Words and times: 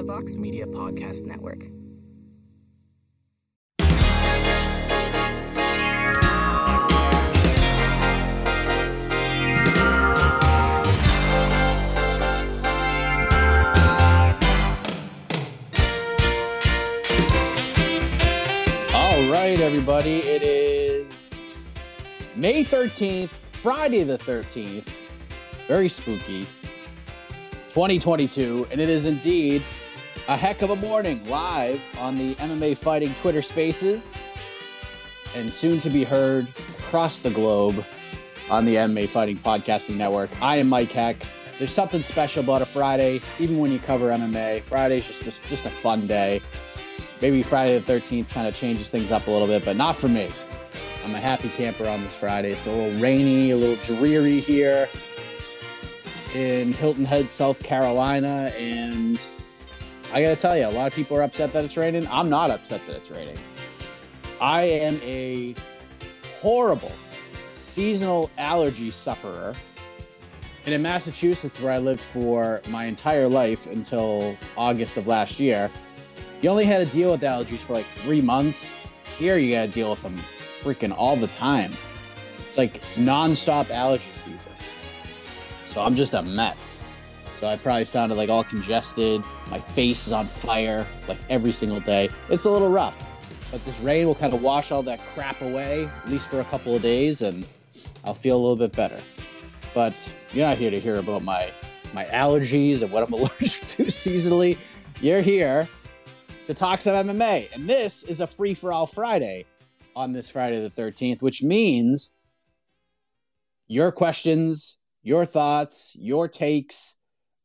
the 0.00 0.06
Vox 0.06 0.34
Media 0.34 0.64
Podcast 0.64 1.26
Network. 1.26 1.58
All 18.94 19.30
right, 19.30 19.60
everybody. 19.60 20.20
It 20.20 20.42
is 20.42 21.30
May 22.34 22.64
13th, 22.64 23.32
Friday 23.50 24.04
the 24.04 24.16
13th. 24.16 24.96
Very 25.68 25.90
spooky. 25.90 26.48
2022, 27.68 28.66
and 28.70 28.80
it 28.80 28.88
is 28.88 29.04
indeed 29.04 29.62
a 30.30 30.36
heck 30.36 30.62
of 30.62 30.70
a 30.70 30.76
morning 30.76 31.28
live 31.28 31.80
on 31.98 32.16
the 32.16 32.36
MMA 32.36 32.78
Fighting 32.78 33.12
Twitter 33.16 33.42
Spaces 33.42 34.12
and 35.34 35.52
soon 35.52 35.80
to 35.80 35.90
be 35.90 36.04
heard 36.04 36.46
across 36.78 37.18
the 37.18 37.30
globe 37.30 37.84
on 38.48 38.64
the 38.64 38.76
MMA 38.76 39.08
Fighting 39.08 39.38
Podcasting 39.38 39.96
Network. 39.96 40.30
I 40.40 40.58
am 40.58 40.68
Mike 40.68 40.92
Heck. 40.92 41.16
There's 41.58 41.72
something 41.72 42.04
special 42.04 42.44
about 42.44 42.62
a 42.62 42.64
Friday, 42.64 43.20
even 43.40 43.58
when 43.58 43.72
you 43.72 43.80
cover 43.80 44.10
MMA. 44.10 44.62
Friday's 44.62 45.04
just 45.04 45.24
just, 45.24 45.44
just 45.46 45.64
a 45.64 45.70
fun 45.70 46.06
day. 46.06 46.40
Maybe 47.20 47.42
Friday 47.42 47.76
the 47.80 47.92
13th 47.92 48.30
kind 48.30 48.46
of 48.46 48.54
changes 48.54 48.88
things 48.88 49.10
up 49.10 49.26
a 49.26 49.30
little 49.32 49.48
bit, 49.48 49.64
but 49.64 49.74
not 49.74 49.96
for 49.96 50.06
me. 50.06 50.32
I'm 51.04 51.12
a 51.12 51.20
happy 51.20 51.48
camper 51.48 51.88
on 51.88 52.04
this 52.04 52.14
Friday. 52.14 52.52
It's 52.52 52.68
a 52.68 52.72
little 52.72 53.00
rainy, 53.00 53.50
a 53.50 53.56
little 53.56 53.82
dreary 53.82 54.38
here 54.38 54.88
in 56.36 56.72
Hilton 56.72 57.04
Head, 57.04 57.32
South 57.32 57.60
Carolina, 57.64 58.52
and 58.56 59.20
I 60.12 60.22
gotta 60.22 60.36
tell 60.36 60.56
you, 60.56 60.66
a 60.66 60.68
lot 60.68 60.88
of 60.88 60.94
people 60.94 61.16
are 61.16 61.22
upset 61.22 61.52
that 61.52 61.64
it's 61.64 61.76
raining. 61.76 62.06
I'm 62.08 62.28
not 62.28 62.50
upset 62.50 62.80
that 62.88 62.96
it's 62.96 63.10
raining. 63.10 63.38
I 64.40 64.62
am 64.62 65.00
a 65.02 65.54
horrible 66.40 66.92
seasonal 67.54 68.30
allergy 68.36 68.90
sufferer. 68.90 69.54
And 70.66 70.74
in 70.74 70.82
Massachusetts, 70.82 71.60
where 71.60 71.72
I 71.72 71.78
lived 71.78 72.00
for 72.00 72.60
my 72.68 72.86
entire 72.86 73.28
life 73.28 73.66
until 73.66 74.36
August 74.56 74.96
of 74.96 75.06
last 75.06 75.38
year, 75.38 75.70
you 76.42 76.50
only 76.50 76.64
had 76.64 76.86
to 76.86 76.92
deal 76.92 77.12
with 77.12 77.20
allergies 77.20 77.58
for 77.58 77.74
like 77.74 77.86
three 77.86 78.20
months. 78.20 78.72
Here, 79.18 79.38
you 79.38 79.52
got 79.52 79.66
to 79.66 79.72
deal 79.72 79.90
with 79.90 80.02
them 80.02 80.20
freaking 80.60 80.94
all 80.96 81.16
the 81.16 81.28
time. 81.28 81.72
It's 82.46 82.58
like 82.58 82.82
nonstop 82.96 83.70
allergy 83.70 84.10
season. 84.14 84.52
So 85.66 85.82
I'm 85.82 85.94
just 85.94 86.14
a 86.14 86.22
mess. 86.22 86.76
So 87.40 87.46
I 87.46 87.56
probably 87.56 87.86
sounded 87.86 88.18
like 88.18 88.28
all 88.28 88.44
congested. 88.44 89.24
My 89.50 89.58
face 89.58 90.06
is 90.06 90.12
on 90.12 90.26
fire 90.26 90.86
like 91.08 91.16
every 91.30 91.52
single 91.52 91.80
day. 91.80 92.10
It's 92.28 92.44
a 92.44 92.50
little 92.50 92.68
rough, 92.68 93.06
but 93.50 93.64
this 93.64 93.80
rain 93.80 94.06
will 94.06 94.14
kind 94.14 94.34
of 94.34 94.42
wash 94.42 94.70
all 94.70 94.82
that 94.82 95.00
crap 95.14 95.40
away, 95.40 95.86
at 95.86 96.08
least 96.10 96.28
for 96.28 96.40
a 96.40 96.44
couple 96.44 96.76
of 96.76 96.82
days, 96.82 97.22
and 97.22 97.46
I'll 98.04 98.12
feel 98.12 98.36
a 98.36 98.42
little 98.42 98.56
bit 98.56 98.72
better. 98.72 99.00
But 99.72 100.14
you're 100.34 100.46
not 100.46 100.58
here 100.58 100.70
to 100.70 100.78
hear 100.78 100.96
about 100.96 101.22
my 101.22 101.50
my 101.94 102.04
allergies 102.04 102.82
and 102.82 102.92
what 102.92 103.04
I'm 103.04 103.12
allergic 103.14 103.66
to 103.68 103.84
seasonally. 103.84 104.58
You're 105.00 105.22
here 105.22 105.66
to 106.44 106.52
talk 106.52 106.82
some 106.82 106.94
MMA, 106.94 107.54
and 107.54 107.66
this 107.66 108.02
is 108.02 108.20
a 108.20 108.26
free 108.26 108.52
for 108.52 108.70
all 108.70 108.86
Friday 108.86 109.46
on 109.96 110.12
this 110.12 110.28
Friday 110.28 110.60
the 110.60 110.68
13th, 110.68 111.22
which 111.22 111.42
means 111.42 112.10
your 113.66 113.90
questions, 113.92 114.76
your 115.02 115.24
thoughts, 115.24 115.96
your 115.98 116.28
takes 116.28 116.96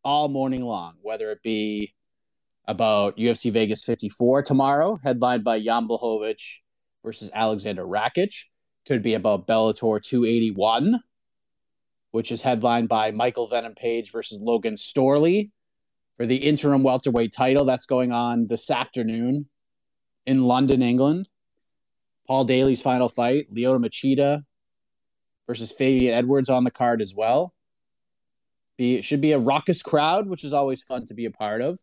all 0.06 0.30
morning 0.30 0.62
long, 0.62 0.94
whether 1.02 1.32
it 1.32 1.42
be 1.44 1.94
about 2.68 3.18
UFC 3.18 3.52
Vegas 3.52 3.84
54 3.84 4.44
tomorrow, 4.44 5.00
headlined 5.04 5.44
by 5.44 5.60
Jan 5.60 5.88
Blachowicz 5.88 6.60
versus 7.04 7.32
Aleksandar 7.32 7.88
Rakic. 7.88 8.34
Could 8.88 9.02
be 9.02 9.16
about 9.16 9.48
Bellator 9.48 10.00
281, 10.00 11.00
which 12.12 12.32
is 12.32 12.44
headlined 12.44 12.88
by 12.88 13.10
Michael 13.10 13.48
Venom 13.48 13.74
Page 13.74 14.12
versus 14.12 14.40
Logan 14.40 14.76
Storley 14.76 15.50
for 16.18 16.28
the 16.28 16.36
interim 16.36 16.84
welterweight 16.84 17.34
title. 17.34 17.66
That's 17.66 17.88
going 17.88 18.12
on 18.12 18.46
this 18.46 18.70
afternoon 18.70 19.48
in 20.28 20.44
London, 20.44 20.84
England. 20.84 21.28
Paul 22.28 22.46
Daley's 22.46 22.82
final 22.82 23.10
fight, 23.10 23.52
Lyoto 23.52 23.84
Machida 23.84 24.44
versus 25.48 25.72
Fabian 25.72 26.14
Edwards 26.14 26.50
on 26.50 26.64
the 26.64 26.72
card 26.72 27.02
as 27.02 27.14
well. 27.16 27.55
Be 28.78 29.02
should 29.02 29.22
be 29.22 29.32
a 29.32 29.40
raucous 29.40 29.82
crowd, 29.82 30.28
which 30.28 30.44
is 30.44 30.54
always 30.54 30.84
fun 30.84 31.06
to 31.06 31.14
be 31.14 31.26
a 31.26 31.32
part 31.32 31.62
of. 31.62 31.80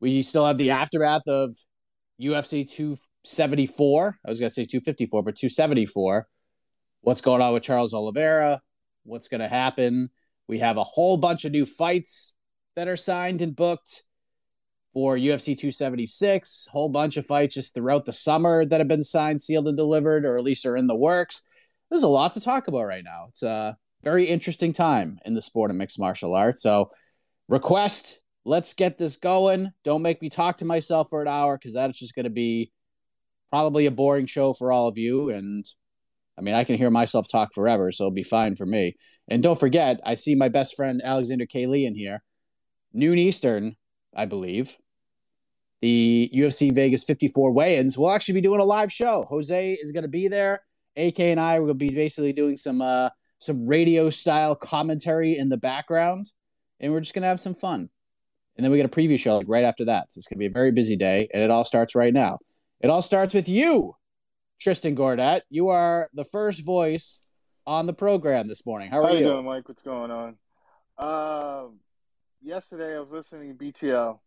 We 0.00 0.22
still 0.22 0.46
have 0.46 0.58
the 0.58 0.70
aftermath 0.70 1.28
of 1.28 1.54
UFC 2.20 2.68
274. 2.68 4.18
I 4.24 4.30
was 4.30 4.40
going 4.40 4.50
to 4.50 4.54
say 4.54 4.64
254, 4.64 5.22
but 5.22 5.36
274. 5.36 6.26
What's 7.02 7.20
going 7.20 7.42
on 7.42 7.52
with 7.52 7.62
Charles 7.62 7.94
Oliveira? 7.94 8.60
What's 9.04 9.28
going 9.28 9.40
to 9.40 9.48
happen? 9.48 10.10
We 10.48 10.58
have 10.60 10.76
a 10.76 10.84
whole 10.84 11.16
bunch 11.16 11.44
of 11.44 11.52
new 11.52 11.66
fights 11.66 12.34
that 12.76 12.88
are 12.88 12.96
signed 12.96 13.42
and 13.42 13.54
booked 13.54 14.02
for 14.92 15.16
UFC 15.16 15.56
276. 15.56 16.68
Whole 16.70 16.88
bunch 16.88 17.16
of 17.16 17.26
fights 17.26 17.54
just 17.54 17.74
throughout 17.74 18.04
the 18.04 18.12
summer 18.12 18.64
that 18.64 18.80
have 18.80 18.88
been 18.88 19.02
signed, 19.02 19.40
sealed, 19.40 19.68
and 19.68 19.76
delivered, 19.76 20.24
or 20.24 20.36
at 20.36 20.44
least 20.44 20.66
are 20.66 20.76
in 20.76 20.86
the 20.86 20.94
works. 20.94 21.42
There's 21.90 22.02
a 22.02 22.08
lot 22.08 22.34
to 22.34 22.40
talk 22.40 22.68
about 22.68 22.84
right 22.84 23.04
now. 23.04 23.26
It's 23.28 23.42
a 23.42 23.76
very 24.02 24.24
interesting 24.24 24.72
time 24.72 25.18
in 25.24 25.34
the 25.34 25.42
sport 25.42 25.70
of 25.70 25.76
mixed 25.76 25.98
martial 25.98 26.34
arts. 26.34 26.62
So, 26.62 26.90
request, 27.48 28.20
let's 28.44 28.74
get 28.74 28.98
this 28.98 29.16
going. 29.16 29.72
Don't 29.84 30.02
make 30.02 30.20
me 30.22 30.28
talk 30.28 30.58
to 30.58 30.64
myself 30.64 31.08
for 31.10 31.22
an 31.22 31.28
hour 31.28 31.56
because 31.56 31.72
that's 31.72 31.98
just 31.98 32.14
going 32.14 32.24
to 32.24 32.30
be 32.30 32.72
probably 33.50 33.86
a 33.86 33.90
boring 33.90 34.26
show 34.26 34.52
for 34.52 34.72
all 34.72 34.88
of 34.88 34.98
you. 34.98 35.30
And 35.30 35.64
I 36.38 36.40
mean, 36.40 36.54
I 36.54 36.64
can 36.64 36.76
hear 36.76 36.90
myself 36.90 37.26
talk 37.30 37.52
forever, 37.54 37.92
so 37.92 38.04
it'll 38.04 38.14
be 38.14 38.22
fine 38.22 38.56
for 38.56 38.66
me. 38.66 38.96
And 39.28 39.42
don't 39.42 39.60
forget, 39.60 40.00
I 40.04 40.14
see 40.14 40.34
my 40.34 40.48
best 40.48 40.74
friend 40.74 41.00
Alexander 41.04 41.46
K. 41.46 41.66
Lee 41.66 41.86
in 41.86 41.94
here, 41.94 42.22
noon 42.92 43.18
Eastern, 43.18 43.76
I 44.14 44.24
believe. 44.26 44.76
The 45.82 46.30
UFC 46.32 46.72
Vegas 46.72 47.02
54 47.02 47.52
weigh 47.52 47.76
ins. 47.76 47.98
We'll 47.98 48.12
actually 48.12 48.34
be 48.34 48.40
doing 48.40 48.60
a 48.60 48.64
live 48.64 48.92
show. 48.92 49.26
Jose 49.28 49.72
is 49.74 49.90
going 49.90 50.04
to 50.04 50.08
be 50.08 50.28
there. 50.28 50.62
AK 50.96 51.18
and 51.20 51.40
I 51.40 51.58
will 51.58 51.74
be 51.74 51.90
basically 51.90 52.32
doing 52.32 52.56
some 52.56 52.80
uh, 52.80 53.08
some 53.42 53.66
radio 53.66 54.08
style 54.08 54.54
commentary 54.54 55.36
in 55.36 55.48
the 55.48 55.56
background, 55.56 56.30
and 56.80 56.92
we're 56.92 57.00
just 57.00 57.12
going 57.14 57.22
to 57.22 57.28
have 57.28 57.40
some 57.40 57.54
fun. 57.54 57.90
and 58.56 58.64
then 58.64 58.70
we 58.70 58.76
get 58.76 58.86
a 58.86 58.88
preview 58.88 59.18
show 59.18 59.38
like 59.38 59.48
right 59.48 59.64
after 59.64 59.84
that. 59.86 60.12
So 60.12 60.18
it's 60.18 60.26
going 60.26 60.36
to 60.36 60.40
be 60.40 60.46
a 60.46 60.50
very 60.50 60.72
busy 60.72 60.96
day, 60.96 61.28
and 61.32 61.42
it 61.42 61.50
all 61.50 61.64
starts 61.64 61.94
right 61.94 62.12
now. 62.12 62.38
It 62.80 62.90
all 62.90 63.02
starts 63.02 63.34
with 63.34 63.48
you, 63.48 63.96
Tristan 64.60 64.94
Gordet. 64.96 65.42
You 65.50 65.68
are 65.68 66.08
the 66.14 66.24
first 66.24 66.64
voice 66.64 67.22
on 67.66 67.86
the 67.86 67.92
program 67.94 68.48
this 68.48 68.64
morning. 68.66 68.90
How 68.90 68.98
are 68.98 69.06
How 69.06 69.12
you? 69.12 69.18
you 69.18 69.24
doing, 69.24 69.44
Mike? 69.44 69.68
What's 69.68 69.82
going 69.82 70.10
on? 70.10 70.36
Uh, 70.98 71.64
yesterday 72.42 72.96
I 72.96 73.00
was 73.00 73.10
listening 73.10 73.56
to 73.56 73.64
BTL, 73.64 74.18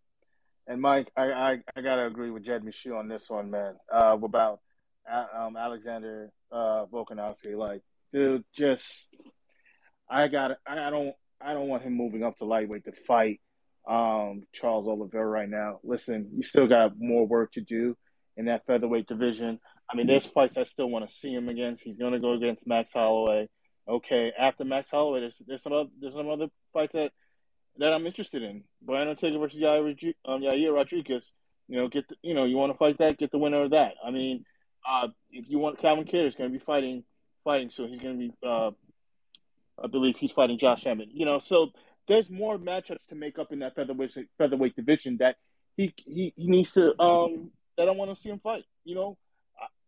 and 0.67 0.81
Mike, 0.81 1.11
I 1.15 1.31
I, 1.31 1.59
I 1.75 1.81
gotta 1.81 2.05
agree 2.05 2.31
with 2.31 2.43
Jed 2.43 2.63
Meshew 2.63 2.97
on 2.97 3.07
this 3.07 3.29
one, 3.29 3.51
man. 3.51 3.75
Uh, 3.91 4.17
about 4.21 4.59
uh, 5.09 5.25
um 5.33 5.55
Alexander 5.55 6.31
uh 6.51 6.85
Volkanovski, 6.87 7.55
like, 7.57 7.81
dude, 8.15 8.45
just 8.55 9.13
I 10.09 10.27
got 10.29 10.51
I, 10.65 10.89
don't 10.89 11.13
I 11.41 11.53
don't 11.53 11.67
want 11.67 11.83
him 11.83 11.93
moving 11.93 12.23
up 12.23 12.37
to 12.37 12.45
lightweight 12.45 12.85
to 12.85 12.93
fight 13.05 13.41
um 13.87 14.43
Charles 14.53 14.87
Oliveira 14.87 15.27
right 15.27 15.49
now. 15.49 15.79
Listen, 15.83 16.29
you 16.33 16.41
still 16.41 16.67
got 16.67 16.93
more 16.97 17.27
work 17.27 17.51
to 17.53 17.61
do 17.61 17.97
in 18.37 18.45
that 18.45 18.65
featherweight 18.65 19.07
division. 19.07 19.59
I 19.91 19.95
mean, 19.95 20.07
there's 20.07 20.25
fights 20.25 20.57
I 20.57 20.63
still 20.63 20.89
want 20.89 21.07
to 21.07 21.13
see 21.13 21.33
him 21.33 21.49
against. 21.49 21.83
He's 21.83 21.97
going 21.97 22.13
to 22.13 22.19
go 22.19 22.33
against 22.33 22.65
Max 22.65 22.93
Holloway. 22.93 23.49
Okay, 23.87 24.31
after 24.37 24.63
Max 24.63 24.89
Holloway, 24.89 25.19
there's 25.19 25.41
there's 25.45 25.61
some 25.61 25.73
other, 25.73 25.89
there's 25.99 26.13
some 26.13 26.29
other 26.29 26.47
fights 26.73 26.93
that 26.93 27.11
that 27.77 27.93
I'm 27.93 28.07
interested 28.07 28.41
in. 28.41 28.63
Brian 28.81 29.09
Ortega 29.09 29.37
versus 29.37 29.59
Yair, 29.59 30.13
um, 30.25 30.41
Yair 30.41 30.73
Rodriguez. 30.73 31.33
You 31.67 31.77
know, 31.77 31.87
get 31.89 32.07
the, 32.07 32.15
you 32.21 32.33
know 32.33 32.45
you 32.45 32.55
want 32.55 32.71
to 32.71 32.77
fight 32.77 32.97
that, 32.99 33.17
get 33.17 33.31
the 33.31 33.37
winner 33.37 33.63
of 33.63 33.71
that. 33.71 33.95
I 34.03 34.11
mean, 34.11 34.45
uh, 34.87 35.09
if 35.31 35.49
you 35.49 35.59
want 35.59 35.79
Calvin 35.79 36.05
Kattar 36.05 36.27
is 36.27 36.35
going 36.35 36.51
to 36.51 36.57
be 36.57 36.63
fighting 36.63 37.03
fighting, 37.45 37.69
so 37.69 37.87
he's 37.87 37.99
going 37.99 38.19
to 38.19 38.27
be. 38.27 38.33
Uh, 38.45 38.71
I 39.81 39.87
believe 39.87 40.17
he's 40.17 40.31
fighting 40.33 40.57
Josh 40.57 40.85
Emmett. 40.85 41.09
You 41.11 41.25
know, 41.25 41.39
so 41.39 41.71
there's 42.07 42.29
more 42.29 42.57
matchups 42.57 43.07
to 43.09 43.15
make 43.15 43.39
up 43.39 43.53
in 43.53 43.59
that 43.59 43.75
featherweight 43.75 44.17
featherweight 44.37 44.75
division 44.75 45.17
that 45.17 45.37
he 45.77 45.93
he, 46.05 46.33
he 46.35 46.47
needs 46.47 46.71
to 46.73 46.99
um 47.01 47.51
that 47.77 47.87
I 47.87 47.91
want 47.91 48.13
to 48.13 48.19
see 48.19 48.29
him 48.29 48.39
fight. 48.39 48.65
You 48.83 48.95
know, 48.95 49.17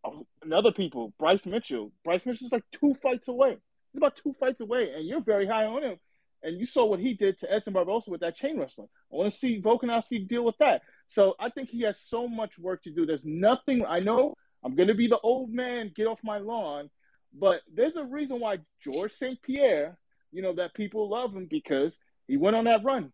uh, 0.05 0.09
and 0.41 0.53
other 0.53 0.71
people, 0.71 1.13
Bryce 1.19 1.45
Mitchell. 1.45 1.91
Bryce 2.03 2.25
Mitchell's 2.25 2.53
like 2.53 2.65
two 2.71 2.93
fights 2.93 3.27
away. 3.27 3.57
He's 3.91 3.97
about 3.97 4.17
two 4.17 4.33
fights 4.39 4.61
away, 4.61 4.93
and 4.93 5.05
you're 5.05 5.21
very 5.21 5.47
high 5.47 5.65
on 5.65 5.83
him. 5.83 5.97
And 6.43 6.59
you 6.59 6.67
saw 6.67 6.85
what 6.85 6.99
he 6.99 7.15
did 7.15 7.39
to 7.39 7.51
Edson 7.51 7.73
Barboza 7.73 8.11
with 8.11 8.21
that 8.21 8.35
chain 8.35 8.59
wrestling. 8.59 8.89
I 9.11 9.15
want 9.15 9.33
to 9.33 9.37
see 9.37 9.59
Volkanovski 9.59 10.27
deal 10.27 10.45
with 10.45 10.57
that. 10.59 10.83
So 11.07 11.35
I 11.39 11.49
think 11.49 11.69
he 11.69 11.81
has 11.81 11.99
so 11.99 12.27
much 12.27 12.59
work 12.59 12.83
to 12.83 12.91
do. 12.91 13.07
There's 13.07 13.25
nothing. 13.25 13.83
I 13.85 14.01
know 14.01 14.35
I'm 14.63 14.75
going 14.75 14.89
to 14.89 14.93
be 14.93 15.07
the 15.07 15.19
old 15.19 15.51
man, 15.51 15.91
get 15.95 16.05
off 16.05 16.19
my 16.23 16.37
lawn, 16.37 16.91
but 17.33 17.61
there's 17.73 17.95
a 17.95 18.03
reason 18.03 18.39
why 18.39 18.59
George 18.83 19.13
St. 19.13 19.41
Pierre, 19.41 19.97
you 20.31 20.41
know, 20.41 20.53
that 20.53 20.73
people 20.73 21.09
love 21.09 21.33
him 21.33 21.47
because 21.49 21.97
he 22.27 22.37
went 22.37 22.55
on 22.55 22.65
that 22.65 22.83
run. 22.83 23.11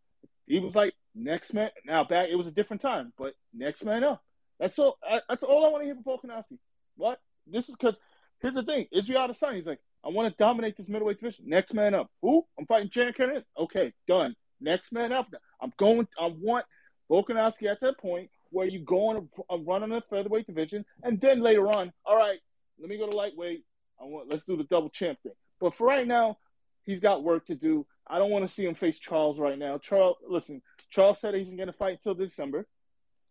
He 0.48 0.60
was 0.60 0.75
like 0.75 0.94
next 1.15 1.54
man. 1.54 1.69
Now 1.86 2.04
back, 2.04 2.30
it 2.30 2.36
was 2.36 2.48
a 2.48 2.51
different 2.51 2.81
time, 2.81 3.13
but 3.18 3.33
next 3.54 3.83
man 3.83 4.04
up. 4.04 4.21
That's 4.60 4.77
all. 4.80 4.98
That's 5.27 5.44
all 5.44 5.65
I 5.65 5.69
want 5.69 5.81
to 5.81 5.86
hear 5.86 5.95
from 5.95 6.04
Volkanovski. 6.04 6.57
What? 6.95 7.19
This 7.48 7.69
is 7.69 7.75
because 7.75 7.98
here's 8.42 8.54
the 8.54 8.63
thing: 8.63 8.88
Israel 8.92 9.27
Adesanya. 9.27 9.56
He's 9.56 9.65
like, 9.65 9.80
I 10.06 10.10
want 10.10 10.31
to 10.31 10.38
dominate 10.38 10.77
this 10.77 10.89
middleweight 10.89 11.19
division. 11.19 11.45
Next 11.48 11.74
man 11.74 11.94
up. 11.94 12.09
Who? 12.21 12.45
I'm 12.59 12.66
fighting 12.66 12.89
Jan 12.92 13.13
Kennedy. 13.13 13.45
Okay, 13.57 13.94
done. 14.07 14.36
Next 14.59 14.92
man 14.92 15.12
up. 15.12 15.27
I'm 15.62 15.74
going. 15.77 16.07
I 16.19 16.31
want 16.39 16.66
Volkanovski 17.09 17.69
at 17.69 17.81
that 17.81 17.98
point 17.98 18.30
where 18.51 18.68
you 18.68 18.80
go 18.80 19.09
on 19.09 19.30
a, 19.50 19.56
a 19.56 19.57
run 19.57 19.83
on 19.83 19.89
the 19.89 20.01
featherweight 20.09 20.48
division, 20.48 20.86
and 21.04 21.19
then 21.19 21.42
later 21.42 21.68
on, 21.68 21.92
all 22.06 22.16
right, 22.16 22.39
let 22.80 22.89
me 22.89 22.98
go 22.98 23.09
to 23.09 23.16
lightweight. 23.16 23.63
I 24.00 24.06
want. 24.06 24.30
Let's 24.30 24.45
do 24.45 24.57
the 24.57 24.63
double 24.63 24.90
champ 24.90 25.19
thing. 25.24 25.34
But 25.60 25.75
for 25.75 25.88
right 25.88 26.07
now, 26.07 26.38
he's 26.84 27.00
got 27.00 27.24
work 27.24 27.45
to 27.48 27.56
do. 27.56 27.86
I 28.07 28.18
don't 28.19 28.31
want 28.31 28.48
to 28.48 28.54
see 28.54 28.66
him 28.66 28.75
face 28.75 29.00
Charles 29.00 29.40
right 29.40 29.57
now. 29.57 29.78
Charles, 29.78 30.18
listen, 30.28 30.62
Charles 30.90 31.19
said 31.19 31.34
he's 31.34 31.48
going 31.48 31.68
to 31.68 31.74
fight 31.74 32.00
until 32.04 32.13
December. 32.13 32.68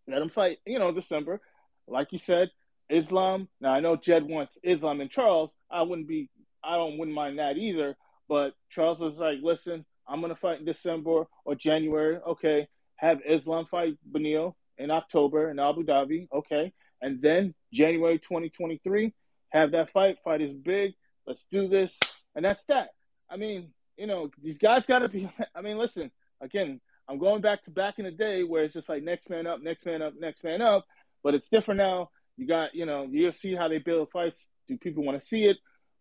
Let 0.09 0.23
him 0.23 0.31
fight, 0.31 0.59
you 0.67 0.79
know, 0.79 0.93
December. 0.93 1.41
Like 1.87 2.13
you 2.13 2.19
said, 2.19 2.51
Islam. 2.89 3.49
Now 3.61 3.73
I 3.73 3.81
know 3.81 3.97
Jed 3.97 4.25
wants 4.25 4.59
Islam 4.63 5.01
and 5.01 5.11
Charles. 5.11 5.55
I 5.71 5.83
wouldn't 5.83 6.09
be. 6.09 6.31
I 6.63 6.77
don't 6.77 6.99
wouldn't 6.99 7.15
mind 7.15 7.39
that 7.39 7.57
either. 7.57 7.97
But 8.29 8.55
Charles 8.71 9.01
was 9.01 9.19
like, 9.19 9.39
listen, 9.43 9.85
I'm 10.07 10.21
gonna 10.21 10.37
fight 10.37 10.61
in 10.61 10.65
December 10.65 11.27
or 11.45 11.55
January. 11.55 12.17
Okay, 12.17 12.69
have 12.97 13.21
Islam 13.27 13.67
fight 13.67 13.97
Beneil 14.11 14.55
in 14.79 14.91
October 14.91 15.51
in 15.51 15.59
Abu 15.59 15.85
Dhabi. 15.85 16.29
Okay, 16.33 16.73
and 17.01 17.21
then 17.21 17.55
January 17.73 18.19
2023, 18.19 19.13
have 19.53 19.73
that 19.73 19.93
fight. 19.93 20.19
Fight 20.25 20.41
is 20.41 20.53
big. 20.53 20.93
Let's 21.27 21.45
do 21.51 21.69
this, 21.69 21.99
and 22.35 22.45
that's 22.45 22.65
that. 22.65 22.91
I 23.31 23.37
mean, 23.37 23.71
you 23.97 24.07
know, 24.07 24.31
these 24.43 24.59
guys 24.59 24.87
got 24.87 25.01
to 25.01 25.09
be. 25.09 25.31
I 25.55 25.61
mean, 25.63 25.79
listen, 25.79 26.11
again, 26.41 26.81
I'm 27.09 27.19
going 27.19 27.43
back 27.43 27.63
to 27.65 27.71
back 27.71 27.99
in 27.99 28.05
the 28.05 28.11
day 28.11 28.43
where 28.43 28.65
it's 28.65 28.75
just 28.75 28.89
like 28.89 29.03
next 29.03 29.31
man 29.31 29.47
up, 29.47 29.61
next 29.63 29.87
man 29.87 30.03
up, 30.03 30.15
next 30.19 30.43
man 30.45 30.63
up. 30.63 30.87
But 31.23 31.35
it's 31.35 31.49
different 31.49 31.79
now. 31.79 32.11
You 32.37 32.47
got, 32.47 32.75
you 32.75 32.87
know, 32.87 33.07
you'll 33.09 33.33
see 33.33 33.55
how 33.55 33.69
they 33.69 33.79
build 33.79 34.11
fights. 34.11 34.49
Do 34.69 34.77
people 34.79 35.05
want 35.05 35.21
to 35.21 35.27
see 35.27 35.45
it? 35.45 35.59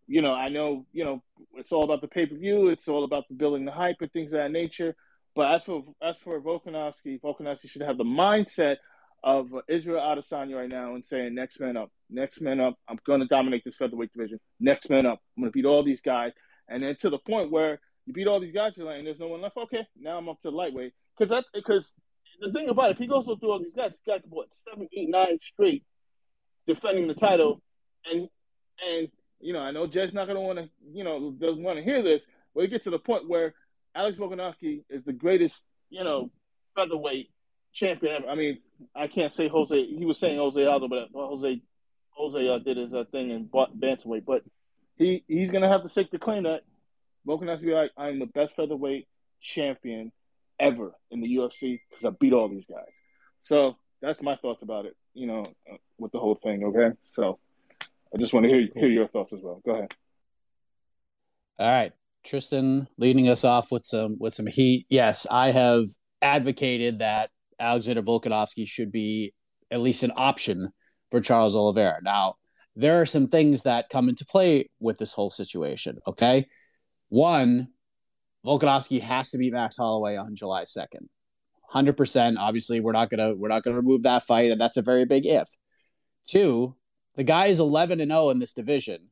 You 0.07 0.21
know, 0.21 0.33
I 0.33 0.49
know, 0.49 0.85
you 0.91 1.05
know, 1.05 1.21
it's 1.55 1.71
all 1.71 1.83
about 1.83 2.01
the 2.01 2.07
pay 2.07 2.25
per 2.25 2.35
view. 2.35 2.69
It's 2.69 2.87
all 2.87 3.03
about 3.03 3.27
the 3.27 3.35
building 3.35 3.65
the 3.65 3.71
hype 3.71 3.97
and 4.01 4.11
things 4.11 4.33
of 4.33 4.39
that 4.39 4.51
nature. 4.51 4.95
But 5.35 5.55
as 5.55 5.63
for 5.63 5.83
as 6.01 6.17
for 6.17 6.41
Volkanovski, 6.41 7.21
Volkanovski 7.21 7.69
should 7.69 7.83
have 7.83 7.97
the 7.97 8.03
mindset 8.03 8.77
of 9.23 9.49
Israel 9.69 10.01
Adesanya 10.01 10.55
right 10.55 10.69
now 10.69 10.95
and 10.95 11.05
saying, 11.05 11.35
next 11.35 11.59
man 11.59 11.77
up, 11.77 11.91
next 12.11 12.41
man 12.41 12.59
up. 12.59 12.75
I'm 12.87 12.99
going 13.05 13.21
to 13.21 13.27
dominate 13.27 13.63
this 13.63 13.75
featherweight 13.75 14.13
division. 14.13 14.39
Next 14.59 14.89
man 14.89 15.05
up. 15.05 15.19
I'm 15.35 15.43
going 15.43 15.51
to 15.51 15.55
beat 15.55 15.65
all 15.65 15.83
these 15.83 16.01
guys. 16.01 16.33
And 16.67 16.83
then 16.83 16.95
to 17.01 17.09
the 17.09 17.19
point 17.19 17.51
where 17.51 17.79
you 18.05 18.13
beat 18.13 18.27
all 18.27 18.39
these 18.39 18.53
guys, 18.53 18.77
you're 18.77 18.85
like, 18.85 18.97
and 18.97 19.07
there's 19.07 19.19
no 19.19 19.27
one 19.27 19.41
left. 19.41 19.57
Okay, 19.57 19.85
now 19.99 20.17
I'm 20.17 20.29
up 20.29 20.39
to 20.41 20.51
the 20.51 20.55
lightweight. 20.55 20.93
Because 21.17 21.29
that 21.29 21.45
because 21.53 21.93
the 22.39 22.51
thing 22.51 22.69
about 22.69 22.89
it, 22.89 22.93
if 22.93 22.97
he 22.97 23.07
goes 23.07 23.25
through 23.25 23.37
all 23.43 23.59
these 23.59 23.73
guys, 23.73 23.91
he's 23.91 24.01
got 24.05 24.21
what 24.27 24.53
seven, 24.53 24.87
eight, 24.93 25.09
nine 25.09 25.37
straight 25.41 25.83
defending 26.65 27.07
the 27.07 27.13
title, 27.13 27.61
and 28.09 28.27
and 28.87 29.07
you 29.39 29.53
know 29.53 29.59
I 29.59 29.71
know 29.71 29.87
Jed's 29.87 30.13
not 30.13 30.27
gonna 30.27 30.41
want 30.41 30.59
to 30.59 30.69
you 30.91 31.03
know 31.03 31.31
doesn't 31.31 31.63
want 31.63 31.77
to 31.77 31.83
hear 31.83 32.01
this, 32.01 32.23
but 32.53 32.61
you 32.61 32.67
get 32.67 32.83
to 32.83 32.89
the 32.89 32.99
point 32.99 33.29
where 33.29 33.53
Alex 33.95 34.17
Volkanovski 34.17 34.83
is 34.89 35.03
the 35.03 35.13
greatest 35.13 35.63
you 35.89 36.03
know 36.03 36.31
featherweight 36.75 37.29
champion 37.73 38.15
ever. 38.15 38.27
I 38.27 38.35
mean 38.35 38.59
I 38.95 39.07
can't 39.07 39.33
say 39.33 39.47
Jose. 39.47 39.85
He 39.85 40.05
was 40.05 40.17
saying 40.17 40.37
Jose 40.37 40.65
Aldo, 40.65 40.87
but 40.87 41.09
Jose 41.13 41.61
Jose 42.21 42.47
uh, 42.47 42.59
did 42.59 42.77
his 42.77 42.93
uh, 42.93 43.03
thing 43.11 43.31
in 43.31 43.47
bantamweight, 43.47 44.25
but 44.25 44.43
he 44.97 45.23
he's 45.27 45.51
gonna 45.51 45.67
have 45.67 45.81
to 45.81 45.89
stake 45.89 46.11
the 46.11 46.19
claim 46.19 46.43
that 46.43 46.61
Volkanovski 47.27 47.61
be 47.61 47.73
like 47.73 47.91
I'm 47.97 48.19
the 48.19 48.27
best 48.27 48.55
featherweight 48.55 49.07
champion 49.41 50.11
ever 50.59 50.91
in 51.09 51.21
the 51.21 51.35
UFC 51.35 51.79
because 51.89 52.05
I 52.05 52.11
beat 52.11 52.33
all 52.33 52.47
these 52.47 52.67
guys. 52.67 52.85
So 53.41 53.75
that's 54.01 54.21
my 54.21 54.35
thoughts 54.35 54.61
about 54.61 54.85
it. 54.85 54.95
You 55.13 55.27
know, 55.27 55.45
uh, 55.71 55.77
with 55.97 56.11
the 56.11 56.19
whole 56.19 56.39
thing. 56.41 56.63
Okay, 56.63 56.95
so 57.03 57.39
I 58.13 58.19
just 58.19 58.33
want 58.33 58.45
to 58.45 58.49
hear 58.49 58.67
hear 58.75 58.89
your 58.89 59.07
thoughts 59.07 59.33
as 59.33 59.41
well. 59.41 59.61
Go 59.65 59.71
ahead. 59.71 59.93
All 61.57 61.69
right, 61.69 61.91
Tristan, 62.23 62.87
leading 62.97 63.29
us 63.29 63.43
off 63.43 63.71
with 63.71 63.85
some 63.85 64.17
with 64.19 64.35
some 64.35 64.47
heat. 64.47 64.85
Yes, 64.89 65.25
I 65.29 65.51
have 65.51 65.85
advocated 66.21 66.99
that 66.99 67.31
Alexander 67.59 68.03
Volkanovski 68.03 68.67
should 68.67 68.91
be 68.91 69.33
at 69.71 69.79
least 69.79 70.03
an 70.03 70.11
option 70.15 70.71
for 71.11 71.21
Charles 71.21 71.55
Oliveira. 71.55 71.99
Now, 72.01 72.35
there 72.75 73.01
are 73.01 73.05
some 73.05 73.27
things 73.27 73.63
that 73.63 73.89
come 73.89 74.09
into 74.09 74.25
play 74.25 74.69
with 74.79 74.97
this 74.97 75.13
whole 75.13 75.29
situation. 75.29 75.99
Okay, 76.07 76.47
one, 77.09 77.67
Volkanovski 78.45 79.01
has 79.01 79.31
to 79.31 79.37
beat 79.37 79.53
Max 79.53 79.77
Holloway 79.77 80.15
on 80.15 80.35
July 80.35 80.63
second. 80.63 81.09
Hundred 81.69 81.97
percent. 81.97 82.37
Obviously, 82.37 82.79
we're 82.79 82.91
not 82.91 83.09
gonna 83.09 83.35
we're 83.35 83.49
not 83.49 83.63
gonna 83.63 83.75
remove 83.75 84.03
that 84.03 84.23
fight, 84.23 84.51
and 84.51 84.59
that's 84.59 84.77
a 84.77 84.81
very 84.81 85.05
big 85.05 85.25
if. 85.25 85.47
Two, 86.27 86.75
the 87.15 87.23
guy 87.23 87.47
is 87.47 87.59
eleven 87.59 88.01
and 88.01 88.11
zero 88.11 88.29
in 88.29 88.39
this 88.39 88.53
division. 88.53 89.09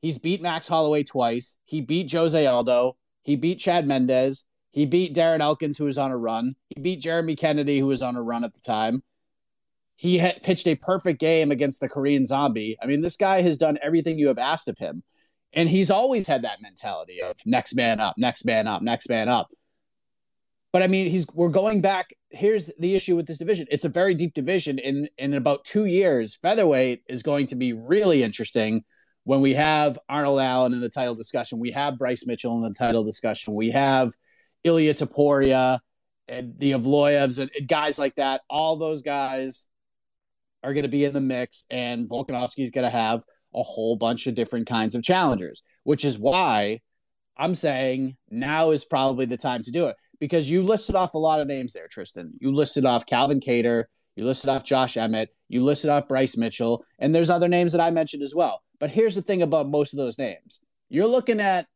He's 0.00 0.18
beat 0.18 0.42
Max 0.42 0.66
Holloway 0.66 1.04
twice. 1.04 1.56
He 1.64 1.80
beat 1.80 2.10
Jose 2.10 2.46
Aldo. 2.46 2.96
He 3.22 3.36
beat 3.36 3.60
Chad 3.60 3.86
Mendes. 3.86 4.44
He 4.72 4.86
beat 4.86 5.14
Darren 5.14 5.40
Elkins, 5.40 5.78
who 5.78 5.84
was 5.84 5.98
on 5.98 6.10
a 6.10 6.16
run. 6.16 6.56
He 6.68 6.80
beat 6.80 7.00
Jeremy 7.00 7.36
Kennedy, 7.36 7.78
who 7.78 7.86
was 7.86 8.02
on 8.02 8.16
a 8.16 8.22
run 8.22 8.42
at 8.42 8.54
the 8.54 8.60
time. 8.60 9.02
He 10.02 10.18
had 10.18 10.42
pitched 10.42 10.66
a 10.66 10.74
perfect 10.74 11.20
game 11.20 11.52
against 11.52 11.78
the 11.78 11.88
Korean 11.88 12.26
Zombie. 12.26 12.76
I 12.82 12.86
mean, 12.86 13.02
this 13.02 13.14
guy 13.14 13.40
has 13.42 13.56
done 13.56 13.78
everything 13.80 14.18
you 14.18 14.26
have 14.26 14.38
asked 14.38 14.66
of 14.66 14.76
him. 14.76 15.04
And 15.52 15.70
he's 15.70 15.92
always 15.92 16.26
had 16.26 16.42
that 16.42 16.60
mentality 16.60 17.22
of 17.22 17.36
next 17.46 17.76
man 17.76 18.00
up, 18.00 18.14
next 18.18 18.44
man 18.44 18.66
up, 18.66 18.82
next 18.82 19.08
man 19.08 19.28
up. 19.28 19.46
But 20.72 20.82
I 20.82 20.88
mean, 20.88 21.08
he's 21.08 21.24
we're 21.32 21.50
going 21.50 21.82
back. 21.82 22.16
Here's 22.30 22.68
the 22.80 22.96
issue 22.96 23.14
with 23.14 23.28
this 23.28 23.38
division. 23.38 23.68
It's 23.70 23.84
a 23.84 23.88
very 23.88 24.12
deep 24.16 24.34
division. 24.34 24.80
In 24.80 25.08
in 25.18 25.34
about 25.34 25.64
two 25.64 25.84
years, 25.84 26.34
featherweight 26.34 27.04
is 27.06 27.22
going 27.22 27.46
to 27.46 27.54
be 27.54 27.72
really 27.72 28.24
interesting 28.24 28.82
when 29.22 29.40
we 29.40 29.54
have 29.54 30.00
Arnold 30.08 30.40
Allen 30.40 30.72
in 30.72 30.80
the 30.80 30.88
title 30.88 31.14
discussion. 31.14 31.60
We 31.60 31.70
have 31.70 31.96
Bryce 31.96 32.26
Mitchell 32.26 32.56
in 32.56 32.62
the 32.62 32.74
title 32.76 33.04
discussion. 33.04 33.54
We 33.54 33.70
have 33.70 34.10
Ilia 34.64 34.94
Topuria 34.94 35.78
and 36.26 36.58
the 36.58 36.72
Evloevs 36.72 37.38
and, 37.38 37.52
and 37.56 37.68
guys 37.68 38.00
like 38.00 38.16
that. 38.16 38.40
All 38.50 38.74
those 38.74 39.02
guys 39.02 39.68
are 40.62 40.72
going 40.72 40.84
to 40.84 40.88
be 40.88 41.04
in 41.04 41.12
the 41.12 41.20
mix, 41.20 41.64
and 41.70 42.08
Volkanovski 42.08 42.62
is 42.62 42.70
going 42.70 42.84
to 42.84 42.90
have 42.90 43.24
a 43.54 43.62
whole 43.62 43.96
bunch 43.96 44.26
of 44.26 44.34
different 44.34 44.66
kinds 44.66 44.94
of 44.94 45.02
challengers, 45.02 45.62
which 45.84 46.04
is 46.04 46.18
why 46.18 46.80
I'm 47.36 47.54
saying 47.54 48.16
now 48.30 48.70
is 48.70 48.84
probably 48.84 49.26
the 49.26 49.36
time 49.36 49.62
to 49.64 49.70
do 49.70 49.86
it 49.86 49.96
because 50.20 50.48
you 50.48 50.62
listed 50.62 50.94
off 50.94 51.14
a 51.14 51.18
lot 51.18 51.40
of 51.40 51.48
names 51.48 51.72
there, 51.72 51.88
Tristan. 51.88 52.32
You 52.40 52.54
listed 52.54 52.84
off 52.84 53.06
Calvin 53.06 53.40
Kattar, 53.40 53.84
you 54.16 54.24
listed 54.24 54.50
off 54.50 54.64
Josh 54.64 54.96
Emmett, 54.96 55.30
you 55.48 55.64
listed 55.64 55.90
off 55.90 56.08
Bryce 56.08 56.36
Mitchell, 56.36 56.84
and 56.98 57.14
there's 57.14 57.30
other 57.30 57.48
names 57.48 57.72
that 57.72 57.80
I 57.80 57.90
mentioned 57.90 58.22
as 58.22 58.34
well. 58.34 58.62
But 58.78 58.90
here's 58.90 59.14
the 59.14 59.22
thing 59.22 59.42
about 59.42 59.68
most 59.68 59.92
of 59.92 59.98
those 59.98 60.18
names 60.18 60.60
you're 60.88 61.06
looking 61.06 61.40
at 61.40 61.66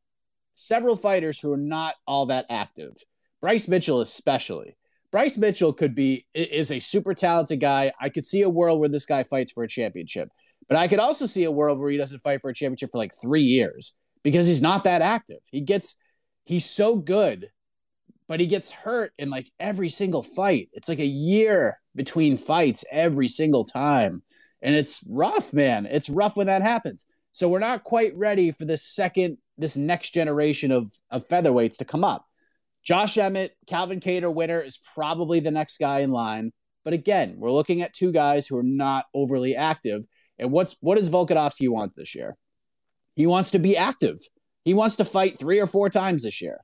several 0.55 0.95
fighters 0.95 1.41
who 1.41 1.53
are 1.53 1.57
not 1.57 1.95
all 2.07 2.27
that 2.27 2.47
active. 2.51 2.97
Bryce 3.41 3.69
Mitchell, 3.69 4.01
especially. 4.01 4.77
Bryce 5.11 5.39
Mitchell 5.39 5.73
could 5.73 5.95
be 5.95 6.27
is 6.35 6.71
a 6.71 6.81
super 6.81 7.15
talented 7.15 7.61
guy. 7.61 7.93
I 8.01 8.09
could 8.09 8.27
see 8.27 8.43
a 8.43 8.51
world 8.51 8.81
where 8.81 8.89
this 8.89 9.07
guy 9.07 9.23
fights 9.23 9.53
for 9.53 9.63
a 9.63 9.69
championship, 9.69 10.29
but 10.69 10.77
I 10.77 10.89
could 10.89 10.99
also 10.99 11.27
see 11.27 11.45
a 11.45 11.51
world 11.51 11.79
where 11.79 11.91
he 11.91 11.97
doesn't 11.97 12.21
fight 12.21 12.41
for 12.41 12.51
a 12.51 12.55
championship 12.55 12.91
for 12.93 12.99
like 12.99 13.13
three 13.21 13.43
years 13.43 13.95
because 14.23 14.47
he's 14.47 14.63
not 14.63 14.85
that 14.85 15.03
active. 15.03 15.39
He 15.51 15.61
gets 15.61 15.97
he's 16.45 16.65
so 16.65 16.97
good, 16.97 17.49
but 18.29 18.41
he 18.41 18.47
gets 18.47 18.71
hurt 18.71 19.13
in 19.19 19.31
like 19.31 19.51
every 19.61 19.89
single 19.89 20.23
fight. 20.23 20.69
It's 20.73 20.89
like 20.89 20.99
a 20.99 21.07
year 21.07 21.79
between 21.95 22.37
fights 22.37 22.85
every 22.91 23.29
single 23.29 23.65
time. 23.65 24.23
And 24.63 24.75
it's 24.75 25.05
rough, 25.09 25.53
man. 25.53 25.87
It's 25.87 26.09
rough 26.09 26.37
when 26.37 26.49
that 26.49 26.63
happens. 26.63 27.07
So 27.33 27.49
we're 27.49 27.59
not 27.59 27.85
quite 27.85 28.17
ready 28.17 28.51
for 28.51 28.65
this 28.65 28.83
second, 28.83 29.39
this 29.59 29.77
next 29.77 30.11
generation 30.11 30.73
of, 30.73 30.93
of 31.11 31.29
featherweights 31.29 31.77
to 31.79 31.85
come 31.85 32.03
up. 32.03 32.26
Josh 32.87 33.19
Emmett, 33.19 33.53
Calvin 33.67 33.99
Kattar 33.99 34.33
winner 34.33 34.61
is 34.61 34.79
probably 34.95 35.41
the 35.41 35.51
next 35.51 35.79
guy 35.79 36.01
in 36.01 36.13
line. 36.13 36.53
But 36.85 36.95
again, 36.95 37.35
we're 37.37 37.51
looking 37.51 37.83
at 37.83 37.93
two 37.93 38.13
guys 38.13 38.47
who 38.47 38.57
are 38.57 38.63
not 38.63 39.07
overly 39.13 39.57
active. 39.57 40.05
And 40.39 40.53
what's 40.53 40.77
what 40.81 40.97
does 40.97 41.11
Volkanovski 41.11 41.69
want 41.69 41.97
this 41.97 42.15
year? 42.15 42.37
He 43.17 43.27
wants 43.27 43.51
to 43.51 43.59
be 43.59 43.77
active. 43.77 44.21
He 44.65 44.73
wants 44.73 44.97
to 44.97 45.05
fight 45.05 45.37
three 45.39 45.59
or 45.59 45.67
four 45.67 45.91
times 45.91 46.23
this 46.23 46.41
year. 46.41 46.61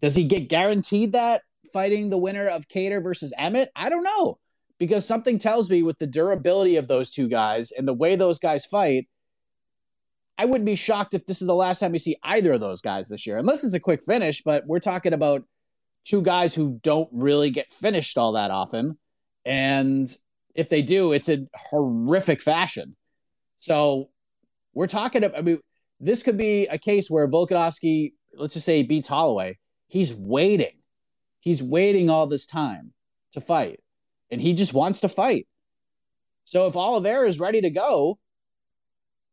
Does 0.00 0.16
he 0.16 0.24
get 0.24 0.48
guaranteed 0.48 1.12
that 1.12 1.42
fighting 1.72 2.10
the 2.10 2.18
winner 2.18 2.48
of 2.48 2.66
Kattar 2.66 3.02
versus 3.02 3.32
Emmett? 3.38 3.70
I 3.76 3.88
don't 3.88 4.02
know 4.02 4.38
because 4.80 5.06
something 5.06 5.38
tells 5.38 5.70
me 5.70 5.84
with 5.84 5.98
the 5.98 6.08
durability 6.08 6.74
of 6.74 6.88
those 6.88 7.08
two 7.08 7.28
guys 7.28 7.70
and 7.70 7.86
the 7.86 7.94
way 7.94 8.16
those 8.16 8.40
guys 8.40 8.64
fight, 8.64 9.06
I 10.42 10.44
wouldn't 10.44 10.66
be 10.66 10.74
shocked 10.74 11.14
if 11.14 11.24
this 11.24 11.40
is 11.40 11.46
the 11.46 11.54
last 11.54 11.78
time 11.78 11.92
we 11.92 12.00
see 12.00 12.16
either 12.24 12.54
of 12.54 12.58
those 12.58 12.80
guys 12.80 13.08
this 13.08 13.28
year, 13.28 13.38
unless 13.38 13.62
it's 13.62 13.74
a 13.74 13.80
quick 13.80 14.02
finish. 14.02 14.42
But 14.42 14.66
we're 14.66 14.80
talking 14.80 15.12
about 15.12 15.44
two 16.04 16.20
guys 16.20 16.52
who 16.52 16.80
don't 16.82 17.08
really 17.12 17.50
get 17.50 17.70
finished 17.70 18.18
all 18.18 18.32
that 18.32 18.50
often. 18.50 18.98
And 19.44 20.12
if 20.56 20.68
they 20.68 20.82
do, 20.82 21.12
it's 21.12 21.28
in 21.28 21.48
horrific 21.54 22.42
fashion. 22.42 22.96
So 23.60 24.10
we're 24.74 24.88
talking 24.88 25.22
about, 25.22 25.38
I 25.38 25.42
mean, 25.42 25.60
this 26.00 26.24
could 26.24 26.36
be 26.36 26.66
a 26.66 26.76
case 26.76 27.08
where 27.08 27.28
Volkanovski, 27.28 28.14
let's 28.34 28.54
just 28.54 28.66
say, 28.66 28.82
beats 28.82 29.06
Holloway. 29.06 29.58
He's 29.86 30.12
waiting. 30.12 30.74
He's 31.38 31.62
waiting 31.62 32.10
all 32.10 32.26
this 32.26 32.46
time 32.46 32.92
to 33.30 33.40
fight, 33.40 33.78
and 34.32 34.40
he 34.42 34.54
just 34.54 34.74
wants 34.74 35.02
to 35.02 35.08
fight. 35.08 35.46
So 36.46 36.66
if 36.66 36.74
Oliveira 36.74 37.28
is 37.28 37.38
ready 37.38 37.60
to 37.60 37.70
go, 37.70 38.18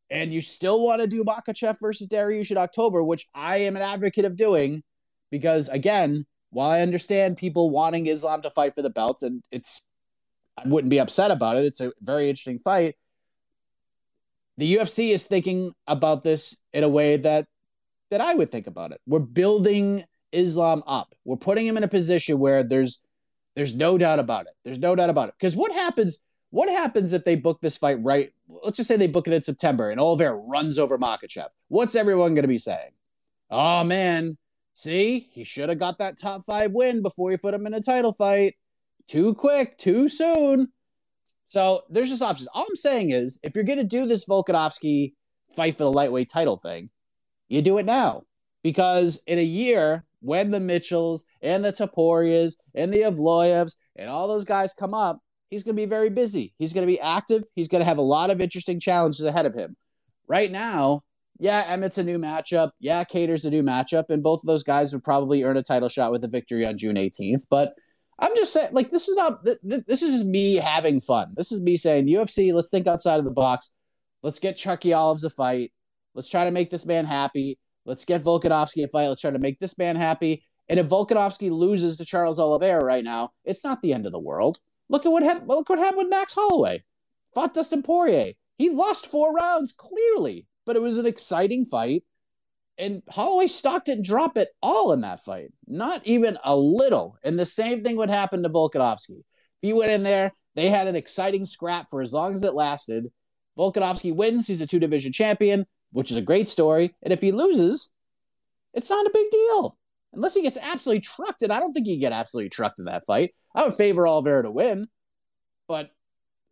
and 0.10 0.34
you 0.34 0.42
still 0.42 0.84
want 0.84 1.02
to 1.02 1.08
do 1.08 1.24
Makhachev 1.24 1.78
versus 1.80 2.08
Dariush 2.08 2.52
in 2.52 2.58
October, 2.58 3.04
which 3.04 3.28
I 3.34 3.58
am 3.58 3.76
an 3.76 3.82
advocate 3.82 4.26
of 4.26 4.36
doing, 4.36 4.84
because 5.32 5.70
again, 5.70 6.26
while 6.52 6.70
I 6.70 6.82
understand 6.82 7.38
people 7.38 7.70
wanting 7.70 8.08
Islam 8.08 8.42
to 8.42 8.50
fight 8.50 8.74
for 8.74 8.82
the 8.82 8.90
belts, 8.90 9.24
and 9.24 9.44
it's 9.52 9.84
I 10.58 10.68
wouldn't 10.68 10.90
be 10.90 11.00
upset 11.00 11.32
about 11.32 11.58
it. 11.58 11.66
It's 11.66 11.82
a 11.82 11.94
very 12.02 12.30
interesting 12.30 12.60
fight. 12.60 12.96
The 14.58 14.76
UFC 14.76 15.14
is 15.14 15.26
thinking 15.26 15.72
about 15.88 16.24
this 16.24 16.60
in 16.74 16.84
a 16.84 16.90
way 16.90 17.18
that 17.18 17.48
that 18.12 18.22
I 18.22 18.34
would 18.34 18.52
think 18.52 18.68
about 18.68 18.92
it. 18.92 19.00
We're 19.06 19.20
building 19.20 20.04
Islam 20.32 20.84
up. 20.88 21.14
We're 21.24 21.38
putting 21.38 21.66
him 21.66 21.78
in 21.78 21.84
a 21.84 21.88
position 21.88 22.40
where 22.40 22.64
there's 22.64 23.00
there's 23.56 23.76
no 23.76 23.98
doubt 23.98 24.20
about 24.20 24.48
it. 24.48 24.54
There's 24.66 24.80
no 24.80 24.96
doubt 24.96 25.10
about 25.10 25.30
it. 25.30 25.36
Because 25.40 25.56
what 25.56 25.72
happens? 25.72 26.20
What 26.52 26.70
happens 26.70 27.14
if 27.14 27.24
they 27.24 27.36
book 27.36 27.60
this 27.62 27.78
fight 27.78 27.98
right? 28.02 28.34
Let's 28.48 28.78
just 28.78 28.88
say 28.88 28.98
they 28.98 29.08
book 29.08 29.28
it 29.28 29.34
in 29.34 29.44
September 29.44 29.92
and 29.92 30.00
Oliveira 30.00 30.36
runs 30.36 30.80
over 30.80 30.98
Makhachev. 30.98 31.50
What's 31.68 31.96
everyone 31.96 32.34
going 32.34 32.44
to 32.44 32.48
be 32.48 32.58
saying? 32.58 32.92
Oh 33.52 33.84
man, 33.84 34.38
see, 34.74 35.30
he 35.32 35.44
should 35.44 35.70
have 35.70 35.80
got 35.80 36.00
that 36.00 36.20
top 36.20 36.46
five 36.46 36.72
win 36.72 37.02
before 37.02 37.32
he 37.32 37.38
put 37.38 37.54
him 37.54 37.68
in 37.68 37.74
a 37.74 37.82
title 37.82 38.14
fight. 38.14 38.56
Too 39.08 39.34
quick, 39.34 39.78
too 39.78 40.08
soon. 40.08 40.70
So 41.48 41.84
there's 41.90 42.10
just 42.10 42.22
options. 42.22 42.48
All 42.54 42.66
I'm 42.68 42.76
saying 42.76 43.10
is, 43.10 43.40
if 43.44 43.56
you're 43.56 43.64
going 43.64 43.80
to 43.80 43.84
do 43.84 44.06
this 44.06 44.26
Volkanovski 44.26 45.14
fight 45.56 45.76
for 45.76 45.84
the 45.84 45.92
lightweight 45.92 46.30
title 46.30 46.58
thing, 46.58 46.90
you 47.48 47.62
do 47.62 47.80
it 47.80 47.86
now. 47.86 48.24
Because 48.62 49.22
in 49.26 49.40
a 49.40 49.44
year, 49.44 50.06
when 50.22 50.52
the 50.52 50.60
Mitchells 50.60 51.26
and 51.42 51.64
the 51.64 51.74
Topurias 51.74 52.58
and 52.76 52.94
the 52.94 53.02
Evloevs 53.02 53.76
and 53.96 54.10
all 54.10 54.28
those 54.28 54.46
guys 54.46 54.76
come 54.78 54.94
up, 54.94 55.22
he's 55.50 55.64
going 55.64 55.76
to 55.76 55.82
be 55.82 55.86
very 55.86 56.10
busy. 56.10 56.54
He's 56.58 56.74
going 56.74 56.86
to 56.86 56.92
be 56.92 57.00
active. 57.00 57.44
He's 57.56 57.68
going 57.68 57.82
to 57.82 57.86
have 57.86 57.98
a 57.98 58.02
lot 58.02 58.30
of 58.30 58.42
interesting 58.42 58.80
challenges 58.80 59.26
ahead 59.26 59.46
of 59.46 59.54
him. 59.54 59.76
Right 60.28 60.52
now, 60.52 61.02
yeah, 61.40 61.74
Emmett's 61.74 61.98
a 61.98 62.04
new 62.04 62.20
matchup. 62.20 62.72
Yeah, 62.80 63.04
Kattar's 63.04 63.46
a 63.46 63.50
new 63.50 63.64
matchup. 63.64 64.06
And 64.10 64.24
both 64.24 64.42
of 64.44 64.48
those 64.48 64.64
guys 64.64 64.94
would 64.94 65.04
probably 65.04 65.44
earn 65.44 65.58
a 65.58 65.64
title 65.64 65.90
shot 65.90 66.12
with 66.12 66.24
a 66.24 66.28
victory 66.28 66.68
on 66.68 66.78
June 66.78 66.96
18th. 66.96 67.44
But– 67.50 67.74
I'm 68.20 68.36
just 68.36 68.52
saying, 68.52 68.70
like, 68.74 68.92
this 68.92 69.08
is 69.08 69.16
not, 69.16 69.46
th- 69.46 69.58
th- 69.68 69.86
this 69.88 70.02
is 70.02 70.26
me 70.26 70.56
having 70.56 71.00
fun. 71.00 71.34
This 71.36 71.52
is 71.52 71.62
me 71.62 71.78
saying, 71.78 72.08
UFC, 72.08 72.54
let's 72.54 72.70
think 72.70 72.86
outside 72.86 73.20
of 73.20 73.26
the 73.26 73.32
box. 73.32 73.72
Let's 74.22 74.40
get 74.40 74.58
Chucky 74.58 74.92
Olives 74.92 75.24
a 75.24 75.30
fight. 75.30 75.72
Let's 76.14 76.30
try 76.30 76.44
to 76.44 76.52
make 76.52 76.70
this 76.70 76.86
man 76.86 77.06
happy. 77.06 77.58
Let's 77.86 78.04
get 78.04 78.24
Volkanovski 78.24 78.84
a 78.84 78.90
fight. 78.90 79.08
Let's 79.08 79.22
try 79.22 79.32
to 79.32 79.40
make 79.40 79.60
this 79.60 79.78
man 79.78 79.96
happy. 79.96 80.44
And 80.68 80.80
if 80.80 80.88
Volkanovski 80.88 81.50
loses 81.50 81.98
to 81.98 82.06
Charles 82.06 82.40
Oliveira 82.40 82.84
right 82.84 83.04
now, 83.04 83.32
it's 83.46 83.64
not 83.64 83.82
the 83.82 83.94
end 83.94 84.06
of 84.06 84.12
the 84.12 84.20
world. 84.20 84.60
Look 84.90 85.06
at 85.06 85.12
what 85.12 85.24
happened. 85.24 85.48
Look 85.50 85.70
what 85.70 85.80
happened 85.80 86.00
with 86.00 86.10
Max 86.10 86.34
Holloway. 86.34 86.84
Fought 87.34 87.54
Dustin 87.54 87.84
Poirier. 87.84 88.34
He 88.58 88.70
lost 88.70 89.08
four 89.08 89.34
rounds 89.34 89.72
clearly, 89.72 90.48
but 90.66 90.76
it 90.76 90.82
was 90.82 90.98
an 90.98 91.06
exciting 91.06 91.66
fight 91.66 92.04
and 92.80 93.04
Holloway 93.10 93.48
stock 93.48 93.84
didn't 93.84 94.06
drop 94.06 94.38
at 94.38 94.50
all 94.64 94.94
in 94.94 95.02
that 95.02 95.24
fight, 95.24 95.52
not 95.68 96.06
even 96.08 96.38
a 96.46 96.56
little. 96.56 97.18
And 97.24 97.38
the 97.38 97.46
same 97.46 97.84
thing 97.84 97.98
would 97.98 98.10
happen 98.10 98.42
to 98.42 98.50
Volkanovski. 98.50 99.20
If 99.20 99.62
he 99.62 99.74
went 99.74 99.92
in 99.92 100.02
there, 100.02 100.32
they 100.56 100.70
had 100.70 100.88
an 100.88 100.96
exciting 100.96 101.46
scrap 101.46 101.90
for 101.90 102.02
as 102.02 102.14
long 102.14 102.34
as 102.34 102.44
it 102.44 102.54
lasted. 102.54 103.08
Volkanovski 103.58 104.16
wins, 104.16 104.48
he's 104.48 104.62
a 104.62 104.68
two 104.68 104.80
division 104.80 105.12
champion, 105.12 105.66
which 105.92 106.10
is 106.10 106.18
a 106.18 106.22
great 106.22 106.48
story. 106.48 106.96
And 107.04 107.12
if 107.12 107.20
he 107.20 107.34
loses, 107.34 107.90
it's 108.74 108.90
not 108.90 109.06
a 109.06 109.12
big 109.14 109.30
deal. 109.30 109.78
Unless 110.14 110.36
he 110.36 110.42
gets 110.42 110.58
absolutely 110.58 111.02
trucked, 111.02 111.44
and 111.44 111.54
I 111.54 111.60
don't 111.60 111.74
think 111.74 111.86
he 111.86 111.98
get 111.98 112.12
absolutely 112.12 112.50
trucked 112.50 112.80
in 112.80 112.86
that 112.86 113.06
fight. 113.06 113.34
I 113.54 113.64
would 113.64 113.76
favor 113.76 114.08
Oliveira 114.08 114.44
to 114.44 114.52
win, 114.52 114.88
but 115.68 115.92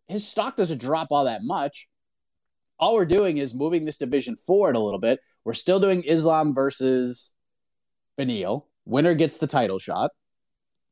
his 0.06 0.26
stock 0.26 0.56
doesn't 0.56 0.80
drop 0.80 1.08
all 1.10 1.24
that 1.24 1.42
much. 1.42 1.88
All 2.78 2.94
we're 2.94 3.04
doing 3.04 3.38
is 3.38 3.54
moving 3.54 3.84
this 3.84 3.98
division 3.98 4.36
forward 4.36 4.76
a 4.76 4.80
little 4.80 5.00
bit 5.00 5.20
we're 5.48 5.54
still 5.54 5.80
doing 5.80 6.02
Islam 6.02 6.54
versus 6.54 7.34
Beneil. 8.18 8.66
Winner 8.84 9.14
gets 9.14 9.38
the 9.38 9.46
title 9.46 9.78
shot. 9.78 10.10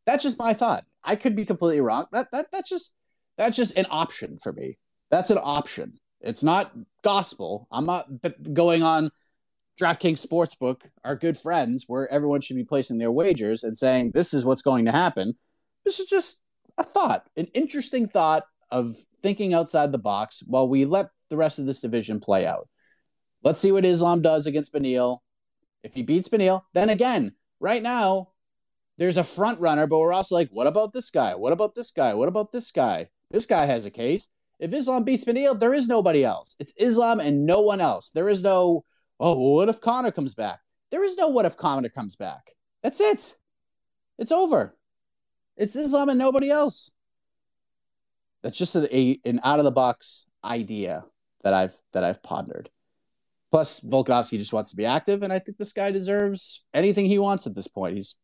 That's 0.07 0.23
just 0.23 0.39
my 0.39 0.55
thought. 0.55 0.87
I 1.05 1.15
could 1.15 1.37
be 1.37 1.45
completely 1.45 1.83
wrong. 1.83 2.07
That 2.11 2.29
that 2.33 2.47
that's 2.51 2.71
just 2.71 2.95
that's 3.37 3.55
just 3.55 3.77
an 3.77 3.85
option 3.91 4.39
for 4.43 4.55
me. 4.55 4.79
That's 5.11 5.31
an 5.31 5.37
option. 5.43 5.99
It's 6.23 6.43
not 6.43 6.73
gospel. 7.03 7.69
I'm 7.71 7.85
not 7.85 8.09
going 8.55 8.83
on 8.83 9.11
DraftKings 9.79 10.27
Sportsbook, 10.27 10.83
our 11.05 11.17
good 11.17 11.37
friends, 11.37 11.85
where 11.87 12.11
everyone 12.11 12.41
should 12.41 12.57
be 12.57 12.65
placing 12.65 12.99
their 12.99 13.13
wagers 13.13 13.63
and 13.63 13.77
saying 13.77 14.13
this 14.15 14.33
is 14.33 14.45
what's 14.45 14.63
going 14.63 14.87
to 14.87 14.93
happen. 14.93 15.37
This 15.85 16.01
is 16.01 16.07
just 16.09 16.41
a 16.79 16.83
thought, 16.83 17.29
an 17.37 17.47
interesting 17.55 18.09
thought 18.09 18.45
of 18.71 18.97
thinking 19.21 19.55
outside 19.55 19.93
the 19.93 19.99
box 19.99 20.43
while 20.47 20.69
we 20.69 20.85
let 20.85 21.11
the 21.29 21.37
rest 21.37 21.59
of 21.59 21.67
this 21.67 21.81
division 21.81 22.21
play 22.21 22.47
out. 22.47 22.69
Let's 23.43 23.61
see 23.61 23.73
what 23.73 23.85
Islam 23.85 24.23
does 24.23 24.47
against 24.47 24.73
Beneil. 24.73 25.19
If 25.83 25.95
he 25.95 26.03
beats 26.03 26.29
Beneil, 26.29 26.63
then 26.73 26.91
again, 26.91 27.33
right 27.61 27.83
now, 27.83 28.31
there's 28.99 29.19
a 29.19 29.25
front 29.25 29.61
runner, 29.61 29.87
but 29.87 29.99
we're 29.99 30.13
also 30.13 30.35
like, 30.35 30.49
what 30.51 30.67
about 30.67 30.93
this 30.93 31.11
guy? 31.11 31.35
What 31.35 31.53
about 31.53 31.75
this 31.75 31.91
guy? 31.91 32.15
What 32.15 32.29
about 32.29 32.51
this 32.51 32.71
guy? 32.71 33.09
This 33.31 33.47
guy 33.47 33.67
has 33.67 33.85
a 33.85 33.91
case. 33.91 34.29
If 34.59 34.73
Islam 34.73 35.05
beats 35.05 35.25
Beneil, 35.25 35.59
there 35.59 35.75
is 35.75 35.87
nobody 35.87 36.25
else. 36.25 36.57
It's 36.59 36.73
Islam 36.79 37.21
and 37.21 37.45
no 37.45 37.61
one 37.61 37.81
else. 37.81 38.11
There 38.11 38.29
is 38.29 38.43
no, 38.43 38.85
oh, 39.21 39.55
what 39.55 39.69
if 39.69 39.81
Conor 39.81 40.13
comes 40.13 40.35
back? 40.35 40.61
There 40.91 41.05
is 41.05 41.17
no 41.17 41.29
what 41.29 41.47
if 41.47 41.57
Conor 41.57 41.89
comes 41.89 42.17
back. 42.17 42.53
That's 42.83 43.01
it. 43.01 43.37
It's 44.19 44.33
over. 44.33 44.77
It's 45.57 45.77
Islam 45.77 46.09
and 46.09 46.19
nobody 46.19 46.51
else. 46.51 46.91
That's 48.43 48.59
just 48.59 48.77
a, 48.77 48.97
a 48.97 49.19
an 49.25 49.41
out 49.43 49.59
of 49.59 49.65
the 49.65 49.71
box 49.71 50.27
idea 50.45 51.05
that 51.43 51.55
I've 51.55 51.77
that 51.93 52.05
I've 52.05 52.23
pondered. 52.23 52.71
Plus, 53.51 53.81
Volkanovski 53.81 54.39
just 54.39 54.53
wants 54.53 54.71
to 54.71 54.77
be 54.77 54.87
active, 54.87 55.23
and 55.23 55.33
I 55.33 55.39
think 55.39 55.57
this 55.57 55.73
guy 55.73 55.91
deserves 55.91 56.67
anything 56.75 57.07
he 57.07 57.19
wants 57.19 57.47
at 57.47 57.55
this 57.55 57.69
point. 57.69 57.97
He's 57.97 58.17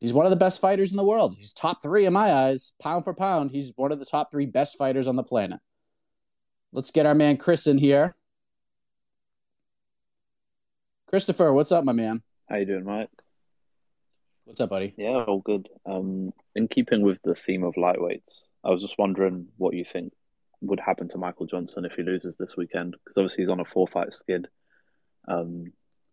he's 0.00 0.12
one 0.12 0.26
of 0.26 0.30
the 0.30 0.36
best 0.36 0.60
fighters 0.60 0.90
in 0.90 0.96
the 0.96 1.04
world. 1.04 1.34
He's 1.36 1.52
top 1.52 1.82
three 1.82 2.06
in 2.06 2.12
my 2.12 2.32
eyes, 2.32 2.72
pound 2.80 3.04
for 3.04 3.14
pound. 3.14 3.50
He's 3.50 3.72
one 3.76 3.92
of 3.92 3.98
the 3.98 4.04
top 4.06 4.30
three 4.30 4.46
best 4.46 4.78
fighters 4.78 5.06
on 5.06 5.16
the 5.16 5.22
planet. 5.22 5.60
Let's 6.72 6.92
get 6.92 7.06
our 7.06 7.14
man 7.14 7.36
Chris 7.36 7.66
in 7.66 7.78
here. 7.78 8.14
Christopher, 11.10 11.52
what's 11.52 11.72
up, 11.72 11.84
my 11.84 11.92
man? 11.92 12.22
How 12.48 12.58
you 12.58 12.66
doing, 12.66 12.84
Mike? 12.84 13.10
What's 14.44 14.60
up, 14.60 14.70
buddy? 14.70 14.94
Yeah, 14.96 15.24
all 15.24 15.40
good. 15.40 15.68
Um, 15.84 16.30
in 16.54 16.68
keeping 16.68 17.02
with 17.02 17.18
the 17.24 17.34
theme 17.34 17.64
of 17.64 17.74
lightweights, 17.74 18.44
I 18.62 18.70
was 18.70 18.80
just 18.80 18.96
wondering 18.96 19.48
what 19.56 19.74
you 19.74 19.84
think 19.84 20.12
would 20.60 20.78
happen 20.78 21.08
to 21.08 21.18
Michael 21.18 21.46
Johnson 21.46 21.84
if 21.84 21.94
he 21.94 22.04
loses 22.04 22.36
this 22.36 22.56
weekend, 22.56 22.92
because 22.92 23.18
obviously 23.18 23.42
he's 23.42 23.50
on 23.50 23.58
a 23.58 23.64
four-fight 23.64 24.12
skid. 24.12 24.46
Um, 25.26 25.72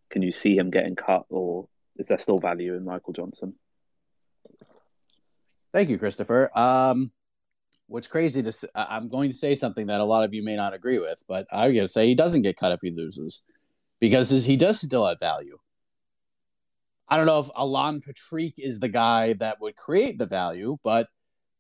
can 0.10 0.24
you 0.24 0.32
see 0.32 0.58
him 0.58 0.72
getting 0.72 0.96
cut, 0.96 1.26
or 1.30 1.68
is 1.98 2.08
there 2.08 2.18
still 2.18 2.40
value 2.40 2.74
in 2.74 2.84
Michael 2.84 3.14
Johnson? 3.14 3.54
Thank 5.74 5.90
you, 5.90 6.00
Christopher. 6.00 6.50
Um, 6.58 7.12
what's 7.86 8.08
crazy 8.08 8.42
to 8.42 8.70
I'm 8.74 9.10
going 9.10 9.30
to 9.30 9.38
say 9.38 9.54
something 9.54 9.86
that 9.88 10.02
a 10.02 10.06
lot 10.06 10.24
of 10.24 10.34
you 10.34 10.44
may 10.44 10.56
not 10.56 10.74
agree 10.74 10.98
with, 10.98 11.22
but 11.28 11.46
I'm 11.52 11.72
going 11.72 11.86
to 11.86 11.88
say 11.88 12.08
he 12.08 12.16
doesn't 12.16 12.42
get 12.42 12.58
cut 12.58 12.72
if 12.72 12.80
he 12.82 12.90
loses 12.90 13.44
because 14.00 14.46
he 14.46 14.56
does 14.58 14.80
still 14.80 15.06
have 15.06 15.20
value. 15.20 15.58
I 17.10 17.18
don't 17.18 17.26
know 17.26 17.40
if 17.40 17.50
Alan 17.56 18.02
Patrick 18.02 18.56
is 18.58 18.80
the 18.80 18.90
guy 18.90 19.34
that 19.34 19.62
would 19.62 19.76
create 19.76 20.18
the 20.18 20.26
value, 20.26 20.78
but 20.84 21.08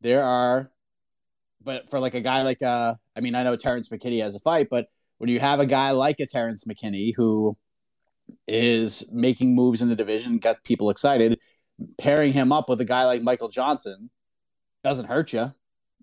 there 0.01 0.23
are, 0.23 0.71
but 1.63 1.89
for 1.89 1.99
like 1.99 2.15
a 2.15 2.21
guy 2.21 2.41
like, 2.41 2.61
uh, 2.61 2.95
I 3.15 3.21
mean, 3.21 3.33
I 3.33 3.43
know 3.43 3.55
Terrence 3.55 3.89
McKinney 3.89 4.21
has 4.21 4.35
a 4.35 4.39
fight, 4.39 4.67
but 4.69 4.87
when 5.19 5.29
you 5.29 5.39
have 5.39 5.59
a 5.59 5.65
guy 5.65 5.91
like 5.91 6.19
a 6.19 6.25
Terrence 6.25 6.65
McKinney 6.65 7.13
who 7.15 7.57
is 8.47 9.09
making 9.11 9.55
moves 9.55 9.81
in 9.81 9.89
the 9.89 9.95
division, 9.95 10.37
got 10.37 10.63
people 10.63 10.89
excited, 10.89 11.39
pairing 11.97 12.33
him 12.33 12.51
up 12.51 12.69
with 12.69 12.81
a 12.81 12.85
guy 12.85 13.05
like 13.05 13.21
Michael 13.21 13.49
Johnson 13.49 14.09
doesn't 14.83 15.05
hurt 15.05 15.33
you. 15.33 15.53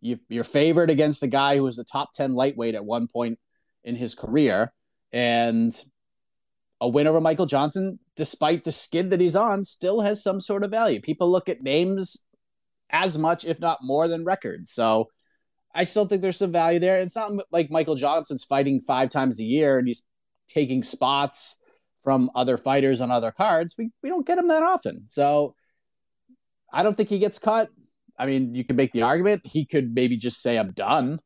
you 0.01 0.19
you're 0.29 0.45
favored 0.45 0.91
against 0.91 1.23
a 1.23 1.29
guy 1.29 1.57
who 1.57 1.63
was 1.63 1.77
the 1.77 1.85
top 1.85 2.13
10 2.15 2.35
lightweight 2.35 2.75
at 2.75 2.85
one 2.85 3.09
point 3.09 3.39
in 3.85 3.95
his 3.95 4.15
career. 4.15 4.73
And 5.13 5.75
a 6.85 6.89
win 6.89 7.07
over 7.07 7.19
Michael 7.19 7.47
Johnson, 7.47 7.99
despite 8.15 8.63
the 8.63 8.71
skid 8.71 9.09
that 9.09 9.21
he's 9.21 9.37
on, 9.37 9.65
still 9.65 10.03
has 10.03 10.23
some 10.23 10.39
sort 10.39 10.65
of 10.65 10.71
value. 10.71 11.01
People 11.01 11.33
look 11.33 11.49
at 11.49 11.63
names 11.63 12.27
as 12.91 13.17
much, 13.17 13.47
if 13.47 13.59
not 13.59 13.79
more, 13.81 14.07
than 14.07 14.23
records. 14.23 14.71
So 14.71 15.09
I 15.75 15.85
still 15.85 16.05
think 16.05 16.21
there's 16.21 16.37
some 16.37 16.53
value 16.53 16.79
there. 16.79 17.01
It's 17.01 17.17
not 17.17 17.33
like 17.51 17.71
Michael 17.71 17.95
Johnson's 17.95 18.45
fighting 18.45 18.83
five 18.83 19.09
times 19.09 19.41
a 19.41 19.45
year 19.45 19.79
and 19.79 19.89
he's 19.89 20.03
taking 20.47 20.83
spots 20.83 21.59
from 22.03 22.31
other 22.35 22.59
fighters 22.59 23.01
on 23.01 23.11
other 23.11 23.33
cards. 23.33 23.77
We 23.79 23.91
we 24.03 24.11
don't 24.11 24.27
get 24.27 24.37
him 24.37 24.49
that 24.49 24.63
often. 24.63 25.05
So 25.09 25.55
I 26.71 26.83
don't 26.83 26.99
think 26.99 27.09
he 27.09 27.19
gets 27.19 27.39
cut. 27.39 27.71
I 28.19 28.27
mean, 28.27 28.55
you 28.55 28.63
could 28.63 28.77
make 28.77 28.93
the 28.93 29.03
argument 29.03 29.47
he 29.47 29.65
could 29.65 29.95
maybe 29.95 30.19
just 30.19 30.43
say 30.43 30.59
I'm 30.59 30.73
done 30.73 31.19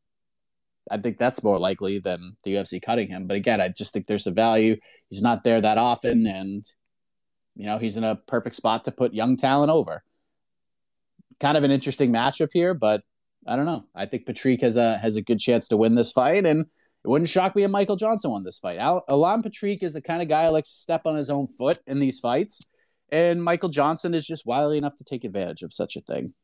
I 0.91 0.99
think 0.99 1.19
that's 1.19 1.43
more 1.43 1.59
likely 1.59 1.99
than 1.99 2.37
the 2.45 2.55
UFC 2.55 2.81
cutting 2.81 3.09
him. 3.09 3.27
But 3.27 3.37
again, 3.37 3.61
I 3.61 3.69
just 3.69 3.93
think 3.93 4.07
there's 4.07 4.27
a 4.27 4.31
value. 4.31 4.77
He's 5.09 5.23
not 5.23 5.45
there 5.45 5.61
that 5.61 5.79
often, 5.79 6.27
and 6.27 6.65
you 7.57 7.67
know 7.67 7.79
he's 7.79 7.97
in 7.97 8.05
a 8.05 8.17
perfect 8.17 8.57
spot 8.57 8.85
to 8.85 8.93
put 8.93 9.15
young 9.15 9.37
talent 9.37 9.71
over. 9.71 10.03
Kind 11.41 11.57
of 11.57 11.65
an 11.65 11.71
interesting 11.71 12.13
matchup 12.13 12.51
here, 12.53 12.75
but 12.75 13.03
I 13.47 13.57
don't 13.57 13.67
know. 13.67 13.87
I 13.95 14.07
think 14.07 14.27
Patrick 14.27 14.61
has 14.63 14.77
a 14.77 14.99
has 14.99 15.17
a 15.17 15.23
good 15.23 15.39
chance 15.39 15.69
to 15.69 15.77
win 15.77 15.95
this 15.95 16.13
fight, 16.13 16.47
and 16.47 16.61
it 16.61 17.09
wouldn't 17.09 17.31
shock 17.31 17.55
me 17.55 17.63
if 17.63 17.71
Michael 17.71 17.97
Johnson 17.97 18.31
won 18.31 18.45
this 18.45 18.59
fight. 18.59 18.79
Al- 18.79 19.05
Alan 19.09 19.43
Patrick 19.43 19.83
is 19.83 19.93
the 19.93 20.03
kind 20.03 20.23
of 20.23 20.29
guy 20.29 20.47
who 20.47 20.53
likes 20.53 20.71
to 20.71 20.79
step 20.79 21.03
on 21.07 21.17
his 21.17 21.31
own 21.31 21.47
foot 21.47 21.79
in 21.87 21.99
these 21.99 22.21
fights, 22.21 22.61
and 23.11 23.43
Michael 23.43 23.69
Johnson 23.69 24.15
is 24.15 24.27
just 24.27 24.47
wily 24.47 24.79
enough 24.79 24.97
to 24.97 25.05
take 25.05 25.25
advantage 25.25 25.63
of 25.63 25.73
such 25.73 25.97
a 25.97 26.01
thing. 26.01 26.35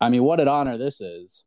I 0.00 0.10
mean, 0.10 0.24
what 0.24 0.40
an 0.40 0.48
honor 0.48 0.78
this 0.78 1.00
is 1.00 1.44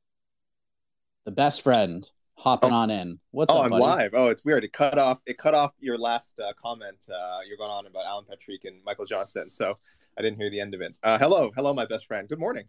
the 1.25 1.31
best 1.31 1.61
friend 1.61 2.09
hopping 2.37 2.71
oh. 2.71 2.75
on 2.75 2.91
in. 2.91 3.19
What's 3.31 3.51
oh, 3.51 3.57
up, 3.57 3.65
I'm 3.65 3.69
buddy? 3.71 3.83
live. 3.83 4.11
Oh, 4.13 4.29
it's 4.29 4.45
weird. 4.45 4.63
It 4.63 4.71
cut 4.71 4.97
off. 4.97 5.21
It 5.25 5.37
cut 5.37 5.53
off 5.53 5.71
your 5.79 5.97
last 5.97 6.39
uh, 6.39 6.53
comment. 6.53 7.05
Uh, 7.11 7.39
you're 7.47 7.57
going 7.57 7.71
on 7.71 7.87
about 7.87 8.05
Alan 8.05 8.25
Patrick 8.29 8.65
and 8.65 8.83
Michael 8.85 9.05
Johnson, 9.05 9.49
so 9.49 9.77
I 10.17 10.21
didn't 10.21 10.39
hear 10.39 10.49
the 10.49 10.61
end 10.61 10.73
of 10.73 10.81
it. 10.81 10.95
Uh, 11.03 11.17
hello, 11.17 11.51
hello, 11.55 11.73
my 11.73 11.85
best 11.85 12.05
friend. 12.05 12.29
Good 12.29 12.39
morning. 12.39 12.65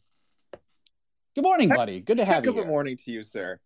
Good 1.35 1.45
morning, 1.45 1.69
buddy. 1.69 2.01
Good 2.01 2.17
to 2.17 2.25
have 2.25 2.47
you. 2.47 2.53
Good 2.53 2.67
morning 2.67 2.97
to 2.97 3.11
you, 3.11 3.23
sir. 3.23 3.61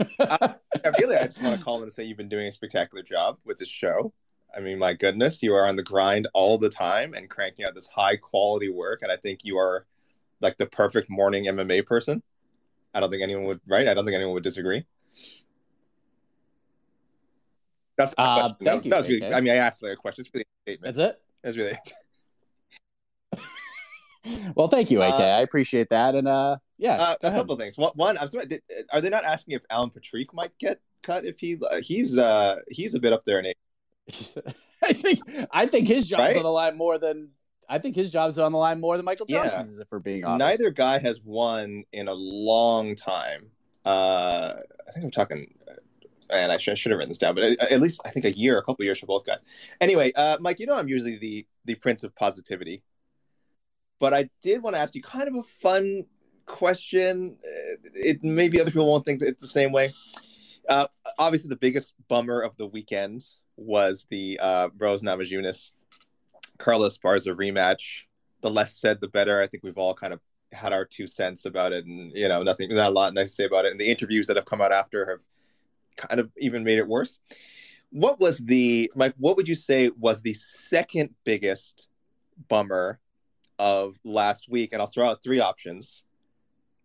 uh, 0.18 0.54
really, 0.98 1.16
I 1.16 1.24
just 1.24 1.40
want 1.40 1.56
to 1.56 1.64
call 1.64 1.82
and 1.82 1.92
say 1.92 2.02
you've 2.02 2.16
been 2.16 2.28
doing 2.28 2.48
a 2.48 2.52
spectacular 2.52 3.04
job 3.04 3.38
with 3.44 3.58
this 3.58 3.68
show. 3.68 4.12
I 4.56 4.60
mean, 4.60 4.78
my 4.78 4.92
goodness, 4.92 5.42
you 5.42 5.54
are 5.54 5.66
on 5.66 5.76
the 5.76 5.82
grind 5.84 6.26
all 6.34 6.58
the 6.58 6.68
time 6.68 7.14
and 7.14 7.30
cranking 7.30 7.64
out 7.64 7.74
this 7.74 7.86
high 7.86 8.16
quality 8.16 8.68
work, 8.68 9.02
and 9.02 9.12
I 9.12 9.16
think 9.16 9.40
you 9.44 9.56
are 9.56 9.86
like 10.40 10.56
the 10.56 10.66
perfect 10.66 11.08
morning 11.08 11.44
MMA 11.44 11.86
person. 11.86 12.22
I 12.94 13.00
don't 13.00 13.10
think 13.10 13.22
anyone 13.22 13.44
would, 13.44 13.60
right? 13.66 13.88
I 13.88 13.94
don't 13.94 14.04
think 14.04 14.14
anyone 14.14 14.34
would 14.34 14.42
disagree. 14.42 14.84
That's 17.96 18.14
my 18.16 18.24
uh, 18.24 18.40
question. 18.40 18.56
That 18.60 18.74
was, 18.74 18.84
you, 18.84 18.90
that 18.90 18.98
was 18.98 19.08
really, 19.08 19.34
I 19.34 19.40
mean, 19.40 19.52
I 19.52 19.56
asked 19.56 19.82
like 19.82 19.92
a 19.92 19.96
question. 19.96 20.24
It's 20.24 20.34
really 20.34 20.44
a 20.44 20.70
statement. 20.70 20.94
That's 20.94 21.10
it. 21.10 21.20
That's 21.42 21.56
really 21.56 21.72
it. 23.32 24.52
well, 24.56 24.68
thank 24.68 24.90
you, 24.90 25.02
AK. 25.02 25.14
Uh, 25.14 25.22
I 25.22 25.40
appreciate 25.40 25.90
that. 25.90 26.14
And 26.14 26.28
uh, 26.28 26.56
yeah, 26.78 26.94
uh, 26.94 27.16
a 27.22 27.30
couple 27.30 27.56
things. 27.56 27.76
One, 27.76 28.18
I'm 28.18 28.28
sorry. 28.28 28.46
Did, 28.46 28.62
are 28.92 29.00
they 29.00 29.10
not 29.10 29.24
asking 29.24 29.54
if 29.54 29.62
Alan 29.70 29.90
Patrick 29.90 30.32
might 30.32 30.56
get 30.58 30.80
cut? 31.02 31.24
If 31.24 31.38
he 31.38 31.58
uh, 31.70 31.80
he's 31.80 32.18
uh 32.18 32.60
he's 32.68 32.94
a 32.94 33.00
bit 33.00 33.12
up 33.12 33.24
there 33.24 33.38
in 33.38 33.46
age. 33.46 33.56
I 34.82 34.92
think 34.92 35.20
I 35.52 35.66
think 35.66 35.88
his 35.88 36.08
job's 36.08 36.20
right? 36.20 36.36
on 36.36 36.42
the 36.42 36.50
line 36.50 36.76
more 36.76 36.98
than 36.98 37.30
I 37.68 37.78
think 37.78 37.96
his 37.96 38.10
job's 38.10 38.38
on 38.38 38.52
the 38.52 38.58
line 38.58 38.80
more 38.80 38.96
than 38.96 39.04
Michael 39.04 39.26
Johnson's, 39.26 39.76
yeah. 39.76 39.82
if 39.82 39.88
we're 39.90 39.98
being 39.98 40.24
honest. 40.24 40.60
Neither 40.60 40.70
guy 40.70 40.98
has 40.98 41.20
won 41.22 41.84
in 41.92 42.08
a 42.08 42.14
long 42.14 42.94
time. 42.94 43.50
Uh, 43.84 44.54
I 44.88 44.92
think 44.92 45.04
I'm 45.04 45.10
talking, 45.10 45.54
and 46.30 46.50
I 46.50 46.56
should, 46.56 46.72
I 46.72 46.74
should 46.74 46.90
have 46.90 46.98
written 46.98 47.10
this 47.10 47.18
down, 47.18 47.34
but 47.34 47.44
at, 47.44 47.72
at, 47.72 47.80
least 47.80 48.00
I 48.04 48.10
think 48.10 48.24
a 48.24 48.32
year, 48.32 48.58
a 48.58 48.62
couple 48.62 48.84
years 48.84 48.98
for 48.98 49.06
both 49.06 49.26
guys. 49.26 49.42
Anyway, 49.80 50.12
uh, 50.16 50.38
Mike, 50.40 50.58
you 50.58 50.66
know 50.66 50.76
I'm 50.76 50.88
usually 50.88 51.16
the 51.16 51.46
the 51.66 51.74
prince 51.76 52.02
of 52.02 52.14
positivity, 52.14 52.82
but 54.00 54.14
I 54.14 54.30
did 54.42 54.62
want 54.62 54.76
to 54.76 54.80
ask 54.80 54.94
you 54.94 55.02
kind 55.02 55.28
of 55.28 55.34
a 55.34 55.42
fun 55.42 56.04
question. 56.46 57.36
Uh, 57.44 57.76
it 57.94 58.22
maybe 58.22 58.60
other 58.60 58.70
people 58.70 58.86
won't 58.86 59.04
think 59.04 59.20
it's 59.22 59.42
the 59.42 59.48
same 59.48 59.72
way. 59.72 59.92
Uh, 60.68 60.86
obviously, 61.18 61.48
the 61.48 61.56
biggest 61.56 61.92
bummer 62.08 62.40
of 62.40 62.56
the 62.56 62.66
weekend 62.66 63.22
was 63.56 64.06
the 64.10 64.38
uh, 64.42 64.68
Rose 64.78 65.02
Namajunas 65.02 65.72
Carla 66.58 66.88
Esparza 66.88 67.34
rematch. 67.34 68.02
The 68.40 68.50
less 68.50 68.76
said, 68.76 69.00
the 69.00 69.08
better. 69.08 69.40
I 69.40 69.46
think 69.46 69.62
we've 69.62 69.78
all 69.78 69.94
kind 69.94 70.12
of 70.12 70.20
had 70.52 70.72
our 70.72 70.84
two 70.84 71.06
cents 71.06 71.46
about 71.46 71.72
it, 71.72 71.86
and 71.86 72.12
you 72.14 72.28
know, 72.28 72.42
nothing, 72.42 72.68
not 72.70 72.90
a 72.90 72.94
lot 72.94 73.14
nice 73.14 73.28
to 73.30 73.34
say 73.34 73.44
about 73.44 73.64
it. 73.64 73.72
And 73.72 73.80
the 73.80 73.90
interviews 73.90 74.26
that 74.26 74.36
have 74.36 74.44
come 74.44 74.60
out 74.60 74.72
after 74.72 75.06
have 75.06 75.20
kind 75.96 76.20
of 76.20 76.30
even 76.38 76.64
made 76.64 76.78
it 76.78 76.86
worse. 76.86 77.18
What 77.90 78.20
was 78.20 78.38
the 78.38 78.90
Mike? 78.94 79.14
What 79.18 79.36
would 79.36 79.48
you 79.48 79.54
say 79.54 79.90
was 79.98 80.20
the 80.20 80.34
second 80.34 81.14
biggest 81.24 81.88
bummer 82.48 82.98
of 83.58 83.98
last 84.04 84.48
week? 84.48 84.72
And 84.72 84.82
I'll 84.82 84.88
throw 84.88 85.08
out 85.08 85.22
three 85.22 85.40
options: 85.40 86.04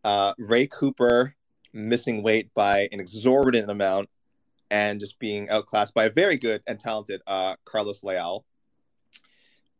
uh, 0.04 0.34
Ray 0.38 0.68
Cooper 0.68 1.36
missing 1.74 2.24
weight 2.24 2.54
by 2.54 2.88
an 2.92 3.00
exorbitant 3.00 3.70
amount 3.70 4.10
and 4.72 5.00
just 5.00 5.20
being 5.20 5.50
outclassed 5.50 5.94
by 5.94 6.06
a 6.06 6.10
very 6.10 6.36
good 6.36 6.62
and 6.68 6.80
talented 6.80 7.22
uh, 7.28 7.56
Carlos 7.66 8.04
Leal 8.04 8.46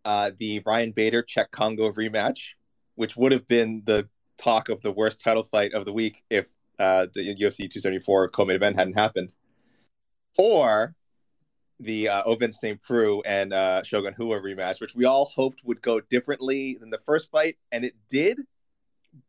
uh, 0.06 0.32
the 0.38 0.62
Ryan 0.66 0.92
Bader 0.92 1.24
Cheick 1.24 1.52
Kongo 1.52 1.92
rematch, 1.92 2.52
which 2.96 3.16
would 3.16 3.32
have 3.32 3.48
been 3.48 3.84
the 3.86 4.08
talk 4.38 4.70
of 4.70 4.82
the 4.82 4.92
worst 4.92 5.20
title 5.24 5.44
fight 5.44 5.74
of 5.74 5.86
the 5.86 5.94
week 5.94 6.24
if 6.30 6.50
uh, 6.80 7.08
the 7.14 7.36
UFC 7.36 7.70
274 7.70 8.30
co-main 8.30 8.56
event 8.56 8.78
hadn't 8.78 8.94
happened, 8.94 9.36
or 10.38 10.96
the 11.80 12.10
uh, 12.10 12.24
St. 12.52 12.82
Preux 12.82 13.22
and 13.26 13.54
uh, 13.54 13.84
Shogun 13.84 14.16
Rua 14.18 14.40
rematch, 14.42 14.82
which 14.82 14.96
we 14.96 15.06
all 15.06 15.26
hoped 15.26 15.62
would 15.64 15.82
go 15.82 16.00
differently 16.00 16.78
than 16.80 16.90
the 16.90 17.00
first 17.06 17.32
fight, 17.32 17.58
and 17.72 17.86
it 17.86 17.96
did, 18.10 18.40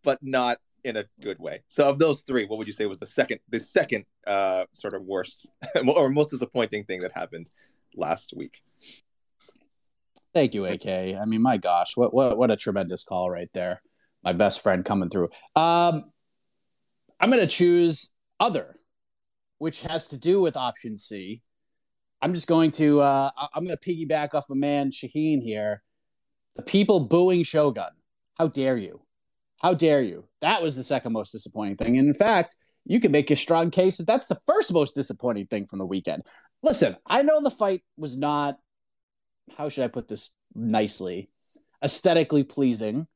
but 0.03 0.19
not 0.23 0.59
in 0.85 0.97
a 0.97 1.05
good 1.21 1.39
way. 1.39 1.63
So, 1.69 1.89
of 1.89 1.99
those 1.99 2.23
three, 2.23 2.47
what 2.47 2.59
would 2.59 2.67
you 2.67 2.73
say 2.73 2.87
was 2.87 2.99
the 2.99 3.07
second, 3.07 3.41
the 3.49 3.61
second 3.61 4.05
uh, 4.27 4.65
sort 4.73 4.95
of 4.95 5.03
worst 5.03 5.51
or 5.97 6.09
most 6.09 6.31
disappointing 6.31 6.85
thing 6.85 7.01
that 7.01 7.13
happened 7.13 7.51
last 7.95 8.33
week? 8.37 8.63
Thank 10.33 10.55
you, 10.55 10.65
AK. 10.65 10.87
I 10.87 11.25
mean, 11.25 11.43
my 11.43 11.57
gosh, 11.57 11.97
what 11.97 12.15
what 12.15 12.39
what 12.39 12.51
a 12.51 12.57
tremendous 12.57 13.03
call 13.03 13.31
right 13.31 13.51
there. 13.53 13.83
My 14.23 14.33
best 14.33 14.63
friend 14.63 14.85
coming 14.85 15.09
through. 15.09 15.29
Um, 15.57 16.05
I'm 17.19 17.31
going 17.31 17.41
to 17.41 17.47
choose 17.47 18.13
other, 18.39 18.79
which 19.59 19.83
has 19.83 20.09
to 20.09 20.17
do 20.17 20.41
with 20.41 20.57
option 20.57 20.99
C. 20.99 21.43
I'm 22.23 22.35
just 22.35 22.47
going 22.47 22.71
to 22.73 23.01
uh, 23.01 23.31
I'm 23.55 23.65
going 23.65 23.77
to 23.77 23.91
piggyback 23.91 24.35
off 24.35 24.51
a 24.51 24.55
man 24.55 24.91
Shaheen 24.91 25.43
here. 25.43 25.83
The 26.57 26.63
people 26.63 27.01
booing 27.01 27.43
Shogun. 27.43 27.91
How 28.39 28.49
dare 28.49 28.77
you? 28.77 29.03
How 29.61 29.75
dare 29.75 30.03
you? 30.03 30.27
That 30.41 30.63
was 30.63 30.77
the 30.77 30.83
second 30.83 31.13
most 31.13 31.33
disappointing 31.33 31.77
thing. 31.77 31.99
And 31.99 32.09
in 32.09 32.15
fact, 32.15 32.57
you 32.87 33.01
can 33.01 33.13
make 33.13 33.31
a 33.31 33.37
strong 33.37 33.71
case 33.71 33.99
that 33.99 34.07
that's 34.07 34.27
the 34.27 34.41
first 34.47 34.73
most 34.73 34.95
disappointing 34.95 35.47
thing 35.47 35.67
from 35.67 35.79
the 35.79 35.87
weekend. 35.87 36.23
Listen, 36.63 36.97
I 37.07 37.23
know 37.23 37.41
the 37.41 37.51
fight 37.51 37.83
was 37.97 38.17
not 38.17 38.59
how 39.57 39.69
should 39.69 39.85
I 39.85 39.89
put 39.89 40.09
this 40.09 40.35
nicely, 40.55 41.31
aesthetically 41.83 42.45
pleasing. 42.45 43.07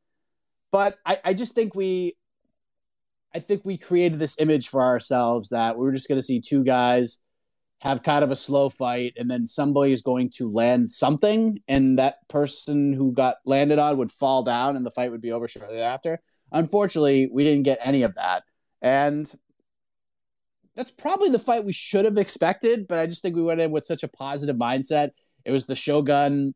But 0.73 0.99
I, 1.05 1.19
I 1.25 1.35
just 1.35 1.55
think 1.55 1.75
we, 1.75 2.17
I 3.35 3.41
think 3.41 3.63
we 3.65 3.79
created 3.79 4.19
this 4.19 4.39
image 4.39 4.69
for 4.69 4.83
ourselves 4.83 5.51
that 5.51 5.77
we 5.77 5.85
were 5.85 5.93
just 5.93 6.09
going 6.09 6.19
to 6.19 6.23
see 6.23 6.41
two 6.41 6.65
guys 6.65 7.23
have 7.81 8.03
kind 8.03 8.25
of 8.25 8.31
a 8.31 8.37
slow 8.37 8.69
fight, 8.69 9.13
and 9.19 9.31
then 9.31 9.47
somebody 9.47 9.93
is 9.93 10.01
going 10.01 10.31
to 10.31 10.51
land 10.51 10.89
something, 10.89 11.59
and 11.69 11.99
that 11.99 12.27
person 12.29 12.95
who 12.95 13.13
got 13.13 13.37
landed 13.45 13.79
on 13.79 13.99
would 13.99 14.11
fall 14.11 14.43
down, 14.43 14.77
and 14.77 14.87
the 14.87 14.91
fight 14.91 15.11
would 15.11 15.21
be 15.21 15.33
over 15.33 15.47
shortly 15.47 15.81
after. 15.81 16.19
Unfortunately, 16.51 17.29
we 17.31 17.45
didn't 17.45 17.65
get 17.65 17.79
any 17.83 18.03
of 18.03 18.15
that, 18.15 18.43
and 18.81 19.31
that's 20.77 20.91
probably 20.91 21.29
the 21.29 21.39
fight 21.39 21.65
we 21.65 21.73
should 21.73 22.07
have 22.07 22.17
expected. 22.17 22.87
But 22.89 23.01
I 23.01 23.07
just 23.07 23.21
think 23.21 23.37
we 23.37 23.43
went 23.43 23.61
in 23.61 23.71
with 23.71 23.85
such 23.85 24.03
a 24.03 24.09
positive 24.09 24.57
mindset. 24.57 25.11
It 25.45 25.53
was 25.53 25.67
the 25.67 25.77
Shogun. 25.77 26.55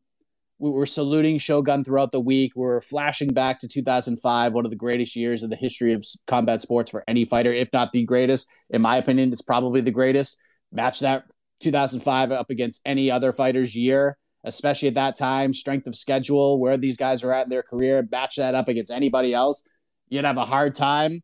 We 0.57 0.69
were 0.69 0.85
saluting 0.85 1.37
Shogun 1.37 1.83
throughout 1.83 2.11
the 2.11 2.19
week. 2.19 2.51
We 2.55 2.65
are 2.65 2.81
flashing 2.81 3.29
back 3.29 3.61
to 3.61 3.67
2005, 3.67 4.53
one 4.53 4.65
of 4.65 4.71
the 4.71 4.77
greatest 4.77 5.15
years 5.15 5.43
in 5.43 5.49
the 5.49 5.55
history 5.55 5.93
of 5.93 6.05
combat 6.27 6.61
sports 6.61 6.91
for 6.91 7.03
any 7.07 7.23
fighter, 7.23 7.53
if 7.53 7.69
not 7.71 7.93
the 7.93 8.03
greatest. 8.03 8.47
In 8.69 8.81
my 8.81 8.97
opinion, 8.97 9.31
it's 9.31 9.41
probably 9.41 9.81
the 9.81 9.91
greatest 9.91 10.37
match 10.71 10.99
that 10.99 11.23
2005 11.61 12.31
up 12.31 12.49
against 12.49 12.81
any 12.85 13.09
other 13.09 13.31
fighter's 13.31 13.75
year, 13.75 14.17
especially 14.43 14.89
at 14.89 14.95
that 14.95 15.17
time, 15.17 15.53
strength 15.53 15.87
of 15.87 15.95
schedule, 15.95 16.59
where 16.59 16.77
these 16.77 16.97
guys 16.97 17.23
are 17.23 17.31
at 17.31 17.45
in 17.45 17.49
their 17.49 17.63
career, 17.63 18.05
match 18.11 18.35
that 18.35 18.55
up 18.55 18.67
against 18.67 18.91
anybody 18.91 19.33
else, 19.33 19.63
you'd 20.09 20.25
have 20.25 20.37
a 20.37 20.45
hard 20.45 20.75
time. 20.75 21.21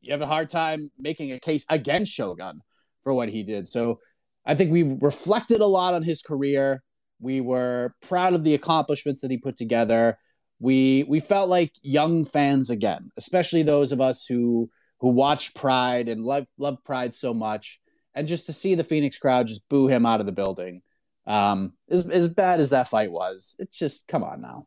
You 0.00 0.12
have 0.12 0.22
a 0.22 0.26
hard 0.26 0.50
time 0.50 0.90
making 0.98 1.32
a 1.32 1.40
case 1.40 1.64
against 1.70 2.12
Shogun 2.12 2.56
for 3.04 3.14
what 3.14 3.28
he 3.28 3.42
did. 3.42 3.68
So 3.68 4.00
I 4.46 4.54
think 4.54 4.70
we've 4.70 4.96
reflected 5.00 5.60
a 5.60 5.66
lot 5.66 5.94
on 5.94 6.02
his 6.02 6.22
career. 6.22 6.82
We 7.20 7.40
were 7.40 7.94
proud 8.02 8.34
of 8.34 8.44
the 8.44 8.54
accomplishments 8.54 9.22
that 9.22 9.30
he 9.30 9.38
put 9.38 9.56
together. 9.56 10.18
We 10.60 11.04
we 11.08 11.20
felt 11.20 11.48
like 11.48 11.72
young 11.82 12.24
fans 12.24 12.70
again, 12.70 13.10
especially 13.16 13.62
those 13.62 13.92
of 13.92 14.00
us 14.00 14.26
who 14.26 14.70
who 15.00 15.10
watch 15.10 15.54
Pride 15.54 16.08
and 16.08 16.22
love 16.22 16.46
love 16.58 16.78
Pride 16.84 17.14
so 17.14 17.34
much 17.34 17.80
and 18.14 18.28
just 18.28 18.46
to 18.46 18.52
see 18.52 18.74
the 18.74 18.84
Phoenix 18.84 19.18
crowd 19.18 19.46
just 19.46 19.68
boo 19.68 19.88
him 19.88 20.06
out 20.06 20.20
of 20.20 20.26
the 20.26 20.32
building. 20.32 20.82
Um, 21.26 21.72
as 21.90 22.08
as 22.08 22.28
bad 22.28 22.60
as 22.60 22.70
that 22.70 22.88
fight 22.88 23.10
was, 23.10 23.56
it's 23.58 23.76
just 23.76 24.06
come 24.08 24.22
on 24.22 24.40
now, 24.40 24.66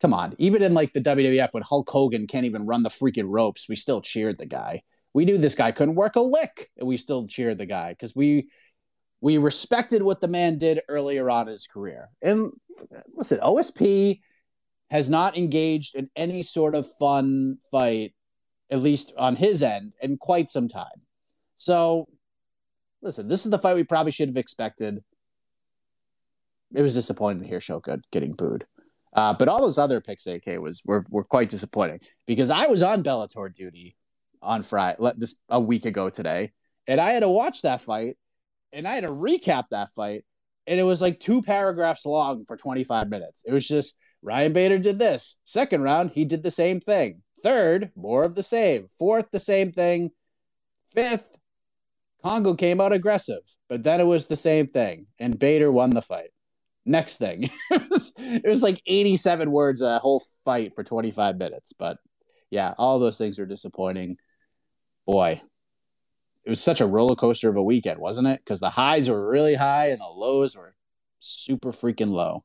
come 0.00 0.12
on. 0.12 0.34
Even 0.38 0.62
in 0.62 0.74
like 0.74 0.92
the 0.92 1.00
WWF 1.00 1.52
when 1.52 1.62
Hulk 1.62 1.88
Hogan 1.88 2.26
can't 2.26 2.46
even 2.46 2.66
run 2.66 2.82
the 2.82 2.90
freaking 2.90 3.28
ropes, 3.28 3.68
we 3.68 3.76
still 3.76 4.00
cheered 4.00 4.38
the 4.38 4.46
guy. 4.46 4.82
We 5.14 5.24
knew 5.24 5.38
this 5.38 5.54
guy 5.54 5.72
couldn't 5.72 5.94
work 5.94 6.16
a 6.16 6.20
lick, 6.20 6.70
and 6.76 6.86
we 6.86 6.96
still 6.96 7.26
cheered 7.26 7.58
the 7.58 7.66
guy 7.66 7.92
because 7.92 8.14
we 8.14 8.48
we 9.20 9.38
respected 9.38 10.02
what 10.02 10.20
the 10.20 10.28
man 10.28 10.58
did 10.58 10.80
earlier 10.88 11.30
on 11.30 11.48
in 11.48 11.52
his 11.52 11.66
career. 11.66 12.08
And 12.22 12.52
listen, 13.14 13.38
OSP 13.40 14.20
has 14.90 15.10
not 15.10 15.36
engaged 15.36 15.94
in 15.94 16.10
any 16.16 16.42
sort 16.42 16.74
of 16.74 16.90
fun 16.98 17.58
fight, 17.70 18.14
at 18.70 18.80
least 18.80 19.12
on 19.16 19.36
his 19.36 19.62
end, 19.62 19.92
in 20.00 20.16
quite 20.16 20.50
some 20.50 20.68
time. 20.68 20.86
So 21.56 22.08
listen, 23.02 23.28
this 23.28 23.44
is 23.44 23.50
the 23.50 23.58
fight 23.58 23.76
we 23.76 23.84
probably 23.84 24.12
should 24.12 24.28
have 24.28 24.36
expected. 24.36 25.02
It 26.74 26.82
was 26.82 26.94
disappointing 26.94 27.42
to 27.42 27.48
hear 27.48 27.60
Shogun 27.60 28.02
getting 28.10 28.32
booed. 28.32 28.66
Uh, 29.12 29.34
but 29.34 29.48
all 29.48 29.60
those 29.60 29.78
other 29.78 30.00
picks, 30.00 30.26
AK, 30.26 30.60
was 30.60 30.82
were, 30.84 31.04
were 31.10 31.24
quite 31.24 31.50
disappointing 31.50 32.00
because 32.26 32.48
I 32.48 32.66
was 32.66 32.82
on 32.82 33.02
Bellator 33.02 33.52
duty 33.52 33.96
on 34.40 34.62
Friday, 34.62 34.96
this 35.16 35.36
a 35.48 35.60
week 35.60 35.84
ago 35.84 36.10
today, 36.10 36.52
and 36.86 37.00
I 37.00 37.12
had 37.12 37.20
to 37.20 37.28
watch 37.28 37.62
that 37.62 37.80
fight, 37.80 38.16
and 38.72 38.86
I 38.86 38.94
had 38.94 39.04
to 39.04 39.10
recap 39.10 39.64
that 39.70 39.94
fight, 39.94 40.24
and 40.66 40.78
it 40.78 40.84
was 40.84 41.02
like 41.02 41.20
two 41.20 41.42
paragraphs 41.42 42.06
long 42.06 42.44
for 42.46 42.56
25 42.56 43.08
minutes. 43.08 43.42
It 43.46 43.52
was 43.52 43.66
just 43.66 43.96
Ryan 44.22 44.52
Bader 44.52 44.78
did 44.78 44.98
this. 44.98 45.38
Second 45.44 45.82
round, 45.82 46.10
he 46.10 46.24
did 46.24 46.42
the 46.42 46.50
same 46.50 46.80
thing. 46.80 47.22
Third, 47.42 47.90
more 47.96 48.24
of 48.24 48.34
the 48.34 48.42
same. 48.42 48.86
Fourth, 48.98 49.30
the 49.30 49.40
same 49.40 49.72
thing. 49.72 50.10
Fifth, 50.94 51.36
Kongo 52.22 52.54
came 52.54 52.80
out 52.80 52.92
aggressive, 52.92 53.42
but 53.68 53.82
then 53.82 54.00
it 54.00 54.04
was 54.04 54.26
the 54.26 54.36
same 54.36 54.66
thing, 54.66 55.06
and 55.18 55.38
Bader 55.38 55.72
won 55.72 55.90
the 55.90 56.02
fight. 56.02 56.30
Next 56.84 57.18
thing, 57.18 57.44
it, 57.70 57.90
was, 57.90 58.12
it 58.18 58.48
was 58.48 58.62
like 58.62 58.82
87 58.86 59.50
words 59.50 59.82
a 59.82 59.98
whole 59.98 60.22
fight 60.44 60.72
for 60.74 60.84
25 60.84 61.36
minutes. 61.36 61.72
But 61.72 61.98
yeah, 62.50 62.74
all 62.78 62.98
those 62.98 63.18
things 63.18 63.38
are 63.38 63.46
disappointing. 63.46 64.16
Boy, 65.06 65.40
it 66.44 66.50
was 66.50 66.62
such 66.62 66.80
a 66.80 66.86
roller 66.86 67.16
coaster 67.16 67.48
of 67.48 67.56
a 67.56 67.62
weekend, 67.62 68.00
wasn't 68.00 68.28
it? 68.28 68.40
Because 68.44 68.60
the 68.60 68.70
highs 68.70 69.08
were 69.10 69.28
really 69.28 69.54
high 69.54 69.88
and 69.88 70.00
the 70.00 70.06
lows 70.06 70.56
were 70.56 70.74
super 71.18 71.72
freaking 71.72 72.10
low. 72.10 72.44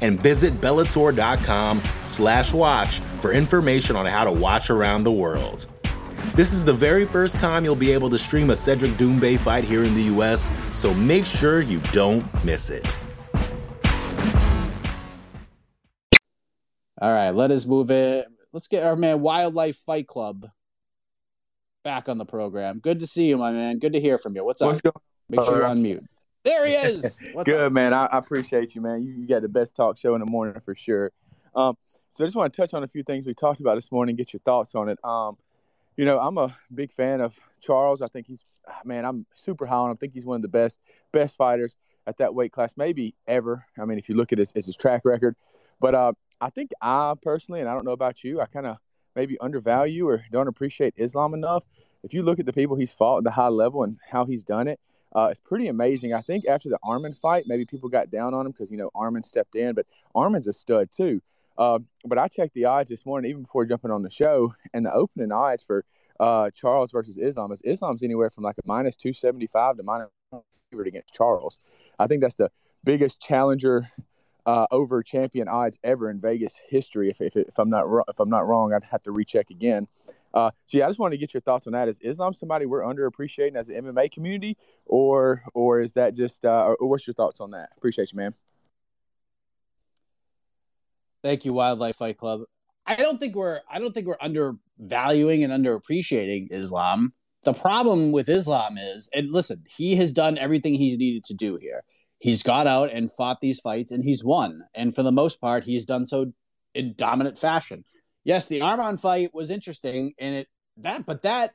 and 0.00 0.20
visit 0.20 0.54
Bellator.com 0.60 1.82
slash 2.04 2.52
watch 2.52 3.00
for 3.20 3.32
information 3.32 3.96
on 3.96 4.06
how 4.06 4.24
to 4.24 4.32
watch 4.32 4.70
around 4.70 5.04
the 5.04 5.12
world. 5.12 5.66
This 6.34 6.52
is 6.52 6.64
the 6.64 6.72
very 6.72 7.06
first 7.06 7.38
time 7.38 7.64
you'll 7.64 7.74
be 7.74 7.92
able 7.92 8.08
to 8.10 8.18
stream 8.18 8.50
a 8.50 8.56
Cedric 8.56 8.92
Doumbé 8.92 9.38
fight 9.38 9.64
here 9.64 9.84
in 9.84 9.94
the 9.94 10.04
US, 10.14 10.50
so 10.72 10.94
make 10.94 11.26
sure 11.26 11.60
you 11.60 11.80
don't 11.92 12.24
miss 12.44 12.70
it. 12.70 12.98
All 17.00 17.12
right, 17.12 17.30
let 17.30 17.50
us 17.50 17.66
move 17.66 17.90
it. 17.90 18.26
Let's 18.52 18.68
get 18.68 18.84
our 18.84 18.96
man 18.96 19.20
Wildlife 19.20 19.76
Fight 19.76 20.06
Club 20.06 20.46
back 21.82 22.08
on 22.08 22.18
the 22.18 22.26
program. 22.26 22.78
Good 22.78 23.00
to 23.00 23.06
see 23.06 23.26
you, 23.28 23.38
my 23.38 23.52
man. 23.52 23.78
Good 23.78 23.94
to 23.94 24.00
hear 24.00 24.18
from 24.18 24.36
you. 24.36 24.44
What's 24.44 24.60
up? 24.60 24.68
What's 24.68 24.80
going 24.80 24.92
Make 25.28 25.42
sure 25.42 25.56
you're 25.56 25.66
on 25.66 25.80
mute. 25.82 26.04
There 26.44 26.66
he 26.66 26.72
is. 26.74 27.18
Good 27.44 27.60
up? 27.60 27.72
man. 27.72 27.92
I, 27.92 28.06
I, 28.06 28.18
appreciate 28.18 28.74
you, 28.74 28.80
man. 28.80 29.02
You, 29.02 29.12
you 29.12 29.26
got 29.26 29.42
the 29.42 29.48
best 29.48 29.76
talk 29.76 29.98
show 29.98 30.14
in 30.14 30.20
the 30.20 30.26
morning 30.26 30.60
for 30.60 30.74
sure. 30.74 31.12
Um, 31.54 31.76
so 32.10 32.24
I 32.24 32.26
just 32.26 32.36
want 32.36 32.52
to 32.52 32.60
touch 32.60 32.74
on 32.74 32.82
a 32.82 32.88
few 32.88 33.02
things 33.02 33.26
we 33.26 33.34
talked 33.34 33.60
about 33.60 33.76
this 33.76 33.92
morning. 33.92 34.16
Get 34.16 34.32
your 34.32 34.40
thoughts 34.40 34.74
on 34.74 34.88
it. 34.88 34.98
Um, 35.04 35.36
you 35.96 36.04
know, 36.04 36.18
I'm 36.18 36.38
a 36.38 36.56
big 36.74 36.92
fan 36.92 37.20
of 37.20 37.38
Charles. 37.60 38.02
I 38.02 38.08
think 38.08 38.26
he's, 38.26 38.44
man, 38.84 39.04
I'm 39.04 39.26
super 39.34 39.66
high 39.66 39.76
on 39.76 39.90
him. 39.90 39.96
I 39.96 39.98
think 39.98 40.14
he's 40.14 40.24
one 40.24 40.36
of 40.36 40.42
the 40.42 40.48
best, 40.48 40.78
best 41.12 41.36
fighters 41.36 41.76
at 42.06 42.18
that 42.18 42.34
weight 42.34 42.52
class, 42.52 42.74
maybe 42.76 43.14
ever. 43.26 43.64
I 43.78 43.84
mean, 43.84 43.98
if 43.98 44.08
you 44.08 44.14
look 44.16 44.32
at 44.32 44.38
his, 44.38 44.52
his 44.52 44.74
track 44.76 45.02
record, 45.04 45.36
but 45.78 45.94
uh, 45.94 46.12
I 46.40 46.50
think 46.50 46.70
I 46.80 47.14
personally, 47.22 47.60
and 47.60 47.68
I 47.68 47.74
don't 47.74 47.84
know 47.84 47.92
about 47.92 48.24
you, 48.24 48.40
I 48.40 48.46
kind 48.46 48.66
of 48.66 48.78
maybe 49.14 49.38
undervalue 49.40 50.08
or 50.08 50.24
don't 50.32 50.48
appreciate 50.48 50.94
Islam 50.96 51.34
enough. 51.34 51.64
If 52.02 52.14
you 52.14 52.22
look 52.22 52.38
at 52.38 52.46
the 52.46 52.52
people 52.52 52.76
he's 52.76 52.92
fought 52.92 53.18
at 53.18 53.24
the 53.24 53.30
high 53.30 53.48
level 53.48 53.82
and 53.84 53.98
how 54.08 54.24
he's 54.24 54.42
done 54.42 54.68
it, 54.68 54.80
uh, 55.14 55.28
it's 55.30 55.40
pretty 55.40 55.68
amazing. 55.68 56.14
I 56.14 56.20
think 56.20 56.46
after 56.46 56.68
the 56.68 56.78
Arman 56.84 57.16
fight, 57.16 57.44
maybe 57.46 57.64
people 57.64 57.88
got 57.88 58.10
down 58.10 58.34
on 58.34 58.46
him 58.46 58.52
because 58.52 58.70
you 58.70 58.76
know 58.76 58.90
Arman 58.94 59.24
stepped 59.24 59.56
in, 59.56 59.74
but 59.74 59.86
Arman's 60.14 60.46
a 60.46 60.52
stud 60.52 60.90
too. 60.90 61.20
Uh, 61.58 61.78
but 62.04 62.18
I 62.18 62.28
checked 62.28 62.54
the 62.54 62.64
odds 62.66 62.88
this 62.88 63.04
morning, 63.04 63.30
even 63.30 63.42
before 63.42 63.66
jumping 63.66 63.90
on 63.90 64.02
the 64.02 64.10
show, 64.10 64.54
and 64.72 64.86
the 64.86 64.92
opening 64.92 65.32
odds 65.32 65.62
for 65.62 65.84
uh, 66.18 66.50
Charles 66.50 66.92
versus 66.92 67.18
Islam 67.18 67.52
is 67.52 67.60
Islam's 67.64 68.02
anywhere 68.02 68.30
from 68.30 68.44
like 68.44 68.56
a 68.58 68.62
minus 68.66 68.96
two 68.96 69.12
seventy 69.12 69.46
five 69.46 69.76
to 69.76 69.82
minus 69.82 70.08
against 70.86 71.12
Charles. 71.12 71.60
I 71.98 72.06
think 72.06 72.22
that's 72.22 72.36
the 72.36 72.50
biggest 72.84 73.20
challenger 73.20 73.88
uh, 74.46 74.66
over 74.70 75.02
champion 75.02 75.48
odds 75.48 75.78
ever 75.82 76.10
in 76.10 76.20
Vegas 76.20 76.60
history. 76.68 77.10
If, 77.10 77.20
if, 77.20 77.36
if 77.36 77.58
I'm 77.58 77.70
not 77.70 77.86
if 78.08 78.20
I'm 78.20 78.30
not 78.30 78.46
wrong, 78.46 78.72
I'd 78.72 78.84
have 78.84 79.02
to 79.02 79.12
recheck 79.12 79.50
again. 79.50 79.88
Uh, 80.32 80.50
so 80.64 80.78
yeah, 80.78 80.86
I 80.86 80.88
just 80.88 80.98
wanted 80.98 81.16
to 81.16 81.20
get 81.20 81.34
your 81.34 81.40
thoughts 81.40 81.66
on 81.66 81.72
that. 81.72 81.88
Is 81.88 82.00
Islam 82.00 82.32
somebody 82.34 82.66
we're 82.66 82.82
underappreciating 82.82 83.56
as 83.56 83.68
an 83.68 83.84
MMA 83.84 84.10
community, 84.12 84.56
or 84.86 85.42
or 85.54 85.80
is 85.80 85.92
that 85.94 86.14
just 86.14 86.44
uh, 86.44 86.74
or 86.78 86.88
what's 86.88 87.06
your 87.06 87.14
thoughts 87.14 87.40
on 87.40 87.50
that? 87.52 87.70
Appreciate 87.76 88.12
you, 88.12 88.16
man. 88.16 88.34
Thank 91.22 91.44
you, 91.44 91.52
Wildlife 91.52 91.96
Fight 91.96 92.16
Club. 92.16 92.42
I 92.86 92.96
don't 92.96 93.18
think 93.18 93.34
we're 93.34 93.60
I 93.70 93.78
don't 93.78 93.92
think 93.92 94.06
we're 94.06 94.16
undervaluing 94.20 95.44
and 95.44 95.52
underappreciating 95.52 96.48
Islam. 96.50 97.12
The 97.44 97.52
problem 97.54 98.12
with 98.12 98.28
Islam 98.28 98.76
is, 98.76 99.08
and 99.14 99.32
listen, 99.32 99.64
he 99.66 99.96
has 99.96 100.12
done 100.12 100.36
everything 100.36 100.74
he's 100.74 100.98
needed 100.98 101.24
to 101.24 101.34
do 101.34 101.56
here. 101.56 101.82
He's 102.18 102.42
got 102.42 102.66
out 102.66 102.92
and 102.92 103.10
fought 103.10 103.40
these 103.40 103.60
fights 103.60 103.92
and 103.92 104.04
he's 104.04 104.22
won. 104.22 104.60
And 104.74 104.94
for 104.94 105.02
the 105.02 105.12
most 105.12 105.40
part, 105.40 105.64
he's 105.64 105.86
done 105.86 106.04
so 106.04 106.32
in 106.74 106.94
dominant 106.96 107.38
fashion 107.38 107.84
yes, 108.30 108.46
the 108.46 108.60
Arman 108.60 109.00
fight 109.00 109.34
was 109.34 109.50
interesting, 109.50 110.14
and 110.18 110.34
it 110.36 110.48
that 110.76 111.04
but 111.04 111.22
that 111.22 111.50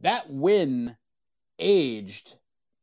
that 0.00 0.30
win 0.30 0.96
aged 1.58 2.34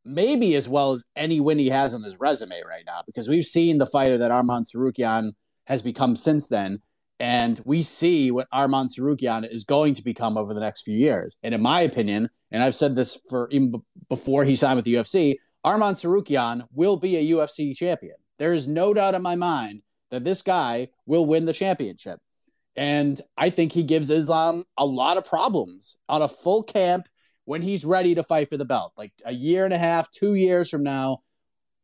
maybe 0.06 0.54
as 0.54 0.70
well 0.70 0.94
as 0.94 1.04
any 1.16 1.40
win 1.40 1.58
he 1.58 1.70
has 1.70 1.96
on 1.96 2.04
his 2.04 2.20
resume 2.20 2.62
right 2.68 2.84
now 2.86 3.02
because 3.08 3.28
we've 3.28 3.46
seen 3.46 3.80
the 3.80 3.88
fighter 3.88 4.20
that 4.20 4.30
Arman 4.30 4.64
Tsarukyan 4.64 5.32
has 5.66 5.82
become 5.82 6.16
since 6.16 6.46
then. 6.46 6.80
And 7.20 7.60
we 7.66 7.82
see 7.82 8.30
what 8.30 8.48
Arman 8.54 8.88
Tsarukyan 8.88 9.52
is 9.52 9.64
going 9.64 9.96
to 9.96 10.04
become 10.04 10.38
over 10.38 10.54
the 10.54 10.60
next 10.60 10.84
few 10.84 10.96
years. 10.96 11.36
And 11.42 11.56
in 11.56 11.62
my 11.64 11.82
opinion, 11.82 12.30
and 12.52 12.62
I've 12.62 12.76
said 12.76 12.96
this 12.96 13.20
for 13.30 13.50
even 13.50 13.74
before 14.10 14.44
he 14.44 14.56
signed 14.56 14.76
with 14.76 14.86
the 14.86 14.96
UFC, 14.96 15.38
Arman 15.66 15.96
Tsarukyan 15.96 16.68
will 16.72 16.98
be 16.98 17.16
a 17.16 17.36
UFC 17.36 17.76
champion. 17.76 18.18
There 18.38 18.54
is 18.54 18.68
no 18.68 18.94
doubt 18.94 19.16
in 19.16 19.24
my 19.24 19.36
mind 19.36 19.82
that 20.12 20.24
this 20.24 20.44
guy 20.44 20.90
will 21.08 21.26
win 21.26 21.46
the 21.46 21.54
championship. 21.54 22.20
And 22.76 23.20
I 23.38 23.50
think 23.50 23.72
he 23.72 23.84
gives 23.84 24.10
Islam 24.10 24.66
a 24.78 24.86
lot 24.86 25.18
of 25.18 25.26
problems 25.26 25.96
on 26.10 26.22
a 26.22 26.28
full 26.28 26.64
camp 26.64 27.08
when 27.46 27.62
he's 27.62 27.86
ready 27.86 28.16
to 28.16 28.24
fight 28.24 28.50
for 28.50 28.58
the 28.58 28.66
belt, 28.66 28.92
like 28.98 29.14
a 29.24 29.32
year 29.32 29.66
and 29.66 29.74
a 29.74 29.78
half, 29.78 30.12
two 30.12 30.34
years 30.34 30.70
from 30.70 30.84
now, 30.84 31.20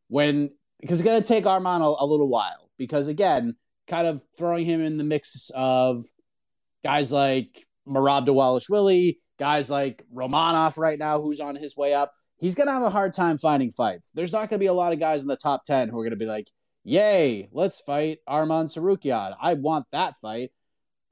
when 0.08 0.50
because 0.80 1.00
it's 1.00 1.08
going 1.08 1.22
to 1.22 1.26
take 1.26 1.44
Arman 1.44 1.80
a, 1.80 2.04
a, 2.04 2.06
little 2.06 2.28
while. 2.28 2.68
Because 2.76 3.06
again, 3.06 3.54
kind 3.86 4.06
of 4.06 4.20
throwing 4.36 4.66
him 4.66 4.82
in 4.82 4.98
the 4.98 5.04
mix 5.04 5.50
of 5.54 6.04
guys 6.84 7.12
like 7.12 7.64
Merab 7.86 8.26
Dvalishvili, 8.26 9.18
guys 9.38 9.70
like 9.70 10.04
Romanov 10.12 10.76
right 10.76 10.98
now, 10.98 11.20
who's 11.20 11.40
on 11.40 11.54
his 11.54 11.76
way 11.76 11.94
up. 11.94 12.12
He's 12.38 12.56
going 12.56 12.66
to 12.66 12.72
have 12.72 12.82
a 12.82 12.90
hard 12.90 13.14
time 13.14 13.38
finding 13.38 13.70
fights. 13.70 14.10
There's 14.14 14.32
not 14.32 14.50
going 14.50 14.58
to 14.58 14.58
be 14.58 14.66
a 14.66 14.72
lot 14.72 14.92
of 14.92 14.98
guys 14.98 15.22
in 15.22 15.28
the 15.28 15.36
top 15.36 15.64
10 15.64 15.88
who 15.88 15.98
are 15.98 16.02
going 16.02 16.10
to 16.10 16.16
be 16.16 16.26
like, 16.26 16.48
yay, 16.82 17.48
let's 17.52 17.80
fight 17.80 18.18
Arman 18.28 18.66
Tsarukyan. 18.66 19.36
I 19.40 19.54
want 19.54 19.86
that 19.92 20.16
fight. 20.18 20.50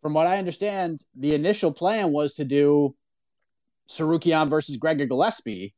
From 0.03 0.15
what 0.15 0.27
I 0.27 0.39
understand, 0.39 1.05
the 1.15 1.35
initial 1.35 1.73
plan 1.73 2.13
was 2.13 2.35
to 2.35 2.45
do 2.45 2.95
Tsarukyan 3.89 4.49
versus 4.49 4.77
Gregor 4.77 5.07
Gillespie 5.07 5.75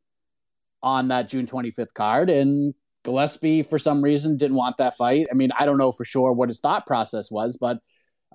on 0.82 1.08
that 1.08 1.28
June 1.28 1.46
25th 1.46 1.94
card. 1.94 2.30
And 2.30 2.74
Gillespie, 3.04 3.62
for 3.62 3.78
some 3.78 4.02
reason, 4.02 4.36
didn't 4.36 4.56
want 4.56 4.76
that 4.76 4.96
fight. 4.96 5.26
I 5.30 5.34
mean, 5.34 5.50
I 5.58 5.66
don't 5.66 5.78
know 5.78 5.92
for 5.92 6.04
sure 6.04 6.32
what 6.32 6.48
his 6.48 6.60
thought 6.60 6.86
process 6.86 7.30
was, 7.30 7.56
but 7.60 7.78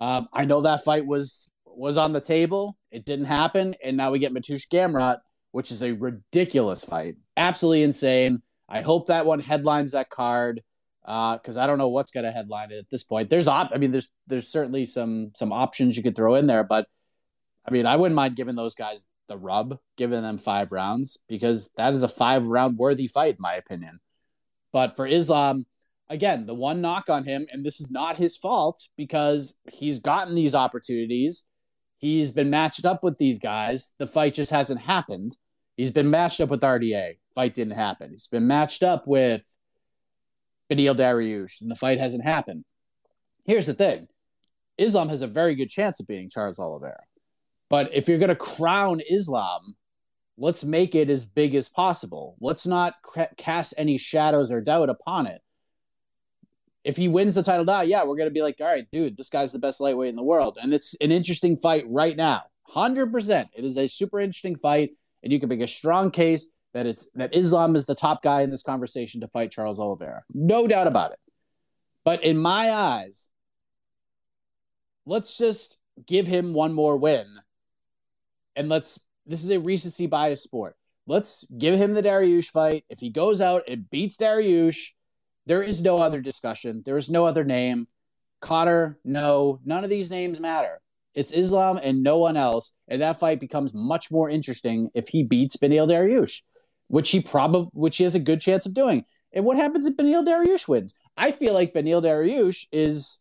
um, 0.01 0.27
I 0.33 0.45
know 0.45 0.61
that 0.61 0.83
fight 0.83 1.05
was 1.05 1.49
was 1.65 1.97
on 1.97 2.11
the 2.11 2.21
table. 2.21 2.77
It 2.91 3.05
didn't 3.05 3.25
happen, 3.25 3.75
and 3.83 3.95
now 3.95 4.11
we 4.11 4.19
get 4.19 4.33
Mateusz 4.33 4.67
Gamrot, 4.67 5.19
which 5.51 5.71
is 5.71 5.83
a 5.83 5.93
ridiculous 5.93 6.83
fight, 6.83 7.15
absolutely 7.37 7.83
insane. 7.83 8.41
I 8.67 8.81
hope 8.81 9.07
that 9.07 9.25
one 9.25 9.39
headlines 9.39 9.91
that 9.91 10.09
card 10.09 10.61
because 11.07 11.55
uh, 11.55 11.61
I 11.61 11.67
don't 11.67 11.77
know 11.77 11.87
what's 11.87 12.11
going 12.11 12.25
to 12.25 12.33
headline 12.33 12.71
it 12.71 12.79
at 12.79 12.89
this 12.91 13.03
point. 13.03 13.29
There's 13.29 13.47
op- 13.47 13.71
I 13.73 13.77
mean, 13.77 13.91
there's 13.91 14.09
there's 14.27 14.49
certainly 14.49 14.85
some 14.85 15.31
some 15.35 15.53
options 15.53 15.95
you 15.95 16.03
could 16.03 16.17
throw 16.17 16.35
in 16.35 16.47
there, 16.47 16.65
but 16.65 16.85
I 17.65 17.71
mean, 17.71 17.85
I 17.85 17.95
wouldn't 17.95 18.15
mind 18.15 18.35
giving 18.35 18.55
those 18.55 18.75
guys 18.75 19.05
the 19.29 19.37
rub, 19.37 19.77
giving 19.95 20.21
them 20.21 20.37
five 20.37 20.73
rounds 20.73 21.17
because 21.29 21.69
that 21.77 21.93
is 21.93 22.03
a 22.03 22.09
five 22.09 22.45
round 22.47 22.77
worthy 22.77 23.07
fight, 23.07 23.35
in 23.35 23.41
my 23.41 23.55
opinion. 23.55 23.99
But 24.73 24.97
for 24.97 25.07
Islam, 25.07 25.65
again, 26.09 26.45
the 26.45 26.53
one 26.53 26.81
knock 26.81 27.09
on 27.09 27.23
him, 27.23 27.47
and 27.51 27.65
this 27.65 27.79
is 27.79 27.89
not 27.89 28.17
his 28.17 28.35
fault 28.35 28.85
because 28.97 29.57
he's 29.71 29.99
gotten 29.99 30.35
these 30.35 30.55
opportunities. 30.55 31.45
He's 31.99 32.31
been 32.31 32.49
matched 32.49 32.85
up 32.85 33.01
with 33.01 33.17
these 33.17 33.39
guys. 33.39 33.93
The 33.97 34.07
fight 34.07 34.33
just 34.33 34.51
hasn't 34.51 34.81
happened. 34.81 35.37
He's 35.77 35.91
been 35.91 36.09
matched 36.09 36.41
up 36.41 36.49
with 36.49 36.61
RDA. 36.61 37.13
Fight 37.33 37.53
didn't 37.53 37.73
happen. 37.75 38.11
He's 38.11 38.27
been 38.27 38.47
matched 38.47 38.83
up 38.83 39.07
with 39.07 39.41
Beneil 40.69 40.95
Dariush, 40.95 41.61
and 41.61 41.71
the 41.71 41.75
fight 41.75 41.99
hasn't 41.99 42.23
happened. 42.23 42.65
Here's 43.45 43.65
the 43.65 43.73
thing 43.73 44.07
Islam 44.77 45.09
has 45.09 45.21
a 45.21 45.27
very 45.27 45.55
good 45.55 45.69
chance 45.69 45.99
of 45.99 46.07
beating 46.07 46.29
Charles 46.29 46.59
Oliveira. 46.59 47.03
But 47.69 47.93
if 47.93 48.07
you're 48.07 48.19
going 48.19 48.29
to 48.29 48.35
crown 48.35 49.01
Islam, 49.09 49.75
let's 50.37 50.63
make 50.63 50.95
it 50.95 51.09
as 51.09 51.25
big 51.25 51.55
as 51.55 51.69
possible. 51.69 52.35
Let's 52.39 52.65
not 52.65 52.93
cast 53.37 53.73
any 53.77 53.97
shadows 53.97 54.51
or 54.51 54.61
doubt 54.61 54.89
upon 54.89 55.27
it. 55.27 55.41
If 56.83 56.95
he 56.95 57.09
wins 57.09 57.35
the 57.35 57.43
title 57.43 57.65
now, 57.65 57.81
yeah, 57.81 58.03
we're 58.03 58.15
going 58.15 58.29
to 58.29 58.33
be 58.33 58.41
like, 58.41 58.55
all 58.61 58.67
right, 58.67 58.87
dude, 58.93 59.17
this 59.17 59.27
guy's 59.27 59.51
the 59.51 59.59
best 59.59 59.81
lightweight 59.81 60.09
in 60.09 60.15
the 60.15 60.23
world. 60.23 60.57
And 60.61 60.73
it's 60.73 60.95
an 61.01 61.11
interesting 61.11 61.57
fight 61.57 61.83
right 61.87 62.15
now. 62.15 62.43
100%. 62.73 63.45
It 63.53 63.65
is 63.65 63.77
a 63.77 63.87
super 63.87 64.19
interesting 64.21 64.55
fight. 64.55 64.91
And 65.23 65.33
you 65.33 65.39
can 65.39 65.49
make 65.49 65.61
a 65.61 65.67
strong 65.67 66.11
case 66.11 66.47
that 66.77 66.85
it's 66.85 67.09
that 67.15 67.33
Islam 67.33 67.75
is 67.75 67.87
the 67.87 67.95
top 67.95 68.21
guy 68.21 68.43
in 68.43 68.51
this 68.51 68.61
conversation 68.61 69.21
to 69.21 69.27
fight 69.27 69.49
Charles 69.49 69.79
Oliveira. 69.79 70.23
No 70.31 70.67
doubt 70.67 70.85
about 70.85 71.11
it. 71.11 71.17
But 72.05 72.23
in 72.23 72.37
my 72.37 72.71
eyes, 72.71 73.29
let's 75.03 75.39
just 75.39 75.79
give 76.05 76.27
him 76.27 76.53
one 76.53 76.73
more 76.73 76.95
win 76.97 77.25
and 78.55 78.69
let's 78.69 78.99
this 79.25 79.43
is 79.43 79.49
a 79.49 79.59
recency 79.59 80.05
bias 80.05 80.43
sport. 80.43 80.75
Let's 81.07 81.47
give 81.57 81.73
him 81.73 81.93
the 81.93 82.03
Dariush 82.03 82.49
fight. 82.51 82.85
If 82.89 82.99
he 82.99 83.09
goes 83.09 83.41
out 83.41 83.63
and 83.67 83.89
beats 83.89 84.17
Dariush, 84.17 84.89
there 85.47 85.63
is 85.63 85.81
no 85.81 85.97
other 85.97 86.21
discussion. 86.21 86.83
There 86.85 86.97
is 86.97 87.09
no 87.09 87.25
other 87.25 87.43
name. 87.43 87.87
Kattar, 88.39 88.97
no, 89.03 89.59
none 89.65 89.83
of 89.83 89.89
these 89.89 90.11
names 90.11 90.39
matter. 90.39 90.79
It's 91.17 91.31
Islam 91.31 91.79
and 91.81 92.03
no 92.03 92.19
one 92.19 92.37
else, 92.37 92.73
and 92.87 93.01
that 93.01 93.19
fight 93.19 93.39
becomes 93.39 93.73
much 93.73 94.11
more 94.11 94.29
interesting 94.29 94.91
if 94.93 95.07
he 95.07 95.23
beats 95.23 95.57
Beneil 95.57 95.89
Dariush, 95.89 96.43
which 96.87 97.09
he 97.09 97.21
probably, 97.21 97.69
which 97.73 97.97
he 97.97 98.03
has 98.03 98.15
a 98.15 98.19
good 98.19 98.41
chance 98.41 98.65
of 98.65 98.73
doing. 98.73 99.05
And 99.33 99.45
what 99.45 99.57
happens 99.57 99.85
if 99.85 99.97
Beneil 99.97 100.25
Dariush 100.25 100.67
wins? 100.67 100.95
I 101.15 101.31
feel 101.31 101.53
like 101.53 101.73
Beneil 101.73 102.01
Dariush 102.01 102.65
is 102.71 103.19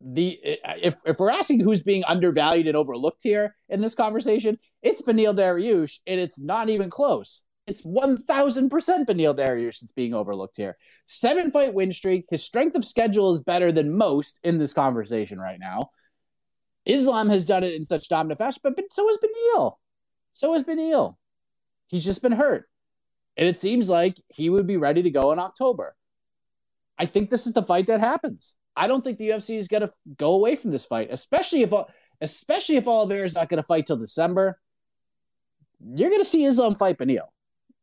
the 0.00 0.40
if 0.82 0.96
if 1.04 1.18
we're 1.18 1.30
asking 1.30 1.60
who's 1.60 1.82
being 1.82 2.04
undervalued 2.04 2.66
and 2.66 2.76
overlooked 2.76 3.22
here 3.22 3.54
in 3.68 3.80
this 3.80 3.94
conversation, 3.94 4.58
it's 4.82 5.02
Beneil 5.02 5.34
Dariush, 5.34 5.98
and 6.06 6.20
it's 6.20 6.40
not 6.40 6.68
even 6.68 6.88
close. 6.88 7.44
It's 7.66 7.82
one 7.82 8.22
thousand 8.22 8.70
percent 8.70 9.08
Beneil 9.08 9.36
Dariush 9.36 9.80
that's 9.80 9.92
being 9.92 10.14
overlooked 10.14 10.56
here. 10.56 10.76
Seven 11.04 11.50
fight 11.50 11.74
win 11.74 11.92
streak. 11.92 12.24
His 12.30 12.42
strength 12.42 12.76
of 12.76 12.84
schedule 12.84 13.34
is 13.34 13.42
better 13.42 13.72
than 13.72 13.96
most 13.96 14.40
in 14.42 14.58
this 14.58 14.72
conversation 14.72 15.38
right 15.38 15.60
now. 15.60 15.90
Islam 16.86 17.28
has 17.28 17.44
done 17.44 17.62
it 17.62 17.74
in 17.74 17.84
such 17.84 18.08
dominant 18.08 18.38
fashion, 18.38 18.60
but, 18.62 18.74
but 18.74 18.86
so 18.90 19.06
has 19.06 19.18
Beneil. 19.18 19.74
So 20.32 20.54
has 20.54 20.64
Beneil. 20.64 21.16
He's 21.88 22.04
just 22.04 22.22
been 22.22 22.32
hurt, 22.32 22.68
and 23.36 23.48
it 23.48 23.60
seems 23.60 23.88
like 23.88 24.20
he 24.28 24.50
would 24.50 24.66
be 24.66 24.76
ready 24.76 25.02
to 25.02 25.10
go 25.10 25.32
in 25.32 25.38
October. 25.38 25.94
I 26.98 27.06
think 27.06 27.30
this 27.30 27.46
is 27.46 27.54
the 27.54 27.62
fight 27.62 27.86
that 27.86 28.00
happens. 28.00 28.56
I 28.76 28.86
don't 28.86 29.02
think 29.02 29.18
the 29.18 29.30
UFC 29.30 29.58
is 29.58 29.68
going 29.68 29.82
to 29.82 29.92
go 30.16 30.32
away 30.32 30.56
from 30.56 30.70
this 30.70 30.84
fight, 30.84 31.08
especially 31.10 31.62
if 31.62 31.72
especially 32.20 32.76
if 32.76 32.86
Oliveira 32.86 33.24
is 33.24 33.34
not 33.34 33.48
going 33.48 33.62
to 33.62 33.66
fight 33.66 33.86
till 33.86 33.96
December. 33.96 34.58
You're 35.82 36.10
going 36.10 36.20
to 36.20 36.28
see 36.28 36.44
Islam 36.44 36.74
fight 36.74 36.98
Beneil. 36.98 37.28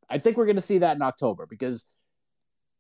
I 0.10 0.20
think 0.20 0.38
we're 0.38 0.46
going 0.46 0.58
to 0.58 0.62
see 0.62 0.78
that 0.80 0.96
in 0.96 1.02
October 1.02 1.48
because 1.48 1.86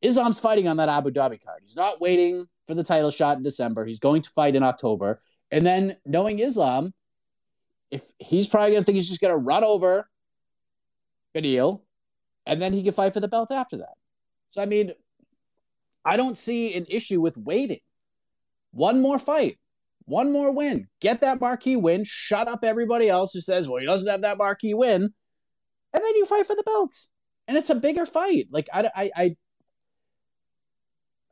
Islam's 0.02 0.40
fighting 0.40 0.68
on 0.68 0.78
that 0.78 0.90
Abu 0.90 1.10
Dhabi 1.10 1.44
card. 1.44 1.62
He's 1.64 1.76
not 1.76 2.00
waiting 2.00 2.48
for 2.68 2.76
the 2.76 2.84
title 2.84 3.10
shot 3.10 3.38
in 3.38 3.44
December. 3.44 3.86
He's 3.86 4.00
going 4.00 4.22
to 4.22 4.30
fight 4.30 4.56
in 4.56 4.64
October. 4.64 5.22
And 5.50 5.66
then 5.66 5.98
knowing 6.06 6.40
Islam, 6.40 6.94
if 7.90 8.04
he's 8.20 8.48
probably 8.48 8.72
going 8.72 8.82
to 8.82 8.86
think 8.86 8.98
he's 8.98 9.10
just 9.10 9.22
going 9.22 9.34
to 9.34 9.38
run 9.38 9.64
over 9.64 10.08
Beneil, 11.36 11.82
and 12.48 12.62
then 12.62 12.74
he 12.74 12.84
can 12.84 12.94
fight 12.94 13.14
for 13.14 13.20
the 13.20 13.28
belt 13.28 13.52
after 13.52 13.78
that. 13.78 13.94
So 14.50 14.62
I 14.62 14.66
mean, 14.66 14.94
I 16.04 16.18
don't 16.18 16.38
see 16.38 16.74
an 16.76 16.86
issue 16.90 17.22
with 17.22 17.38
waiting. 17.38 17.82
One 18.72 19.02
more 19.02 19.20
fight, 19.20 19.60
one 20.06 20.32
more 20.32 20.52
win. 20.52 20.88
Get 21.02 21.22
that 21.22 21.42
marquee 21.42 21.76
win. 21.76 22.04
Shut 22.06 22.48
up 22.48 22.64
everybody 22.64 23.10
else 23.10 23.34
who 23.34 23.42
says, 23.42 23.68
well, 23.68 23.82
he 23.82 23.86
doesn't 23.86 24.10
have 24.10 24.22
that 24.22 24.38
marquee 24.38 24.74
win. 24.74 25.02
And 25.94 26.04
then 26.04 26.16
you 26.16 26.26
fight 26.26 26.46
for 26.46 26.56
the 26.56 26.64
belt. 26.64 26.96
And 27.48 27.58
it's 27.58 27.70
a 27.70 27.76
bigger 27.76 28.06
fight. 28.06 28.48
Like, 28.52 28.70
I, 28.74 28.90
I, 28.96 29.12
I, 29.16 29.36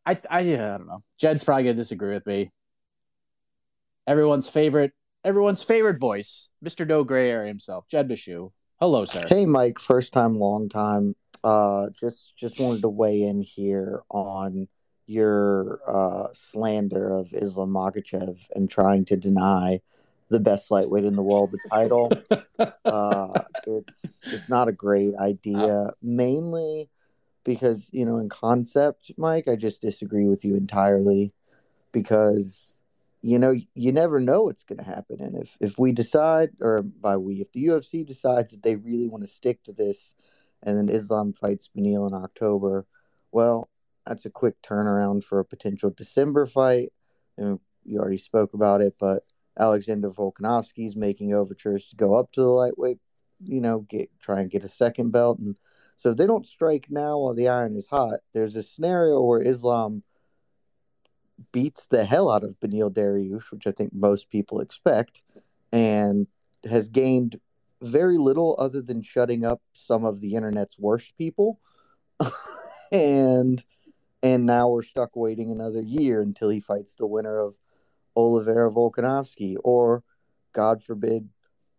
I, 0.05 0.11
I, 0.29 0.39
I 0.39 0.43
don't 0.43 0.87
know. 0.87 1.03
Jed's 1.19 1.43
probably 1.43 1.63
to 1.65 1.73
disagree 1.73 2.13
with 2.13 2.25
me. 2.25 2.51
Everyone's 4.07 4.49
favorite, 4.49 4.91
everyone's 5.23 5.63
favorite 5.63 5.99
voice, 5.99 6.49
Mr. 6.63 6.87
No 6.87 7.03
Gray 7.03 7.31
Area 7.31 7.47
himself, 7.47 7.87
Jed 7.87 8.07
Meshew. 8.09 8.51
Hello, 8.81 9.05
sir. 9.05 9.21
Hey, 9.29 9.45
Mike. 9.45 9.79
First 9.79 10.11
time, 10.11 10.37
long 10.37 10.67
time. 10.67 11.15
Uh, 11.45 11.89
just 11.91 12.35
just 12.35 12.59
wanted 12.59 12.81
to 12.81 12.89
weigh 12.89 13.21
in 13.21 13.41
here 13.41 14.01
on 14.09 14.67
your 15.07 15.79
uh, 15.87 16.27
slander 16.33 17.09
of 17.09 17.33
Islam 17.33 17.69
Makhachev 17.69 18.37
and 18.53 18.69
trying 18.69 19.05
to 19.05 19.15
deny 19.15 19.79
the 20.27 20.41
best 20.41 20.71
lightweight 20.71 21.05
in 21.05 21.15
the 21.15 21.23
world 21.23 21.51
the 21.51 21.69
title. 21.69 22.11
uh, 22.85 23.43
it's 23.65 24.19
it's 24.25 24.49
not 24.49 24.67
a 24.67 24.73
great 24.73 25.15
idea, 25.15 25.93
mainly 26.01 26.89
because 27.45 27.89
you 27.93 28.03
know 28.03 28.17
in 28.17 28.27
concept, 28.27 29.09
Mike, 29.17 29.47
I 29.47 29.55
just 29.55 29.79
disagree 29.79 30.27
with 30.27 30.43
you 30.43 30.55
entirely 30.55 31.31
because 31.93 32.74
you 33.25 33.39
know 33.39 33.55
you 33.73 33.91
never 33.91 34.19
know 34.19 34.43
what's 34.43 34.63
going 34.63 34.77
to 34.77 34.83
happen, 34.83 35.19
and 35.19 35.35
if 35.35 35.57
if 35.59 35.79
we 35.79 35.91
decide, 35.91 36.51
or 36.61 36.83
by 36.83 37.17
we, 37.17 37.41
if 37.41 37.51
the 37.51 37.65
UFC 37.65 38.05
decides 38.05 38.51
that 38.51 38.61
they 38.61 38.75
really 38.75 39.07
want 39.07 39.23
to 39.23 39.29
stick 39.29 39.63
to 39.63 39.73
this, 39.73 40.13
and 40.61 40.77
then 40.77 40.89
Islam 40.89 41.33
fights 41.33 41.67
Beneil 41.75 42.07
in 42.07 42.13
October, 42.13 42.85
well, 43.31 43.67
that's 44.05 44.25
a 44.25 44.29
quick 44.29 44.61
turnaround 44.61 45.23
for 45.23 45.39
a 45.39 45.45
potential 45.45 45.89
December 45.89 46.45
fight. 46.45 46.93
And 47.35 47.59
you 47.83 47.97
already 47.99 48.19
spoke 48.19 48.53
about 48.53 48.81
it, 48.81 48.93
but 48.99 49.23
Alexander 49.59 50.11
Volkanovski 50.11 50.85
is 50.85 50.95
making 50.95 51.33
overtures 51.33 51.87
to 51.87 51.95
go 51.95 52.13
up 52.13 52.31
to 52.33 52.41
the 52.41 52.47
lightweight, 52.47 52.99
you 53.43 53.59
know, 53.59 53.79
get 53.79 54.11
try 54.21 54.41
and 54.41 54.51
get 54.51 54.63
a 54.63 54.69
second 54.69 55.09
belt. 55.09 55.39
And 55.39 55.57
so 55.97 56.11
if 56.11 56.17
they 56.17 56.27
don't 56.27 56.45
strike 56.45 56.91
now 56.91 57.17
while 57.17 57.33
the 57.33 57.47
iron 57.47 57.75
is 57.75 57.87
hot, 57.87 58.19
there's 58.35 58.55
a 58.55 58.61
scenario 58.61 59.19
where 59.23 59.41
Islam 59.41 60.03
beats 61.51 61.87
the 61.87 62.05
hell 62.05 62.31
out 62.31 62.43
of 62.43 62.59
Beneil 62.59 62.91
Dariush, 62.91 63.51
which 63.51 63.67
I 63.67 63.71
think 63.71 63.93
most 63.93 64.29
people 64.29 64.61
expect, 64.61 65.21
and 65.71 66.27
has 66.69 66.87
gained 66.87 67.39
very 67.81 68.17
little 68.17 68.55
other 68.57 68.81
than 68.81 69.01
shutting 69.01 69.45
up 69.45 69.61
some 69.73 70.05
of 70.05 70.21
the 70.21 70.35
internet's 70.35 70.77
worst 70.79 71.17
people. 71.17 71.59
and 72.91 73.63
and 74.23 74.45
now 74.45 74.69
we're 74.69 74.81
stuck 74.81 75.15
waiting 75.15 75.51
another 75.51 75.81
year 75.81 76.21
until 76.21 76.49
he 76.49 76.59
fights 76.59 76.95
the 76.95 77.05
winner 77.05 77.39
of 77.39 77.55
Oliveira 78.15 78.71
Volkanovski 78.71 79.55
or 79.63 80.03
God 80.53 80.83
forbid 80.83 81.29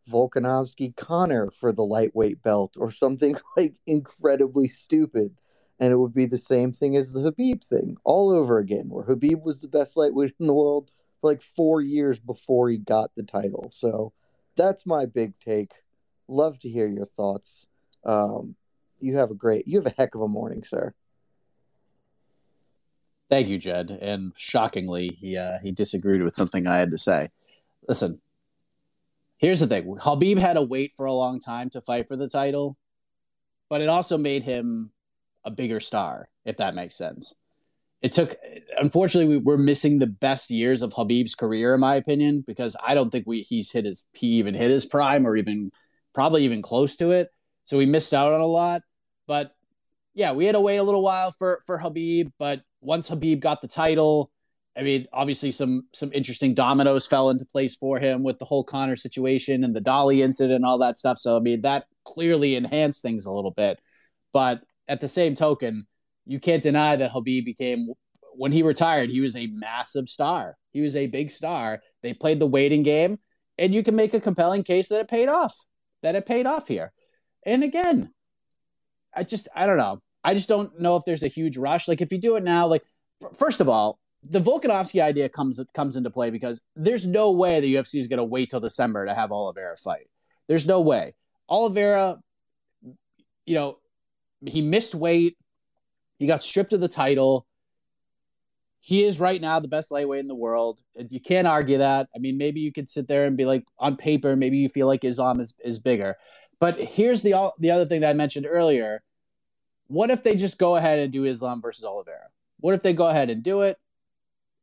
Volkanovski 0.08 0.94
Conor 0.94 1.50
for 1.50 1.72
the 1.72 1.84
lightweight 1.84 2.42
belt 2.42 2.76
or 2.78 2.90
something 2.90 3.36
like 3.56 3.74
incredibly 3.86 4.68
stupid. 4.68 5.34
And 5.78 5.92
it 5.92 5.96
would 5.96 6.14
be 6.14 6.26
the 6.26 6.38
same 6.38 6.72
thing 6.72 6.96
as 6.96 7.12
the 7.12 7.30
Khabib 7.30 7.62
thing 7.62 7.96
all 8.04 8.30
over 8.30 8.58
again, 8.58 8.88
where 8.88 9.04
Khabib 9.04 9.42
was 9.42 9.60
the 9.60 9.68
best 9.68 9.96
lightweight 9.96 10.34
in 10.40 10.46
the 10.46 10.54
world 10.54 10.90
for 11.20 11.30
like 11.30 11.42
four 11.42 11.80
years 11.80 12.18
before 12.18 12.70
he 12.70 12.78
got 12.78 13.10
the 13.14 13.22
title. 13.22 13.70
So 13.72 14.12
that's 14.56 14.86
my 14.86 15.04
big 15.04 15.38
take. 15.38 15.72
Love 16.28 16.58
to 16.60 16.70
hear 16.70 16.86
your 16.86 17.04
thoughts. 17.04 17.68
Um, 18.04 18.56
you 19.00 19.16
have 19.18 19.30
a 19.30 19.34
great, 19.34 19.68
you 19.68 19.78
have 19.78 19.86
a 19.86 19.94
heck 19.96 20.14
of 20.14 20.22
a 20.22 20.28
morning, 20.28 20.64
sir. 20.64 20.94
Thank 23.28 23.48
you, 23.48 23.58
Jed. 23.58 23.90
And 24.00 24.32
shockingly, 24.36 25.16
he 25.20 25.36
uh, 25.36 25.58
he 25.62 25.72
disagreed 25.72 26.22
with 26.22 26.36
something 26.36 26.66
I 26.66 26.78
had 26.78 26.92
to 26.92 26.98
say. 26.98 27.28
Listen, 27.88 28.20
here's 29.36 29.60
the 29.60 29.66
thing: 29.66 29.96
Habib 30.00 30.38
had 30.38 30.54
to 30.54 30.62
wait 30.62 30.92
for 30.96 31.06
a 31.06 31.12
long 31.12 31.40
time 31.40 31.68
to 31.70 31.80
fight 31.80 32.06
for 32.06 32.16
the 32.16 32.28
title, 32.28 32.76
but 33.68 33.80
it 33.80 33.88
also 33.88 34.16
made 34.16 34.44
him 34.44 34.92
a 35.46 35.50
bigger 35.50 35.80
star, 35.80 36.28
if 36.44 36.58
that 36.58 36.74
makes 36.74 36.98
sense. 36.98 37.34
It 38.02 38.12
took, 38.12 38.36
unfortunately, 38.76 39.38
we, 39.38 39.42
we're 39.42 39.56
missing 39.56 39.98
the 39.98 40.06
best 40.06 40.50
years 40.50 40.82
of 40.82 40.92
Khabib's 40.92 41.34
career, 41.34 41.74
in 41.74 41.80
my 41.80 41.94
opinion, 41.94 42.44
because 42.46 42.76
I 42.84 42.94
don't 42.94 43.10
think 43.10 43.24
we 43.26 43.40
he's 43.42 43.72
hit 43.72 43.86
his 43.86 44.04
he 44.12 44.26
even 44.34 44.54
hit 44.54 44.70
his 44.70 44.84
prime 44.84 45.26
or 45.26 45.36
even 45.36 45.70
probably 46.12 46.44
even 46.44 46.60
close 46.60 46.96
to 46.96 47.12
it. 47.12 47.30
So 47.64 47.78
we 47.78 47.86
missed 47.86 48.12
out 48.12 48.32
on 48.32 48.40
a 48.40 48.46
lot. 48.46 48.82
But 49.26 49.54
yeah, 50.14 50.32
we 50.32 50.44
had 50.44 50.52
to 50.52 50.60
wait 50.60 50.76
a 50.76 50.82
little 50.82 51.02
while 51.02 51.32
for 51.32 51.62
for 51.64 51.78
Khabib, 51.78 52.32
but 52.38 52.60
once 52.80 53.08
Khabib 53.08 53.40
got 53.40 53.62
the 53.62 53.68
title, 53.68 54.30
I 54.76 54.82
mean, 54.82 55.06
obviously 55.12 55.50
some 55.52 55.84
some 55.94 56.12
interesting 56.12 56.54
dominoes 56.54 57.06
fell 57.06 57.30
into 57.30 57.46
place 57.46 57.74
for 57.74 57.98
him 57.98 58.22
with 58.22 58.38
the 58.38 58.44
whole 58.44 58.62
Conor 58.62 58.96
situation 58.96 59.64
and 59.64 59.74
the 59.74 59.80
Dolly 59.80 60.22
incident 60.22 60.56
and 60.56 60.64
all 60.66 60.78
that 60.78 60.98
stuff. 60.98 61.18
So 61.18 61.36
I 61.36 61.40
mean, 61.40 61.62
that 61.62 61.86
clearly 62.04 62.56
enhanced 62.56 63.02
things 63.02 63.24
a 63.24 63.32
little 63.32 63.52
bit. 63.52 63.80
But 64.32 64.62
at 64.88 65.00
the 65.00 65.08
same 65.08 65.34
token, 65.34 65.86
you 66.26 66.40
can't 66.40 66.62
deny 66.62 66.96
that 66.96 67.12
Khabib 67.12 67.44
became 67.44 67.88
when 68.36 68.52
he 68.52 68.62
retired, 68.62 69.10
he 69.10 69.20
was 69.20 69.34
a 69.34 69.46
massive 69.46 70.08
star. 70.08 70.56
He 70.72 70.80
was 70.80 70.94
a 70.94 71.06
big 71.06 71.30
star. 71.30 71.80
They 72.02 72.12
played 72.12 72.38
the 72.38 72.46
waiting 72.46 72.82
game, 72.82 73.18
and 73.58 73.74
you 73.74 73.82
can 73.82 73.96
make 73.96 74.14
a 74.14 74.20
compelling 74.20 74.62
case 74.62 74.88
that 74.88 75.00
it 75.00 75.08
paid 75.08 75.28
off. 75.28 75.56
That 76.02 76.14
it 76.14 76.26
paid 76.26 76.46
off 76.46 76.68
here. 76.68 76.92
And 77.44 77.64
again, 77.64 78.12
I 79.14 79.22
just 79.22 79.48
I 79.54 79.66
don't 79.66 79.78
know. 79.78 80.02
I 80.22 80.34
just 80.34 80.48
don't 80.48 80.78
know 80.78 80.96
if 80.96 81.04
there's 81.04 81.22
a 81.22 81.28
huge 81.28 81.56
rush. 81.56 81.88
Like 81.88 82.00
if 82.00 82.12
you 82.12 82.18
do 82.18 82.36
it 82.36 82.44
now, 82.44 82.66
like 82.66 82.82
first 83.34 83.60
of 83.60 83.68
all, 83.68 83.98
the 84.22 84.40
Volkanovski 84.40 85.00
idea 85.02 85.28
comes 85.28 85.60
comes 85.74 85.96
into 85.96 86.10
play 86.10 86.30
because 86.30 86.60
there's 86.74 87.06
no 87.06 87.32
way 87.32 87.60
the 87.60 87.74
UFC 87.74 87.98
is 87.98 88.08
going 88.08 88.18
to 88.18 88.24
wait 88.24 88.50
till 88.50 88.60
December 88.60 89.06
to 89.06 89.14
have 89.14 89.32
Oliveira 89.32 89.76
fight. 89.76 90.08
There's 90.48 90.66
no 90.66 90.80
way. 90.82 91.14
Oliveira, 91.48 92.18
you 93.46 93.54
know, 93.54 93.78
he 94.44 94.62
missed 94.62 94.94
weight. 94.94 95.36
He 96.18 96.26
got 96.26 96.42
stripped 96.42 96.72
of 96.72 96.80
the 96.80 96.88
title. 96.88 97.46
He 98.80 99.04
is 99.04 99.18
right 99.18 99.40
now 99.40 99.58
the 99.58 99.68
best 99.68 99.90
lightweight 99.90 100.20
in 100.20 100.28
the 100.28 100.34
world. 100.34 100.80
You 100.94 101.20
can't 101.20 101.46
argue 101.46 101.78
that. 101.78 102.08
I 102.14 102.18
mean, 102.18 102.38
maybe 102.38 102.60
you 102.60 102.72
could 102.72 102.88
sit 102.88 103.08
there 103.08 103.24
and 103.24 103.36
be 103.36 103.44
like, 103.44 103.64
on 103.78 103.96
paper, 103.96 104.36
maybe 104.36 104.58
you 104.58 104.68
feel 104.68 104.86
like 104.86 105.04
Islam 105.04 105.40
is, 105.40 105.54
is 105.64 105.78
bigger. 105.78 106.16
But 106.60 106.78
here's 106.78 107.22
the 107.22 107.52
the 107.58 107.70
other 107.70 107.84
thing 107.84 108.00
that 108.00 108.10
I 108.10 108.14
mentioned 108.14 108.46
earlier 108.48 109.02
what 109.88 110.10
if 110.10 110.22
they 110.22 110.36
just 110.36 110.58
go 110.58 110.76
ahead 110.76 110.98
and 110.98 111.12
do 111.12 111.24
Islam 111.24 111.62
versus 111.62 111.84
Oliveira? 111.84 112.28
What 112.58 112.74
if 112.74 112.82
they 112.82 112.92
go 112.92 113.08
ahead 113.08 113.30
and 113.30 113.42
do 113.42 113.62
it? 113.62 113.78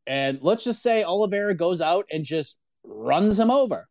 And 0.06 0.40
let's 0.42 0.64
just 0.64 0.82
say 0.82 1.04
Oliveira 1.04 1.56
goes 1.56 1.82
out 1.82 2.06
and 2.12 2.26
just 2.26 2.58
runs 2.84 3.40
him 3.40 3.50
over. 3.50 3.88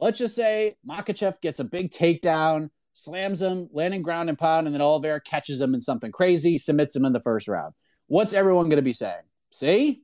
Let's 0.00 0.18
just 0.18 0.34
say 0.34 0.76
Makhachev 0.88 1.40
gets 1.40 1.60
a 1.60 1.64
big 1.64 1.90
takedown, 1.90 2.70
slams 2.92 3.40
him, 3.40 3.68
landing 3.72 4.02
ground 4.02 4.28
and 4.28 4.38
pound, 4.38 4.66
and 4.66 4.74
then 4.74 4.82
Oliveira 4.82 5.20
catches 5.20 5.60
him 5.60 5.74
in 5.74 5.80
something 5.80 6.12
crazy, 6.12 6.58
submits 6.58 6.94
him 6.94 7.04
in 7.04 7.12
the 7.12 7.20
first 7.20 7.48
round. 7.48 7.74
What's 8.06 8.34
everyone 8.34 8.68
going 8.68 8.76
to 8.76 8.82
be 8.82 8.92
saying? 8.92 9.22
See, 9.50 10.02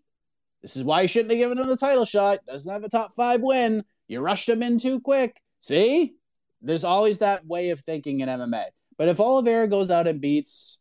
this 0.62 0.77
is 0.77 0.85
why 0.85 1.03
you 1.03 1.09
shouldn't 1.09 1.31
have 1.31 1.38
given 1.38 1.59
him 1.59 1.66
the 1.66 1.77
title 1.77 2.05
shot. 2.05 2.44
Doesn't 2.46 2.72
have 2.72 2.85
a 2.85 2.88
top 2.88 3.14
five 3.14 3.40
win. 3.42 3.85
You 4.07 4.20
rushed 4.20 4.48
him 4.48 4.62
in 4.62 4.79
too 4.79 5.01
quick. 5.01 5.40
See, 5.61 6.14
there's 6.62 6.85
always 6.85 7.18
that 7.18 7.46
way 7.46 7.70
of 7.70 7.81
thinking 7.81 8.20
in 8.20 8.29
MMA. 8.29 8.64
But 8.96 9.09
if 9.09 9.20
Oliveira 9.20 9.68
goes 9.68 9.90
out 9.90 10.09
and 10.09 10.20
beats 10.20 10.79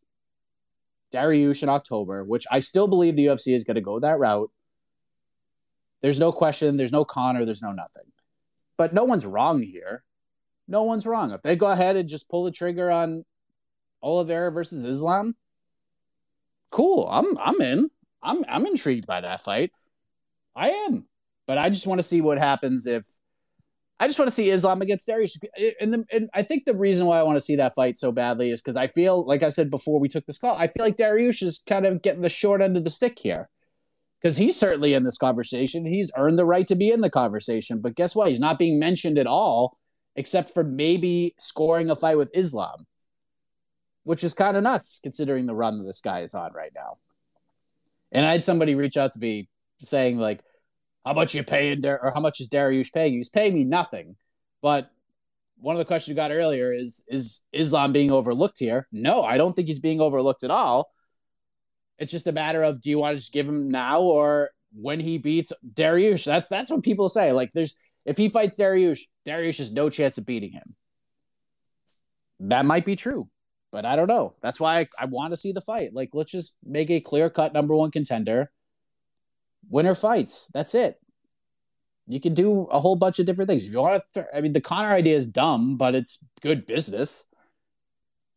Dariush 1.12 1.62
in 1.62 1.68
October, 1.68 2.24
which 2.24 2.46
I 2.50 2.60
still 2.60 2.88
believe 2.88 3.16
the 3.16 3.26
UFC 3.26 3.54
is 3.54 3.64
going 3.64 3.76
to 3.76 3.80
go 3.80 4.00
that 4.00 4.18
route, 4.18 4.50
there's 6.02 6.18
no 6.18 6.32
question, 6.32 6.76
there's 6.76 6.92
no 6.92 7.04
Conor, 7.04 7.44
there's 7.44 7.62
no 7.62 7.72
nothing. 7.72 8.04
But 8.76 8.92
no 8.92 9.04
one's 9.04 9.26
wrong 9.26 9.62
here. 9.62 10.04
No 10.68 10.82
one's 10.84 11.06
wrong. 11.06 11.32
If 11.32 11.42
they 11.42 11.56
go 11.56 11.70
ahead 11.70 11.96
and 11.96 12.08
just 12.08 12.28
pull 12.28 12.44
the 12.44 12.52
trigger 12.52 12.90
on 12.90 13.24
Oliveira 14.02 14.52
versus 14.52 14.84
Islam, 14.84 15.34
cool. 16.70 17.08
I'm 17.10 17.36
I'm 17.38 17.60
in. 17.60 17.90
I'm 18.22 18.44
I'm 18.48 18.66
intrigued 18.66 19.06
by 19.06 19.22
that 19.22 19.40
fight. 19.40 19.72
I 20.54 20.70
am. 20.70 21.08
But 21.46 21.58
I 21.58 21.70
just 21.70 21.86
want 21.86 21.98
to 21.98 22.06
see 22.06 22.20
what 22.20 22.38
happens 22.38 22.86
if 22.86 23.04
I 24.00 24.06
just 24.06 24.18
want 24.18 24.30
to 24.30 24.34
see 24.34 24.50
Islam 24.50 24.80
against 24.80 25.08
Dariush. 25.08 25.36
Eh, 25.56 25.72
and, 25.80 25.92
the, 25.92 26.04
and 26.12 26.30
I 26.34 26.42
think 26.42 26.64
the 26.64 26.76
reason 26.76 27.06
why 27.06 27.18
I 27.18 27.22
want 27.24 27.36
to 27.36 27.44
see 27.44 27.56
that 27.56 27.74
fight 27.74 27.98
so 27.98 28.12
badly 28.12 28.50
is 28.50 28.62
because 28.62 28.76
I 28.76 28.86
feel, 28.86 29.24
like 29.26 29.42
I 29.42 29.48
said 29.48 29.70
before 29.70 29.98
we 29.98 30.08
took 30.08 30.24
this 30.26 30.38
call, 30.38 30.56
I 30.56 30.68
feel 30.68 30.84
like 30.84 30.96
Dariush 30.96 31.42
is 31.42 31.60
kind 31.68 31.84
of 31.84 32.02
getting 32.02 32.22
the 32.22 32.28
short 32.28 32.60
end 32.60 32.76
of 32.76 32.84
the 32.84 32.90
stick 32.90 33.18
here. 33.18 33.48
Because 34.20 34.36
he's 34.36 34.56
certainly 34.56 34.94
in 34.94 35.04
this 35.04 35.18
conversation. 35.18 35.86
He's 35.86 36.10
earned 36.16 36.38
the 36.38 36.44
right 36.44 36.66
to 36.66 36.74
be 36.74 36.90
in 36.90 37.00
the 37.00 37.10
conversation. 37.10 37.80
But 37.80 37.94
guess 37.94 38.16
what? 38.16 38.28
He's 38.28 38.40
not 38.40 38.58
being 38.58 38.78
mentioned 38.78 39.16
at 39.16 39.28
all, 39.28 39.77
except 40.18 40.52
for 40.52 40.64
maybe 40.64 41.32
scoring 41.38 41.90
a 41.90 41.96
fight 41.96 42.18
with 42.18 42.32
Islam, 42.34 42.84
which 44.02 44.24
is 44.24 44.34
kind 44.34 44.56
of 44.56 44.64
nuts 44.64 44.98
considering 45.00 45.46
the 45.46 45.54
run 45.54 45.78
that 45.78 45.84
this 45.84 46.00
guy 46.00 46.22
is 46.22 46.34
on 46.34 46.52
right 46.52 46.72
now. 46.74 46.98
And 48.10 48.26
I 48.26 48.32
had 48.32 48.44
somebody 48.44 48.74
reach 48.74 48.96
out 48.96 49.12
to 49.12 49.20
me 49.20 49.48
saying, 49.78 50.18
like, 50.18 50.42
how 51.06 51.12
much 51.12 51.36
you 51.36 51.44
paying 51.44 51.82
Dar- 51.82 52.02
or 52.02 52.10
how 52.10 52.18
much 52.18 52.40
is 52.40 52.48
Dariush 52.48 52.92
paying 52.92 53.12
you? 53.12 53.20
He's 53.20 53.28
paying 53.28 53.54
me 53.54 53.62
nothing. 53.62 54.16
But 54.60 54.90
one 55.60 55.76
of 55.76 55.78
the 55.78 55.84
questions 55.84 56.08
you 56.08 56.16
got 56.16 56.32
earlier 56.32 56.72
is 56.74 57.04
is 57.06 57.42
Islam 57.52 57.92
being 57.92 58.10
overlooked 58.10 58.58
here? 58.58 58.88
No, 58.90 59.22
I 59.22 59.38
don't 59.38 59.54
think 59.54 59.68
he's 59.68 59.78
being 59.78 60.00
overlooked 60.00 60.42
at 60.42 60.50
all. 60.50 60.90
It's 62.00 62.10
just 62.10 62.26
a 62.26 62.32
matter 62.32 62.64
of 62.64 62.80
do 62.80 62.90
you 62.90 62.98
want 62.98 63.14
to 63.14 63.20
just 63.20 63.32
give 63.32 63.48
him 63.48 63.70
now 63.70 64.00
or 64.00 64.50
when 64.74 64.98
he 64.98 65.16
beats 65.18 65.52
Dariush? 65.74 66.24
That's 66.24 66.48
that's 66.48 66.72
what 66.72 66.82
people 66.82 67.08
say. 67.08 67.30
Like 67.30 67.52
there's 67.52 67.78
if 68.06 68.16
he 68.16 68.28
fights 68.28 68.58
Dariush, 68.58 69.00
Dariush 69.26 69.58
has 69.58 69.72
no 69.72 69.90
chance 69.90 70.18
of 70.18 70.26
beating 70.26 70.52
him. 70.52 70.74
That 72.40 72.64
might 72.64 72.84
be 72.84 72.96
true, 72.96 73.28
but 73.72 73.84
I 73.84 73.96
don't 73.96 74.08
know. 74.08 74.34
That's 74.40 74.60
why 74.60 74.80
I, 74.80 74.88
I 74.98 75.04
want 75.06 75.32
to 75.32 75.36
see 75.36 75.52
the 75.52 75.60
fight. 75.60 75.92
Like 75.92 76.10
let's 76.12 76.30
just 76.30 76.56
make 76.64 76.90
a 76.90 77.00
clear 77.00 77.28
cut 77.30 77.52
number 77.52 77.74
one 77.74 77.90
contender 77.90 78.50
winner 79.68 79.94
fights. 79.94 80.50
That's 80.54 80.74
it. 80.74 81.00
You 82.06 82.20
can 82.20 82.34
do 82.34 82.62
a 82.70 82.80
whole 82.80 82.96
bunch 82.96 83.18
of 83.18 83.26
different 83.26 83.50
things. 83.50 83.64
If 83.64 83.72
you 83.72 83.80
want 83.80 84.02
to, 84.02 84.08
th- 84.14 84.26
I 84.34 84.40
mean, 84.40 84.52
the 84.52 84.60
Conor 84.60 84.90
idea 84.90 85.16
is 85.16 85.26
dumb, 85.26 85.76
but 85.76 85.94
it's 85.94 86.18
good 86.40 86.66
business. 86.66 87.24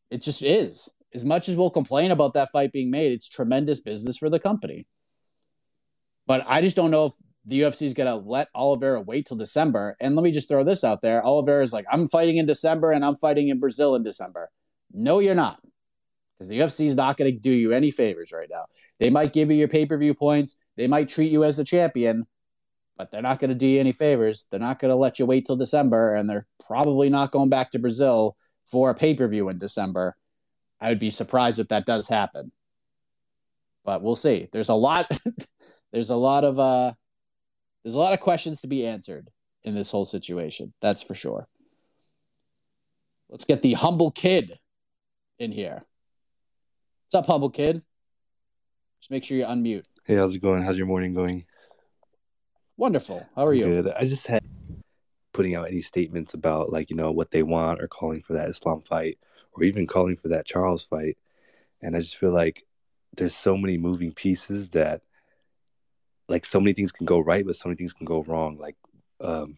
It 0.10 0.22
just 0.22 0.42
is. 0.42 0.90
As 1.14 1.24
much 1.24 1.48
as 1.48 1.56
we'll 1.56 1.70
complain 1.70 2.12
about 2.12 2.34
that 2.34 2.52
fight 2.52 2.74
being 2.74 2.92
made, 2.92 3.14
it's 3.14 3.30
tremendous 3.30 3.80
business 3.80 4.18
for 4.18 4.30
the 4.30 4.40
company. 4.40 4.88
But 6.28 6.44
I 6.48 6.62
just 6.62 6.76
don't 6.76 6.92
know 6.92 7.06
if 7.06 7.14
the 7.46 7.62
UFC 7.62 7.84
is 7.84 7.94
going 7.94 8.08
to 8.08 8.30
let 8.30 8.50
Oliveira 8.54 9.02
wait 9.02 9.26
till 9.26 9.38
December. 9.38 9.96
And 10.00 10.16
let 10.16 10.24
me 10.24 10.32
just 10.32 10.48
throw 10.48 10.64
this 10.64 10.84
out 10.84 11.02
there: 11.02 11.26
Oliveira 11.26 11.64
is 11.64 11.74
like, 11.74 11.86
"I'm 11.92 12.08
fighting 12.08 12.38
in 12.38 12.46
December, 12.46 12.92
and 12.92 13.04
I'm 13.04 13.16
fighting 13.16 13.50
in 13.50 13.60
Brazil 13.60 13.96
in 13.96 14.04
December." 14.04 14.50
No, 14.94 15.20
you're 15.20 15.36
not, 15.36 15.60
because 16.38 16.50
the 16.50 16.60
UFC 16.60 16.88
is 16.88 16.96
not 16.96 17.18
going 17.18 17.32
to 17.32 17.40
do 17.40 17.52
you 17.52 17.72
any 17.72 17.92
favors 17.92 18.32
right 18.32 18.50
now. 18.52 18.66
They 19.00 19.10
might 19.10 19.34
give 19.34 19.50
you 19.50 19.58
your 19.58 19.68
pay 19.68 19.86
per 19.86 19.98
view 19.98 20.14
points. 20.14 20.58
They 20.78 20.88
might 20.88 21.10
treat 21.10 21.32
you 21.32 21.44
as 21.44 21.60
a 21.60 21.64
champion, 21.64 22.26
but 22.98 23.12
they're 23.12 23.22
not 23.22 23.40
going 23.40 23.50
to 23.50 23.56
do 23.56 23.68
you 23.68 23.80
any 23.80 23.94
favors. 23.94 24.48
They're 24.52 24.60
not 24.60 24.80
going 24.80 24.90
to 24.90 24.96
let 24.96 25.18
you 25.18 25.26
wait 25.26 25.46
till 25.46 25.56
December, 25.56 26.16
and 26.16 26.30
they're 26.30 26.48
probably 26.66 27.10
not 27.10 27.32
going 27.32 27.50
back 27.50 27.72
to 27.72 27.80
Brazil 27.80 28.36
for 28.66 28.90
a 28.90 28.96
pay 28.96 29.14
per 29.14 29.28
view 29.28 29.50
in 29.50 29.58
December. 29.58 30.16
I 30.80 30.90
would 30.90 31.00
be 31.00 31.12
surprised 31.12 31.60
if 31.60 31.68
that 31.70 31.86
does 31.86 32.08
happen, 32.08 32.52
but 33.84 34.02
we'll 34.02 34.16
see. 34.16 34.48
There's 34.52 34.70
a 34.70 34.76
lot. 34.76 35.12
there's 35.92 36.10
a 36.10 36.16
lot 36.16 36.44
of 36.44 36.60
uh, 36.60 36.94
there's 37.84 37.96
a 37.96 38.00
lot 38.00 38.14
of 38.14 38.20
questions 38.20 38.62
to 38.62 38.68
be 38.68 38.86
answered 38.86 39.30
in 39.64 39.76
this 39.76 39.92
whole 39.92 40.06
situation. 40.06 40.74
That's 40.82 41.02
for 41.02 41.16
sure. 41.16 41.48
Let's 43.30 43.46
get 43.46 43.62
the 43.62 43.74
humble 43.74 44.12
kid 44.12 44.60
in 45.40 45.52
here. 45.52 45.84
What's 47.06 47.16
up, 47.16 47.26
humble 47.26 47.50
kid? 47.50 47.82
Just 49.00 49.12
make 49.12 49.24
sure 49.24 49.38
you 49.38 49.46
unmute. 49.46 49.86
Hey, 50.04 50.16
how's 50.16 50.36
it 50.36 50.42
going? 50.42 50.62
How's 50.62 50.78
your 50.78 50.88
morning 50.88 51.14
going? 51.14 51.46
Wonderful. 52.78 53.26
How 53.36 53.46
are 53.46 53.54
you? 53.54 53.66
Good. 53.66 53.94
I 53.98 54.06
just 54.06 54.28
had 54.28 54.42
putting 55.34 55.56
out 55.56 55.68
any 55.68 55.82
statements 55.82 56.34
about 56.34 56.72
like 56.72 56.90
you 56.90 56.96
know 56.96 57.12
what 57.12 57.32
they 57.32 57.44
want 57.44 57.82
or 57.82 57.88
calling 57.88 58.22
for 58.22 58.34
that 58.34 58.50
Islam 58.50 58.82
fight 58.82 59.18
or 59.54 59.64
even 59.64 59.88
calling 59.88 60.18
for 60.18 60.30
that 60.30 60.46
Charles 60.46 60.84
fight. 60.84 61.18
And 61.82 61.96
I 61.96 62.00
just 62.00 62.18
feel 62.18 62.32
like 62.32 62.64
there's 63.16 63.36
so 63.36 63.58
many 63.58 63.78
moving 63.78 64.12
pieces 64.12 64.70
that 64.72 65.02
like 66.32 66.46
so 66.46 66.60
many 66.60 66.74
things 66.74 66.92
can 66.92 67.06
go 67.06 67.20
right, 67.20 67.46
but 67.46 67.56
so 67.56 67.70
many 67.70 67.78
things 67.78 67.94
can 67.94 68.06
go 68.06 68.24
wrong. 68.24 68.58
Like 68.58 68.76
um, 69.20 69.58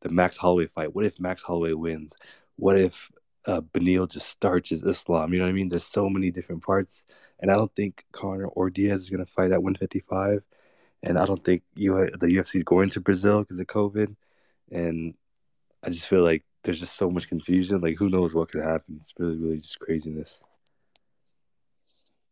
the 0.00 0.08
Max 0.08 0.36
Holloway 0.36 0.66
fight. 0.66 0.94
What 0.94 1.04
if 1.04 1.20
Max 1.20 1.42
Holloway 1.42 1.72
wins? 1.72 2.14
What 2.56 2.78
if 2.78 3.10
uh, 3.46 3.60
Beneil 3.60 4.10
just 4.10 4.28
starches 4.28 4.82
Islam? 4.82 5.32
You 5.32 5.38
know 5.38 5.44
what 5.44 5.50
I 5.50 5.52
mean? 5.52 5.68
There's 5.68 5.84
so 5.84 6.08
many 6.08 6.30
different 6.30 6.62
parts, 6.62 7.04
and 7.40 7.50
I 7.50 7.56
don't 7.56 7.74
think 7.76 8.04
Conor 8.12 8.46
or 8.46 8.70
Diaz 8.70 9.00
is 9.02 9.10
gonna 9.10 9.26
fight 9.26 9.52
at 9.52 9.62
155, 9.62 10.42
and 11.02 11.18
I 11.18 11.26
don't 11.26 11.42
think 11.44 11.62
the 11.74 11.86
UFC 11.86 12.56
is 12.56 12.64
going 12.64 12.90
to 12.90 13.00
Brazil 13.00 13.40
because 13.40 13.58
of 13.58 13.66
COVID, 13.66 14.16
and 14.72 15.14
I 15.82 15.90
just 15.90 16.08
feel 16.08 16.24
like 16.24 16.44
there's 16.64 16.80
just 16.80 16.96
so 16.96 17.10
much 17.10 17.28
confusion. 17.28 17.80
Like 17.80 17.96
who 17.96 18.08
knows 18.08 18.34
what 18.34 18.50
could 18.50 18.64
happen? 18.64 18.96
It's 18.98 19.14
really, 19.18 19.36
really 19.36 19.58
just 19.58 19.78
craziness. 19.78 20.40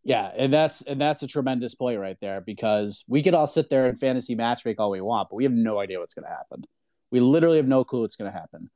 Yeah, 0.07 0.31
and 0.37 0.53
that's 0.53 0.83
and 0.83 1.01
that's 1.01 1.25
a 1.25 1.27
tremendous 1.27 1.75
point 1.75 1.99
right 1.99 2.17
there 2.21 2.41
because 2.41 3.05
we 3.09 3.25
could 3.25 3.35
all 3.35 3.49
sit 3.49 3.69
there 3.69 3.87
and 3.87 3.99
fantasy 3.99 4.37
match 4.37 4.65
make 4.65 4.79
all 4.79 4.93
we 4.93 5.01
want, 5.01 5.29
but 5.29 5.35
we 5.35 5.43
have 5.43 5.53
no 5.53 5.81
idea 5.81 5.99
what's 5.99 6.15
going 6.15 6.29
to 6.29 6.31
happen. 6.31 6.63
We 7.11 7.19
literally 7.19 7.57
have 7.57 7.67
no 7.67 7.83
clue 7.83 8.03
what's 8.03 8.15
going 8.15 8.31
to 8.31 8.39
happen. 8.39 8.71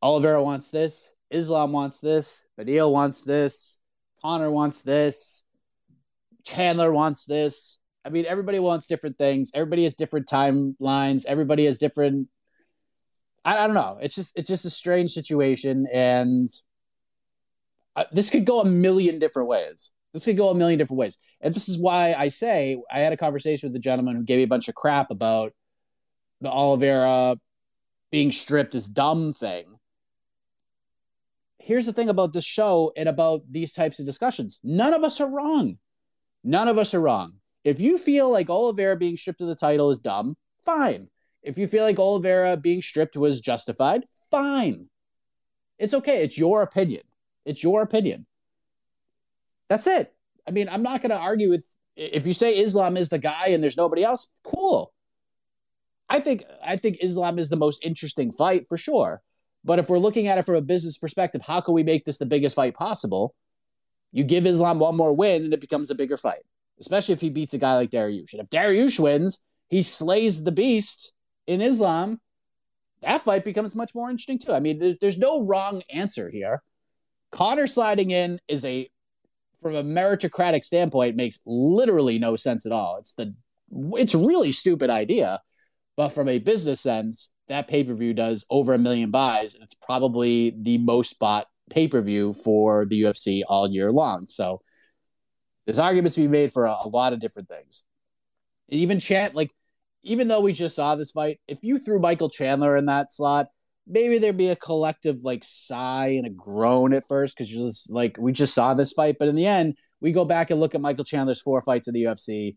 Oliveira 0.00 0.42
wants 0.42 0.70
this, 0.70 1.14
Islam 1.30 1.72
wants 1.72 2.00
this, 2.00 2.46
Beneil 2.58 2.90
wants 2.90 3.22
this, 3.22 3.80
Conor 4.22 4.50
wants 4.50 4.80
this, 4.80 5.44
Chandler 6.42 6.90
wants 6.90 7.26
this. 7.26 7.78
I 8.02 8.08
mean, 8.08 8.24
everybody 8.24 8.60
wants 8.60 8.86
different 8.86 9.18
things. 9.18 9.50
Everybody 9.52 9.82
has 9.82 9.94
different 9.94 10.26
timelines. 10.26 11.26
Everybody 11.26 11.66
has 11.66 11.76
different. 11.76 12.28
I, 13.44 13.58
I 13.58 13.66
don't 13.66 13.74
know. 13.74 13.98
It's 14.00 14.14
just 14.14 14.38
it's 14.38 14.48
just 14.48 14.64
a 14.64 14.70
strange 14.70 15.10
situation, 15.10 15.86
and 15.92 16.48
uh, 17.94 18.04
this 18.10 18.30
could 18.30 18.46
go 18.46 18.62
a 18.62 18.64
million 18.64 19.18
different 19.18 19.50
ways. 19.50 19.90
This 20.18 20.24
could 20.24 20.36
go 20.36 20.50
a 20.50 20.54
million 20.54 20.80
different 20.80 20.98
ways. 20.98 21.16
And 21.40 21.54
this 21.54 21.68
is 21.68 21.78
why 21.78 22.12
I 22.12 22.26
say 22.26 22.76
I 22.90 22.98
had 22.98 23.12
a 23.12 23.16
conversation 23.16 23.68
with 23.68 23.72
the 23.72 23.78
gentleman 23.78 24.16
who 24.16 24.24
gave 24.24 24.38
me 24.38 24.42
a 24.42 24.48
bunch 24.48 24.68
of 24.68 24.74
crap 24.74 25.12
about 25.12 25.52
the 26.40 26.50
Oliveira 26.50 27.36
being 28.10 28.32
stripped 28.32 28.74
is 28.74 28.88
dumb 28.88 29.32
thing. 29.32 29.78
Here's 31.58 31.86
the 31.86 31.92
thing 31.92 32.08
about 32.08 32.32
this 32.32 32.44
show 32.44 32.92
and 32.96 33.08
about 33.08 33.42
these 33.48 33.72
types 33.72 34.00
of 34.00 34.06
discussions. 34.06 34.58
None 34.64 34.92
of 34.92 35.04
us 35.04 35.20
are 35.20 35.30
wrong. 35.30 35.78
None 36.42 36.66
of 36.66 36.78
us 36.78 36.94
are 36.94 37.00
wrong. 37.00 37.34
If 37.62 37.80
you 37.80 37.96
feel 37.96 38.28
like 38.28 38.50
Oliveira 38.50 38.96
being 38.96 39.16
stripped 39.16 39.40
of 39.40 39.46
the 39.46 39.54
title 39.54 39.90
is 39.92 40.00
dumb, 40.00 40.36
fine. 40.64 41.08
If 41.44 41.58
you 41.58 41.68
feel 41.68 41.84
like 41.84 42.00
Oliveira 42.00 42.56
being 42.56 42.82
stripped 42.82 43.16
was 43.16 43.40
justified, 43.40 44.04
fine. 44.32 44.88
It's 45.78 45.94
okay. 45.94 46.24
It's 46.24 46.36
your 46.36 46.62
opinion. 46.62 47.02
It's 47.44 47.62
your 47.62 47.82
opinion. 47.82 48.26
That's 49.68 49.86
it. 49.86 50.12
I 50.46 50.50
mean, 50.50 50.68
I'm 50.68 50.82
not 50.82 51.02
going 51.02 51.10
to 51.10 51.18
argue 51.18 51.50
with 51.50 51.66
if 51.96 52.26
you 52.26 52.32
say 52.32 52.56
Islam 52.56 52.96
is 52.96 53.08
the 53.08 53.18
guy 53.18 53.48
and 53.48 53.62
there's 53.62 53.76
nobody 53.76 54.04
else. 54.04 54.28
Cool. 54.44 54.92
I 56.08 56.20
think 56.20 56.44
I 56.64 56.76
think 56.76 56.98
Islam 57.00 57.38
is 57.38 57.50
the 57.50 57.56
most 57.56 57.84
interesting 57.84 58.32
fight 58.32 58.66
for 58.68 58.78
sure. 58.78 59.20
But 59.64 59.78
if 59.78 59.88
we're 59.90 59.98
looking 59.98 60.28
at 60.28 60.38
it 60.38 60.46
from 60.46 60.54
a 60.54 60.62
business 60.62 60.96
perspective, 60.96 61.42
how 61.42 61.60
can 61.60 61.74
we 61.74 61.82
make 61.82 62.04
this 62.04 62.18
the 62.18 62.26
biggest 62.26 62.56
fight 62.56 62.74
possible? 62.74 63.34
You 64.12 64.24
give 64.24 64.46
Islam 64.46 64.78
one 64.78 64.96
more 64.96 65.12
win 65.12 65.44
and 65.44 65.52
it 65.52 65.60
becomes 65.60 65.90
a 65.90 65.94
bigger 65.94 66.16
fight, 66.16 66.42
especially 66.80 67.12
if 67.12 67.20
he 67.20 67.28
beats 67.28 67.52
a 67.52 67.58
guy 67.58 67.74
like 67.74 67.90
Dariush. 67.90 68.32
And 68.32 68.40
if 68.40 68.48
Dariush 68.48 68.98
wins, 68.98 69.42
he 69.68 69.82
slays 69.82 70.44
the 70.44 70.52
beast 70.52 71.12
in 71.46 71.60
Islam. 71.60 72.20
That 73.02 73.22
fight 73.22 73.44
becomes 73.44 73.74
much 73.74 73.94
more 73.94 74.08
interesting 74.08 74.38
too. 74.38 74.52
I 74.52 74.60
mean, 74.60 74.96
there's 75.00 75.18
no 75.18 75.42
wrong 75.42 75.82
answer 75.90 76.30
here. 76.30 76.62
Conor 77.30 77.66
sliding 77.66 78.10
in 78.10 78.40
is 78.48 78.64
a 78.64 78.90
from 79.60 79.74
a 79.74 79.82
meritocratic 79.82 80.64
standpoint 80.64 81.16
makes 81.16 81.40
literally 81.46 82.18
no 82.18 82.36
sense 82.36 82.66
at 82.66 82.72
all. 82.72 82.98
It's 82.98 83.14
the 83.14 83.34
it's 83.92 84.14
really 84.14 84.52
stupid 84.52 84.88
idea, 84.88 85.40
but 85.96 86.10
from 86.10 86.28
a 86.28 86.38
business 86.38 86.80
sense, 86.80 87.30
that 87.48 87.68
pay 87.68 87.84
per 87.84 87.94
view 87.94 88.14
does 88.14 88.46
over 88.50 88.74
a 88.74 88.78
million 88.78 89.10
buys, 89.10 89.54
and 89.54 89.62
it's 89.62 89.74
probably 89.74 90.54
the 90.62 90.78
most 90.78 91.18
bought 91.18 91.46
pay 91.70 91.88
per 91.88 92.00
view 92.00 92.32
for 92.32 92.86
the 92.86 93.02
UFC 93.02 93.42
all 93.46 93.68
year 93.68 93.92
long. 93.92 94.26
So 94.28 94.62
there's 95.66 95.78
arguments 95.78 96.14
to 96.14 96.22
be 96.22 96.28
made 96.28 96.52
for 96.52 96.66
a, 96.66 96.76
a 96.84 96.88
lot 96.88 97.12
of 97.12 97.20
different 97.20 97.48
things. 97.48 97.84
And 98.70 98.80
even 98.80 99.00
Chant, 99.00 99.34
like, 99.34 99.50
even 100.02 100.28
though 100.28 100.40
we 100.40 100.52
just 100.52 100.76
saw 100.76 100.96
this 100.96 101.10
fight, 101.10 101.40
if 101.46 101.58
you 101.62 101.78
threw 101.78 101.98
Michael 101.98 102.30
Chandler 102.30 102.76
in 102.76 102.86
that 102.86 103.12
slot, 103.12 103.48
maybe 103.88 104.18
there'd 104.18 104.36
be 104.36 104.48
a 104.48 104.56
collective 104.56 105.24
like 105.24 105.42
sigh 105.44 106.08
and 106.08 106.26
a 106.26 106.30
groan 106.30 106.92
at 106.92 107.08
first 107.08 107.36
because 107.36 107.52
you're 107.52 107.68
just 107.68 107.90
like 107.90 108.16
we 108.18 108.32
just 108.32 108.54
saw 108.54 108.74
this 108.74 108.92
fight, 108.92 109.16
but 109.18 109.28
in 109.28 109.34
the 109.34 109.46
end, 109.46 109.76
we 110.00 110.12
go 110.12 110.24
back 110.24 110.50
and 110.50 110.60
look 110.60 110.74
at 110.74 110.80
Michael 110.80 111.04
Chandler's 111.04 111.40
four 111.40 111.60
fights 111.60 111.88
in 111.88 111.94
the 111.94 112.04
UFC, 112.04 112.56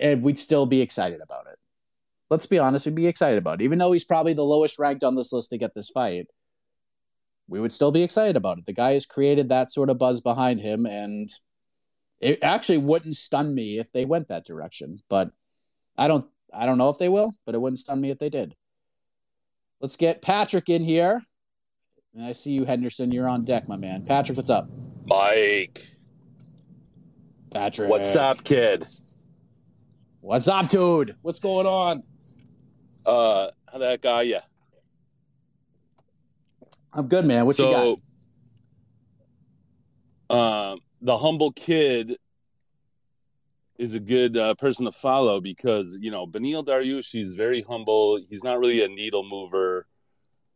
and 0.00 0.22
we'd 0.22 0.38
still 0.38 0.66
be 0.66 0.80
excited 0.80 1.20
about 1.22 1.46
it. 1.50 1.58
Let's 2.30 2.46
be 2.46 2.58
honest, 2.58 2.84
we'd 2.84 2.94
be 2.94 3.06
excited 3.06 3.38
about 3.38 3.60
it, 3.60 3.64
even 3.64 3.78
though 3.78 3.92
he's 3.92 4.04
probably 4.04 4.34
the 4.34 4.44
lowest 4.44 4.78
ranked 4.78 5.04
on 5.04 5.14
this 5.14 5.32
list 5.32 5.50
to 5.50 5.58
get 5.58 5.74
this 5.74 5.88
fight. 5.88 6.26
We 7.46 7.60
would 7.60 7.72
still 7.72 7.92
be 7.92 8.02
excited 8.02 8.36
about 8.36 8.58
it. 8.58 8.66
The 8.66 8.74
guy 8.74 8.92
has 8.92 9.06
created 9.06 9.48
that 9.48 9.72
sort 9.72 9.88
of 9.88 9.98
buzz 9.98 10.20
behind 10.20 10.60
him, 10.60 10.84
and 10.84 11.30
it 12.20 12.40
actually 12.42 12.78
wouldn't 12.78 13.16
stun 13.16 13.54
me 13.54 13.78
if 13.78 13.90
they 13.92 14.04
went 14.04 14.28
that 14.28 14.44
direction. 14.44 15.00
But 15.08 15.30
I 15.96 16.08
don't, 16.08 16.26
I 16.52 16.66
don't 16.66 16.76
know 16.76 16.90
if 16.90 16.98
they 16.98 17.08
will, 17.08 17.34
but 17.46 17.54
it 17.54 17.60
wouldn't 17.60 17.78
stun 17.78 18.02
me 18.02 18.10
if 18.10 18.18
they 18.18 18.28
did. 18.28 18.54
Let's 19.80 19.96
get 19.96 20.22
Patrick 20.22 20.68
in 20.68 20.82
here. 20.82 21.22
And 22.14 22.24
I 22.24 22.32
see 22.32 22.50
you, 22.50 22.64
Henderson. 22.64 23.12
You're 23.12 23.28
on 23.28 23.44
deck, 23.44 23.68
my 23.68 23.76
man. 23.76 24.04
Patrick, 24.04 24.36
what's 24.36 24.50
up? 24.50 24.68
Mike. 25.06 25.86
Patrick. 27.52 27.88
What's 27.88 28.16
up, 28.16 28.42
kid? 28.42 28.86
What's 30.20 30.48
up, 30.48 30.68
dude? 30.68 31.14
What's 31.22 31.38
going 31.38 31.66
on? 31.66 32.02
Uh, 33.06 33.50
how 33.70 33.78
that 33.78 34.02
guy? 34.02 34.22
Yeah. 34.22 34.40
I'm 36.92 37.06
good, 37.06 37.26
man. 37.26 37.46
What 37.46 37.56
so, 37.56 37.68
you 37.70 37.96
got? 40.28 40.72
Um, 40.72 40.80
the 41.00 41.16
humble 41.16 41.52
kid 41.52 42.16
is 43.78 43.94
a 43.94 44.00
good 44.00 44.36
uh, 44.36 44.54
person 44.56 44.84
to 44.84 44.92
follow 44.92 45.40
because 45.40 45.98
you 46.00 46.10
know 46.10 46.26
Beneil 46.26 46.66
Dariush 46.66 47.10
he's 47.10 47.34
very 47.34 47.62
humble. 47.62 48.20
He's 48.28 48.44
not 48.44 48.58
really 48.58 48.82
a 48.84 48.88
needle 48.88 49.24
mover. 49.24 49.86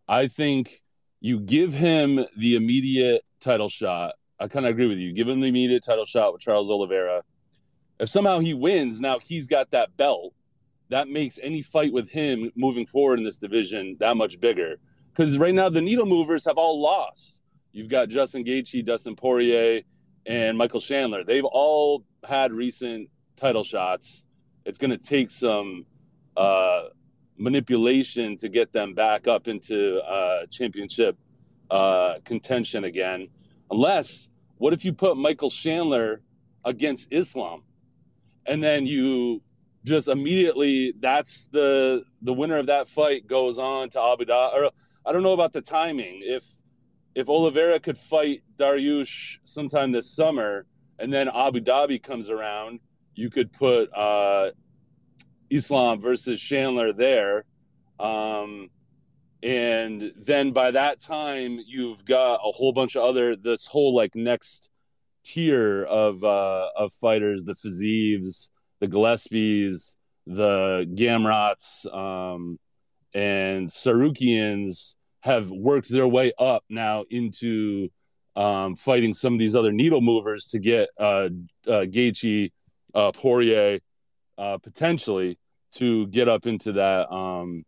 I 0.09 0.27
think 0.27 0.83
you 1.21 1.39
give 1.39 1.73
him 1.73 2.27
the 2.37 2.57
immediate 2.57 3.23
title 3.41 3.69
shot. 3.69 4.15
I 4.41 4.49
kind 4.49 4.67
of 4.67 4.71
agree 4.71 4.89
with 4.89 4.99
you. 4.99 5.13
Give 5.13 5.29
him 5.29 5.41
the 5.41 5.47
immediate 5.47 5.85
title 5.85 6.05
shot 6.05 6.33
with 6.33 6.43
Charles 6.43 6.69
Oliveira. 6.69 7.23
If 8.01 8.09
somehow 8.09 8.41
he 8.41 8.55
wins, 8.55 9.01
now 9.01 9.21
he's 9.21 9.47
got 9.47 9.71
that 9.71 9.97
belt. 9.97 10.35
That 10.89 11.09
makes 11.09 11.39
any 11.41 11.63
fight 11.63 11.93
with 11.93 12.11
him 12.11 12.51
moving 12.57 12.87
forward 12.87 13.21
in 13.21 13.25
this 13.25 13.39
division 13.39 13.97
that 14.01 14.17
much 14.17 14.41
bigger. 14.41 14.77
Because 15.11 15.39
right 15.39 15.55
now 15.55 15.69
the 15.69 15.81
needle 15.81 16.07
movers 16.07 16.45
have 16.45 16.59
all 16.59 16.83
lost. 16.83 17.41
You've 17.71 17.89
got 17.89 18.09
Justin 18.09 18.45
Gaethje, 18.45 18.85
Dustin 18.85 19.15
Poirier, 19.15 19.83
and 20.27 20.59
Michael 20.59 20.81
Chandler. 20.81 21.25
They've 21.25 21.45
all 21.45 22.05
had 22.25 22.53
recent 22.53 23.09
title 23.37 23.65
shots. 23.65 24.25
It's 24.65 24.79
going 24.79 24.91
to 24.91 24.99
take 24.99 25.31
some 25.31 25.87
uh, 26.37 26.85
manipulation 27.37 28.37
to 28.39 28.49
get 28.49 28.73
them 28.73 28.95
back 28.95 29.27
up 29.27 29.49
into 29.49 30.01
uh, 30.05 30.47
championship 30.47 31.17
uh, 31.71 32.15
contention 32.25 32.85
again. 32.85 33.29
Unless, 33.71 34.29
what 34.59 34.73
if 34.73 34.85
you 34.85 34.93
put 34.93 35.17
Michael 35.17 35.51
Chandler 35.51 36.23
against 36.65 37.13
Islam, 37.13 37.63
and 38.47 38.63
then 38.63 38.87
you 38.87 39.43
just 39.85 40.09
immediately 40.09 40.95
that's 41.01 41.49
the 41.49 42.05
the 42.23 42.33
winner 42.33 42.59
of 42.59 42.67
that 42.67 42.87
fight 42.89 43.27
goes 43.27 43.59
on 43.59 43.89
to 43.91 44.01
Abu 44.01 44.25
Dhabi. 44.25 44.55
Or 44.55 44.71
I 45.05 45.13
don't 45.13 45.23
know 45.23 45.33
about 45.33 45.53
the 45.53 45.61
timing. 45.61 46.21
If 46.23 46.45
if 47.15 47.29
Oliveira 47.29 47.81
could 47.81 47.99
fight 47.99 48.43
Dariush 48.57 49.39
sometime 49.45 49.91
this 49.91 50.09
summer, 50.09 50.67
and 50.99 51.13
then 51.13 51.29
Abu 51.29 51.61
Dhabi 51.61 52.03
comes 52.03 52.31
around 52.31 52.81
you 53.15 53.31
could 53.31 53.53
put 53.53 53.93
uh, 53.97 54.51
Islam 55.51 56.01
versus 56.01 56.41
Chandler 56.41 56.93
there. 56.93 57.45
Um, 57.99 58.69
and 59.43 60.13
then 60.17 60.53
by 60.53 60.71
that 60.71 61.01
time, 61.01 61.61
you've 61.67 62.05
got 62.05 62.35
a 62.37 62.53
whole 62.53 62.73
bunch 62.73 62.97
of 62.97 63.03
other, 63.03 63.37
this 63.37 63.67
whole 63.67 63.95
like 63.95 64.15
next 64.15 64.71
tier 65.25 65.85
of, 65.85 66.23
uh, 66.25 66.69
of 66.77 66.93
fighters, 66.93 67.45
the 67.45 67.55
Fizievs, 67.55 68.51
the 68.81 68.89
Gillespies, 68.89 69.97
the 70.27 70.87
Gamrots, 70.95 71.93
um, 71.93 72.59
and 73.15 73.69
Tsarukyan's 73.69 74.97
have 75.21 75.51
worked 75.51 75.89
their 75.89 76.09
way 76.09 76.33
up 76.39 76.65
now 76.69 77.05
into 77.11 77.89
um, 78.37 78.77
fighting 78.77 79.15
some 79.15 79.35
of 79.35 79.39
these 79.39 79.55
other 79.55 79.73
needle 79.73 80.01
movers 80.01 80.49
to 80.49 80.59
get 80.59 80.89
uh, 80.99 81.29
uh, 81.67 81.85
Gaethje 81.85 82.51
uh, 82.95 83.13
Poirier 83.13 83.81
uh, 84.39 84.59
potentially 84.59 85.39
to 85.73 86.07
get 86.09 86.29
up 86.29 86.47
into 86.47 86.73
that 86.73 87.11
um, 87.13 87.65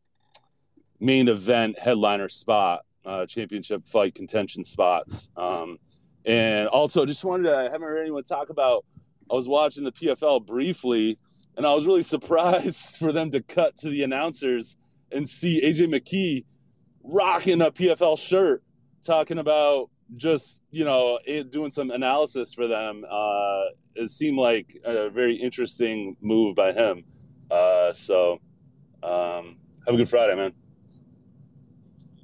main 1.01 1.29
event 1.29 1.79
headliner 1.79 2.29
spot, 2.29 2.85
uh, 3.05 3.27
championship 3.27 3.85
fight 3.85 4.15
contention 4.15 4.65
spots. 4.65 5.31
Um, 5.37 5.79
and 6.25 6.69
also, 6.69 7.05
just 7.05 7.25
wanted 7.25 7.45
to 7.45 7.57
I 7.57 7.63
haven't 7.65 7.83
heard 7.83 8.01
anyone 8.01 8.25
talk 8.25 8.49
about. 8.49 8.85
I 9.31 9.35
was 9.35 9.49
watching 9.49 9.85
the 9.85 9.93
PFL 9.93 10.47
briefly, 10.47 11.19
and 11.57 11.67
I 11.67 11.75
was 11.75 11.87
really 11.87 12.03
surprised 12.15 12.97
for 12.97 13.13
them 13.13 13.31
to 13.33 13.43
cut 13.43 13.77
to 13.79 13.91
the 13.91 14.03
announcers 14.03 14.77
and 15.13 15.29
see 15.29 15.63
AJ 15.63 15.95
McKee 15.95 16.45
rocking 17.03 17.61
a 17.61 17.71
PFL 17.71 18.19
shirt, 18.19 18.63
talking 19.05 19.39
about 19.39 19.91
just 20.17 20.61
you 20.71 20.85
know 20.85 21.19
it, 21.25 21.51
doing 21.51 21.71
some 21.71 21.91
analysis 21.91 22.55
for 22.55 22.67
them. 22.67 23.05
Uh, 23.09 23.65
it 23.95 24.11
seemed 24.11 24.39
like 24.39 24.77
a 24.85 25.09
very 25.11 25.37
interesting 25.37 26.17
move 26.21 26.57
by 26.57 26.73
him. 26.73 27.05
Uh, 27.51 27.93
so, 27.93 28.41
um, 29.03 29.57
have 29.87 29.95
a 29.95 29.97
good 29.97 30.09
Friday, 30.09 30.35
man. 30.35 30.53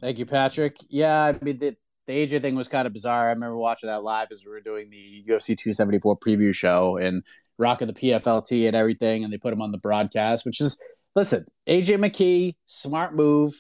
Thank 0.01 0.19
you, 0.19 0.27
Patrick. 0.27 0.77
Yeah, 0.89 1.25
I 1.25 1.45
mean 1.45 1.59
the, 1.59 1.77
the 2.07 2.13
AJ 2.27 2.43
thing 2.43 2.57
was 2.57 2.69
kind 2.69 2.87
of 2.87 2.93
bizarre. 2.93 3.29
I 3.29 3.33
remember 3.33 3.57
watching 3.57 3.89
that 3.89 4.03
live 4.03 4.29
as 4.33 4.45
we 4.45 4.51
were 4.51 4.61
doing 4.61 4.91
the 4.91 5.25
UFC 5.29 5.57
274 5.57 6.19
preview 6.19 6.55
show 6.55 6.97
and 6.97 7.23
rocking 7.59 7.87
the 7.87 7.93
PFLT 7.93 8.67
and 8.67 8.75
everything, 8.75 9.25
and 9.25 9.33
they 9.33 9.39
put 9.39 9.53
him 9.53 9.61
on 9.61 9.73
the 9.73 9.79
broadcast, 9.79 10.47
which 10.47 10.61
is 10.61 10.79
listen, 11.15 11.45
AJ 11.69 11.99
McKee, 11.99 12.57
smart 12.67 13.15
move, 13.15 13.53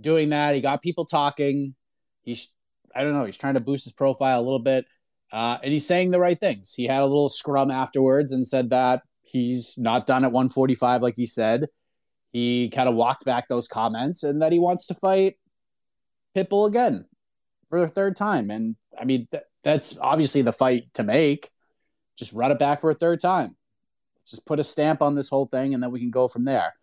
doing 0.00 0.30
that. 0.30 0.54
He 0.54 0.60
got 0.60 0.82
people 0.82 1.04
talking. 1.04 1.74
He's 2.22 2.52
I 2.96 3.02
don't 3.02 3.12
know, 3.12 3.24
he's 3.24 3.38
trying 3.38 3.54
to 3.54 3.60
boost 3.60 3.84
his 3.84 3.92
profile 3.92 4.40
a 4.40 4.42
little 4.42 4.58
bit. 4.58 4.86
Uh, 5.32 5.58
and 5.62 5.72
he's 5.72 5.86
saying 5.86 6.10
the 6.10 6.20
right 6.20 6.38
things. 6.38 6.72
He 6.72 6.84
had 6.84 7.02
a 7.02 7.06
little 7.06 7.28
scrum 7.28 7.70
afterwards 7.70 8.32
and 8.32 8.46
said 8.46 8.70
that 8.70 9.02
he's 9.22 9.76
not 9.76 10.06
done 10.06 10.24
at 10.24 10.32
145 10.32 11.02
like 11.02 11.14
he 11.16 11.26
said. 11.26 11.66
He 12.30 12.70
kind 12.70 12.88
of 12.88 12.94
walked 12.94 13.24
back 13.24 13.48
those 13.48 13.68
comments 13.68 14.22
and 14.22 14.42
that 14.42 14.52
he 14.52 14.58
wants 14.58 14.86
to 14.86 14.94
fight 14.94 15.36
Pitbull 16.34 16.68
again 16.68 17.06
for 17.68 17.80
the 17.80 17.88
third 17.88 18.16
time. 18.16 18.50
And 18.50 18.76
I 18.98 19.04
mean, 19.04 19.26
th- 19.30 19.44
that's 19.64 19.98
obviously 19.98 20.42
the 20.42 20.52
fight 20.52 20.84
to 20.94 21.02
make. 21.02 21.50
Just 22.16 22.32
run 22.32 22.52
it 22.52 22.58
back 22.58 22.80
for 22.80 22.90
a 22.90 22.94
third 22.94 23.20
time. 23.20 23.56
Just 24.26 24.46
put 24.46 24.60
a 24.60 24.64
stamp 24.64 25.02
on 25.02 25.14
this 25.14 25.28
whole 25.28 25.46
thing 25.46 25.74
and 25.74 25.82
then 25.82 25.90
we 25.90 26.00
can 26.00 26.10
go 26.10 26.28
from 26.28 26.44
there. 26.44 26.74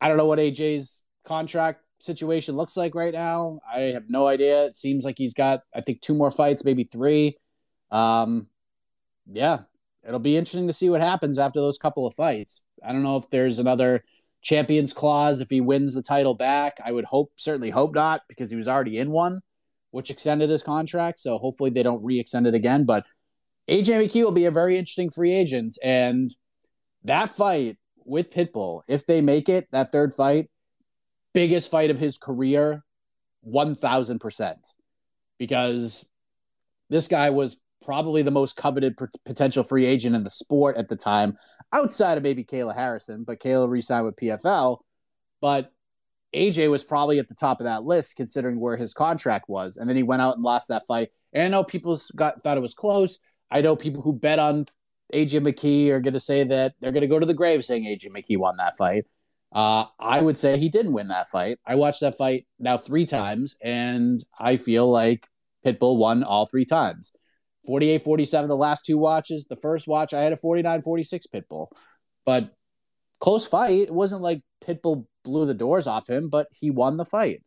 I 0.00 0.08
don't 0.08 0.16
know 0.16 0.26
what 0.26 0.38
AJ's 0.38 1.04
contract 1.24 1.82
situation 2.02 2.56
looks 2.56 2.76
like 2.76 2.94
right 2.94 3.12
now. 3.12 3.60
I 3.70 3.80
have 3.92 4.08
no 4.08 4.26
idea. 4.26 4.66
It 4.66 4.76
seems 4.76 5.04
like 5.04 5.16
he's 5.18 5.34
got, 5.34 5.60
I 5.74 5.80
think, 5.80 6.00
two 6.00 6.14
more 6.14 6.30
fights, 6.30 6.64
maybe 6.64 6.84
three. 6.84 7.36
Um, 7.90 8.48
yeah, 9.30 9.60
it'll 10.06 10.18
be 10.18 10.36
interesting 10.36 10.66
to 10.66 10.72
see 10.72 10.90
what 10.90 11.00
happens 11.00 11.38
after 11.38 11.60
those 11.60 11.78
couple 11.78 12.06
of 12.06 12.14
fights. 12.14 12.64
I 12.84 12.92
don't 12.92 13.02
know 13.02 13.16
if 13.16 13.30
there's 13.30 13.58
another 13.58 14.04
champions 14.42 14.92
clause 14.92 15.40
if 15.40 15.48
he 15.48 15.60
wins 15.60 15.94
the 15.94 16.02
title 16.02 16.34
back. 16.34 16.78
I 16.84 16.90
would 16.92 17.04
hope, 17.04 17.32
certainly 17.36 17.70
hope 17.70 17.94
not, 17.94 18.22
because 18.28 18.50
he 18.50 18.56
was 18.56 18.68
already 18.68 18.98
in 18.98 19.10
one, 19.10 19.40
which 19.92 20.10
extended 20.10 20.50
his 20.50 20.62
contract. 20.62 21.20
So 21.20 21.38
hopefully 21.38 21.70
they 21.70 21.82
don't 21.82 22.04
re-extend 22.04 22.46
it 22.46 22.54
again. 22.54 22.84
But 22.84 23.04
AJ 23.68 24.08
McKee 24.08 24.24
will 24.24 24.32
be 24.32 24.46
a 24.46 24.50
very 24.50 24.76
interesting 24.76 25.10
free 25.10 25.32
agent, 25.32 25.78
and 25.82 26.34
that 27.04 27.30
fight 27.30 27.78
with 28.04 28.32
Pitbull, 28.32 28.82
if 28.88 29.06
they 29.06 29.20
make 29.20 29.48
it, 29.48 29.68
that 29.70 29.92
third 29.92 30.12
fight, 30.12 30.50
biggest 31.34 31.70
fight 31.70 31.90
of 31.90 31.98
his 31.98 32.18
career, 32.18 32.82
one 33.42 33.74
thousand 33.74 34.20
percent, 34.20 34.66
because 35.38 36.08
this 36.90 37.08
guy 37.08 37.30
was 37.30 37.60
probably 37.84 38.22
the 38.22 38.30
most 38.30 38.56
coveted 38.56 38.96
potential 39.24 39.64
free 39.64 39.86
agent 39.86 40.14
in 40.14 40.24
the 40.24 40.30
sport 40.30 40.76
at 40.76 40.88
the 40.88 40.96
time, 40.96 41.36
outside 41.72 42.16
of 42.16 42.22
maybe 42.22 42.44
Kayla 42.44 42.74
Harrison, 42.74 43.24
but 43.24 43.40
Kayla 43.40 43.68
re-signed 43.68 44.04
with 44.04 44.16
PFL. 44.16 44.78
But 45.40 45.72
AJ 46.34 46.70
was 46.70 46.84
probably 46.84 47.18
at 47.18 47.28
the 47.28 47.34
top 47.34 47.60
of 47.60 47.64
that 47.64 47.82
list 47.82 48.16
considering 48.16 48.60
where 48.60 48.76
his 48.76 48.94
contract 48.94 49.48
was, 49.48 49.76
and 49.76 49.88
then 49.88 49.96
he 49.96 50.02
went 50.02 50.22
out 50.22 50.34
and 50.34 50.42
lost 50.42 50.68
that 50.68 50.86
fight. 50.86 51.08
And 51.32 51.42
I 51.42 51.48
know 51.48 51.64
people 51.64 52.00
got 52.14 52.42
thought 52.42 52.56
it 52.56 52.60
was 52.62 52.74
close. 52.74 53.18
I 53.50 53.60
know 53.60 53.76
people 53.76 54.02
who 54.02 54.12
bet 54.12 54.38
on 54.38 54.66
AJ 55.12 55.40
McKee 55.40 55.88
are 55.90 56.00
going 56.00 56.14
to 56.14 56.20
say 56.20 56.44
that 56.44 56.74
they're 56.80 56.92
going 56.92 57.02
to 57.02 57.06
go 57.06 57.18
to 57.18 57.26
the 57.26 57.34
grave 57.34 57.64
saying 57.64 57.84
AJ 57.84 58.10
McKee 58.10 58.38
won 58.38 58.56
that 58.58 58.76
fight. 58.76 59.06
Uh, 59.54 59.84
I 59.98 60.20
would 60.20 60.38
say 60.38 60.58
he 60.58 60.68
didn't 60.68 60.94
win 60.94 61.08
that 61.08 61.28
fight. 61.28 61.58
I 61.66 61.74
watched 61.74 62.00
that 62.00 62.16
fight 62.16 62.46
now 62.58 62.78
three 62.78 63.04
times, 63.04 63.56
and 63.62 64.22
I 64.38 64.56
feel 64.56 64.90
like 64.90 65.28
Pitbull 65.64 65.98
won 65.98 66.24
all 66.24 66.46
three 66.46 66.64
times. 66.64 67.12
48 67.66 68.02
47 68.02 68.48
the 68.48 68.56
last 68.56 68.84
two 68.84 68.98
watches. 68.98 69.46
The 69.46 69.56
first 69.56 69.86
watch, 69.86 70.14
I 70.14 70.22
had 70.22 70.32
a 70.32 70.36
49 70.36 70.82
46 70.82 71.26
Pitbull. 71.26 71.68
But 72.24 72.52
close 73.20 73.46
fight. 73.46 73.82
It 73.82 73.94
wasn't 73.94 74.22
like 74.22 74.40
Pitbull 74.64 75.06
blew 75.22 75.46
the 75.46 75.54
doors 75.54 75.86
off 75.86 76.08
him, 76.08 76.28
but 76.28 76.48
he 76.52 76.70
won 76.70 76.96
the 76.96 77.04
fight. 77.04 77.42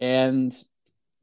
And 0.00 0.54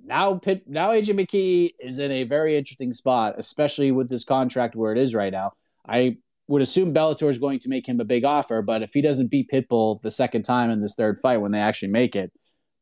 now 0.03 0.35
Pit 0.35 0.63
now 0.67 0.91
AJ 0.91 1.17
McKee 1.19 1.73
is 1.79 1.99
in 1.99 2.11
a 2.11 2.23
very 2.23 2.57
interesting 2.57 2.93
spot, 2.93 3.35
especially 3.37 3.91
with 3.91 4.09
this 4.09 4.25
contract 4.25 4.75
where 4.75 4.91
it 4.91 4.97
is 4.97 5.15
right 5.15 5.31
now. 5.31 5.53
I 5.87 6.17
would 6.47 6.61
assume 6.61 6.93
Bellator 6.93 7.29
is 7.29 7.37
going 7.37 7.59
to 7.59 7.69
make 7.69 7.87
him 7.87 7.99
a 7.99 8.05
big 8.05 8.25
offer, 8.25 8.61
but 8.61 8.81
if 8.81 8.93
he 8.93 9.01
doesn't 9.01 9.31
beat 9.31 9.49
Pitbull 9.49 10.01
the 10.01 10.11
second 10.11 10.43
time 10.43 10.69
in 10.69 10.81
this 10.81 10.95
third 10.95 11.19
fight 11.19 11.37
when 11.37 11.51
they 11.51 11.59
actually 11.59 11.91
make 11.91 12.15
it, 12.15 12.31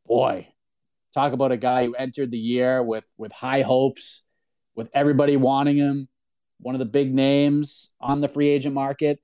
boy, 0.05 0.47
talk 1.14 1.34
about 1.34 1.51
a 1.51 1.57
guy 1.57 1.86
who 1.86 1.93
entered 1.93 2.32
the 2.32 2.38
year 2.38 2.82
with 2.82 3.05
with 3.18 3.32
high 3.32 3.62
hopes 3.62 4.26
with 4.76 4.89
everybody 4.93 5.38
wanting 5.38 5.78
him, 5.78 6.07
one 6.59 6.76
of 6.76 6.80
the 6.80 6.86
big 6.86 7.14
names 7.14 7.93
on 7.99 8.22
the 8.22 8.28
free 8.28 8.47
agent 8.47 8.74
market. 8.74 9.20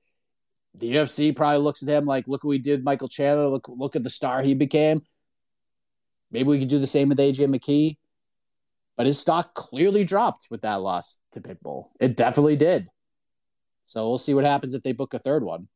The 0.76 0.94
UFC 0.94 1.36
probably 1.36 1.60
looks 1.60 1.82
at 1.82 1.90
him 1.90 2.06
like, 2.06 2.28
look 2.28 2.44
what 2.44 2.50
we 2.50 2.60
did, 2.60 2.84
Michael 2.84 3.08
Chandler. 3.08 3.48
Look, 3.48 3.68
look 3.68 3.96
at 3.96 4.04
the 4.04 4.10
star 4.10 4.42
he 4.42 4.54
became. 4.54 5.02
Maybe 6.30 6.50
we 6.50 6.60
could 6.60 6.68
do 6.68 6.80
the 6.80 6.86
same 6.86 7.10
with 7.10 7.18
AJ 7.18 7.48
McKee. 7.48 7.98
But 8.98 9.06
his 9.06 9.20
stock 9.20 9.54
clearly 9.54 10.04
dropped 10.04 10.48
with 10.50 10.62
that 10.62 10.82
loss 10.82 11.20
to 11.32 11.42
Pitbull. 11.42 11.90
It 12.00 12.16
definitely 12.16 12.56
did. 12.56 12.88
So 13.88 14.08
we'll 14.10 14.18
see 14.18 14.34
what 14.34 14.44
happens 14.44 14.74
if 14.74 14.84
they 14.84 14.92
book 14.92 15.14
a 15.14 15.20
third 15.20 15.44
one. 15.44 15.70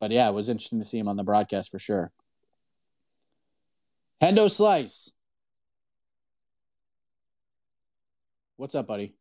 But 0.00 0.10
yeah, 0.10 0.28
it 0.28 0.32
was 0.32 0.48
interesting 0.48 0.80
to 0.80 0.84
see 0.84 0.98
him 0.98 1.08
on 1.08 1.16
the 1.16 1.22
broadcast 1.22 1.70
for 1.70 1.78
sure. 1.78 2.10
Hendo 4.22 4.50
Slice. 4.50 5.12
What's 8.56 8.74
up, 8.74 8.86
buddy? 8.86 9.14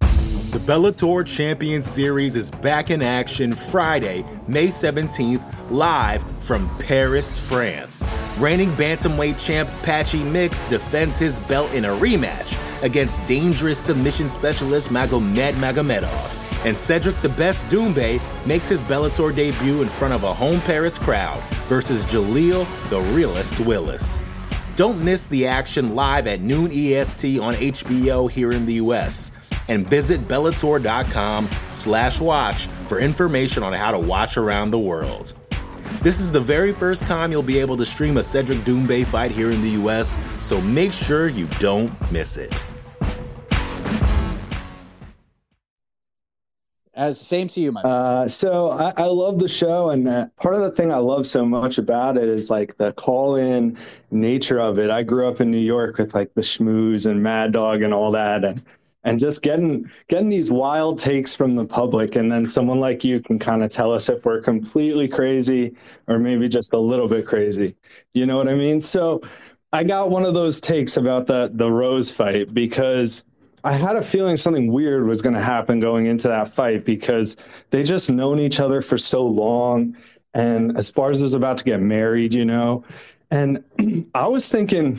The 0.00 0.58
Bellator 0.58 1.26
Champion 1.26 1.82
Series 1.82 2.36
is 2.36 2.50
back 2.50 2.90
in 2.90 3.02
action 3.02 3.52
Friday, 3.52 4.24
May 4.48 4.68
17th, 4.68 5.59
live 5.70 6.22
from 6.42 6.68
Paris, 6.78 7.38
France. 7.38 8.04
Reigning 8.38 8.70
bantamweight 8.72 9.38
champ 9.38 9.68
Patchy 9.82 10.22
Mix 10.24 10.64
defends 10.64 11.16
his 11.16 11.38
belt 11.40 11.72
in 11.72 11.84
a 11.84 11.88
rematch 11.88 12.56
against 12.82 13.24
dangerous 13.26 13.78
submission 13.78 14.28
specialist 14.28 14.88
Magomed 14.88 15.52
Magomedov. 15.54 16.66
And 16.66 16.76
Cedric 16.76 17.16
the 17.22 17.28
Best 17.30 17.66
Doumbé 17.68 18.20
makes 18.46 18.68
his 18.68 18.82
Bellator 18.82 19.34
debut 19.34 19.82
in 19.82 19.88
front 19.88 20.12
of 20.12 20.24
a 20.24 20.34
home 20.34 20.60
Paris 20.60 20.98
crowd 20.98 21.40
versus 21.68 22.04
Jaleel 22.06 22.66
the 22.90 23.00
Realist 23.14 23.60
Willis. 23.60 24.20
Don't 24.76 25.02
miss 25.02 25.26
the 25.26 25.46
action 25.46 25.94
live 25.94 26.26
at 26.26 26.40
noon 26.40 26.70
EST 26.72 27.38
on 27.38 27.54
HBO 27.54 28.30
here 28.30 28.52
in 28.52 28.66
the 28.66 28.74
US. 28.74 29.32
And 29.68 29.88
visit 29.88 30.26
Bellator.com 30.26 31.48
slash 31.70 32.20
watch 32.20 32.66
for 32.88 32.98
information 32.98 33.62
on 33.62 33.72
how 33.72 33.92
to 33.92 33.98
watch 33.98 34.36
around 34.36 34.70
the 34.70 34.78
world. 34.78 35.32
This 36.02 36.18
is 36.18 36.32
the 36.32 36.40
very 36.40 36.72
first 36.72 37.04
time 37.04 37.30
you'll 37.30 37.42
be 37.42 37.58
able 37.58 37.76
to 37.76 37.84
stream 37.84 38.16
a 38.16 38.22
Cedric 38.22 38.60
Doumbé 38.60 39.04
fight 39.04 39.30
here 39.30 39.50
in 39.50 39.60
the 39.60 39.72
US, 39.82 40.16
so 40.42 40.58
make 40.58 40.94
sure 40.94 41.28
you 41.28 41.46
don't 41.58 41.92
miss 42.10 42.38
it. 42.38 42.64
As 46.94 47.20
same 47.20 47.48
to 47.48 47.60
you, 47.60 47.72
my 47.72 47.82
uh, 47.82 48.28
so 48.28 48.70
I, 48.70 48.94
I, 48.96 49.04
love 49.04 49.38
the 49.38 49.48
show, 49.48 49.90
and 49.90 50.08
uh, 50.08 50.26
part 50.36 50.54
of 50.54 50.62
the 50.62 50.70
thing 50.70 50.90
I 50.90 50.96
love 50.96 51.26
so 51.26 51.44
much 51.44 51.76
about 51.76 52.16
it 52.16 52.28
is 52.28 52.48
like 52.48 52.76
the 52.78 52.92
call-in 52.94 53.76
nature 54.10 54.58
of 54.58 54.78
it. 54.78 54.90
I 54.90 55.02
grew 55.02 55.28
up 55.28 55.40
in 55.40 55.50
New 55.50 55.58
York 55.58 55.98
with 55.98 56.14
like 56.14 56.32
the 56.34 56.40
Schmooze 56.40 57.04
and 57.04 57.22
Mad 57.22 57.52
Dog 57.52 57.82
and 57.82 57.92
all 57.92 58.10
that, 58.12 58.44
and 58.44 58.62
and 59.04 59.18
just 59.18 59.42
getting 59.42 59.90
getting 60.08 60.28
these 60.28 60.50
wild 60.50 60.98
takes 60.98 61.34
from 61.34 61.56
the 61.56 61.64
public, 61.64 62.16
and 62.16 62.30
then 62.30 62.46
someone 62.46 62.80
like 62.80 63.04
you 63.04 63.20
can 63.20 63.38
kind 63.38 63.62
of 63.62 63.70
tell 63.70 63.92
us 63.92 64.08
if 64.08 64.24
we're 64.24 64.42
completely 64.42 65.08
crazy 65.08 65.74
or 66.06 66.18
maybe 66.18 66.48
just 66.48 66.72
a 66.72 66.78
little 66.78 67.08
bit 67.08 67.26
crazy. 67.26 67.74
You 68.12 68.26
know 68.26 68.36
what 68.36 68.48
I 68.48 68.54
mean? 68.54 68.80
So 68.80 69.22
I 69.72 69.84
got 69.84 70.10
one 70.10 70.24
of 70.24 70.34
those 70.34 70.60
takes 70.60 70.96
about 70.96 71.26
the 71.26 71.50
the 71.54 71.70
Rose 71.70 72.12
fight 72.12 72.52
because 72.52 73.24
I 73.62 73.72
had 73.72 73.96
a 73.96 74.02
feeling 74.02 74.36
something 74.36 74.72
weird 74.72 75.06
was 75.06 75.20
going 75.22 75.34
to 75.34 75.40
happen 75.40 75.80
going 75.80 76.06
into 76.06 76.28
that 76.28 76.52
fight 76.52 76.84
because 76.84 77.36
they 77.70 77.82
just 77.82 78.10
known 78.10 78.38
each 78.38 78.58
other 78.58 78.80
for 78.80 78.96
so 78.96 79.26
long. 79.26 79.96
And 80.32 80.74
Esparza 80.76 81.24
is 81.24 81.34
about 81.34 81.58
to 81.58 81.64
get 81.64 81.80
married, 81.80 82.32
you 82.32 82.44
know. 82.44 82.84
And 83.30 83.62
I 84.14 84.28
was 84.28 84.48
thinking 84.48 84.98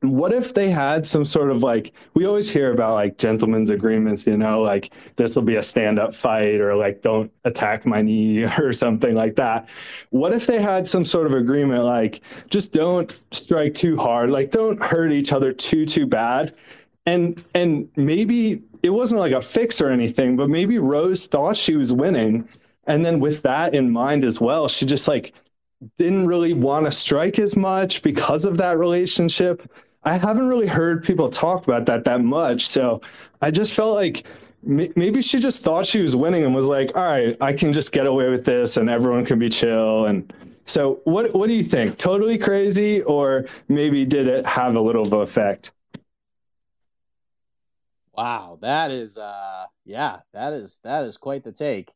what 0.00 0.32
if 0.32 0.54
they 0.54 0.70
had 0.70 1.04
some 1.04 1.24
sort 1.24 1.50
of 1.50 1.62
like 1.62 1.92
we 2.14 2.24
always 2.24 2.48
hear 2.48 2.72
about 2.72 2.94
like 2.94 3.18
gentlemen's 3.18 3.68
agreements 3.68 4.26
you 4.26 4.36
know 4.36 4.60
like 4.60 4.92
this 5.16 5.34
will 5.34 5.42
be 5.42 5.56
a 5.56 5.62
stand-up 5.62 6.14
fight 6.14 6.60
or 6.60 6.76
like 6.76 7.02
don't 7.02 7.32
attack 7.44 7.84
my 7.84 8.00
knee 8.00 8.44
or 8.58 8.72
something 8.72 9.14
like 9.14 9.34
that. 9.36 9.68
What 10.10 10.32
if 10.32 10.46
they 10.46 10.60
had 10.60 10.86
some 10.86 11.04
sort 11.04 11.26
of 11.26 11.34
agreement 11.34 11.84
like 11.84 12.20
just 12.48 12.72
don't 12.72 13.18
strike 13.32 13.74
too 13.74 13.96
hard 13.96 14.30
like 14.30 14.50
don't 14.50 14.80
hurt 14.80 15.10
each 15.10 15.32
other 15.32 15.52
too 15.52 15.84
too 15.84 16.06
bad. 16.06 16.54
And 17.06 17.42
and 17.54 17.88
maybe 17.96 18.62
it 18.82 18.90
wasn't 18.90 19.20
like 19.20 19.32
a 19.32 19.40
fix 19.40 19.80
or 19.80 19.90
anything 19.90 20.36
but 20.36 20.48
maybe 20.48 20.78
Rose 20.78 21.26
thought 21.26 21.56
she 21.56 21.74
was 21.74 21.92
winning. 21.92 22.48
And 22.86 23.04
then 23.04 23.18
with 23.18 23.42
that 23.42 23.74
in 23.74 23.90
mind 23.90 24.24
as 24.24 24.40
well 24.40 24.68
she 24.68 24.86
just 24.86 25.08
like 25.08 25.34
didn't 25.96 26.26
really 26.26 26.54
want 26.54 26.86
to 26.86 26.92
strike 26.92 27.38
as 27.38 27.56
much 27.56 28.02
because 28.02 28.44
of 28.44 28.56
that 28.58 28.78
relationship 28.78 29.68
I 30.08 30.18
haven't 30.18 30.48
really 30.48 30.66
heard 30.66 31.04
people 31.04 31.28
talk 31.28 31.64
about 31.64 31.86
that 31.86 32.04
that 32.04 32.22
much. 32.22 32.66
So 32.66 33.00
I 33.42 33.50
just 33.50 33.74
felt 33.74 33.94
like 33.94 34.24
maybe 34.62 35.22
she 35.22 35.38
just 35.38 35.64
thought 35.64 35.86
she 35.86 36.00
was 36.00 36.16
winning 36.16 36.44
and 36.44 36.54
was 36.54 36.66
like, 36.66 36.96
all 36.96 37.04
right, 37.04 37.36
I 37.40 37.52
can 37.52 37.72
just 37.72 37.92
get 37.92 38.06
away 38.06 38.28
with 38.28 38.44
this 38.44 38.76
and 38.76 38.90
everyone 38.90 39.24
can 39.24 39.38
be 39.38 39.48
chill. 39.48 40.06
And 40.06 40.32
so 40.64 41.00
what, 41.04 41.34
what 41.34 41.48
do 41.48 41.54
you 41.54 41.62
think? 41.62 41.96
Totally 41.96 42.38
crazy 42.38 43.02
or 43.02 43.46
maybe 43.68 44.04
did 44.04 44.28
it 44.28 44.44
have 44.46 44.74
a 44.74 44.80
little 44.80 45.02
of 45.02 45.12
effect? 45.12 45.72
Wow, 48.12 48.58
that 48.62 48.90
is 48.90 49.16
uh 49.16 49.66
yeah, 49.84 50.20
that 50.32 50.52
is 50.52 50.80
that 50.82 51.04
is 51.04 51.16
quite 51.16 51.44
the 51.44 51.52
take. 51.52 51.92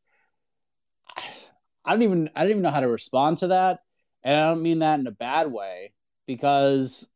I 1.83 1.91
don't 1.91 2.03
even 2.03 2.29
I 2.33 2.43
don't 2.43 2.51
even 2.51 2.61
know 2.63 2.71
how 2.71 2.79
to 2.79 2.87
respond 2.87 3.39
to 3.39 3.47
that. 3.47 3.81
And 4.23 4.39
I 4.39 4.49
don't 4.49 4.63
mean 4.63 4.79
that 4.79 4.99
in 5.01 5.07
a 5.07 5.11
bad 5.11 5.51
way 5.51 5.91
because 6.25 7.09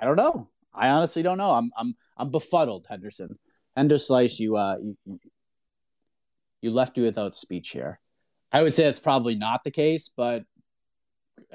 I 0.00 0.06
don't 0.06 0.16
know. 0.16 0.48
I 0.74 0.88
honestly 0.88 1.22
don't 1.22 1.38
know. 1.38 1.50
I'm 1.50 1.70
I'm 1.76 1.94
I'm 2.16 2.30
befuddled, 2.30 2.86
Henderson. 2.88 3.38
Hendo 3.76 4.00
Slice, 4.00 4.40
you 4.40 4.56
uh 4.56 4.76
you, 4.82 5.20
you 6.62 6.70
left 6.70 6.96
me 6.96 7.02
without 7.02 7.36
speech 7.36 7.70
here. 7.70 8.00
I 8.50 8.62
would 8.62 8.74
say 8.74 8.84
that's 8.84 9.00
probably 9.00 9.34
not 9.34 9.62
the 9.62 9.70
case, 9.70 10.10
but 10.16 10.44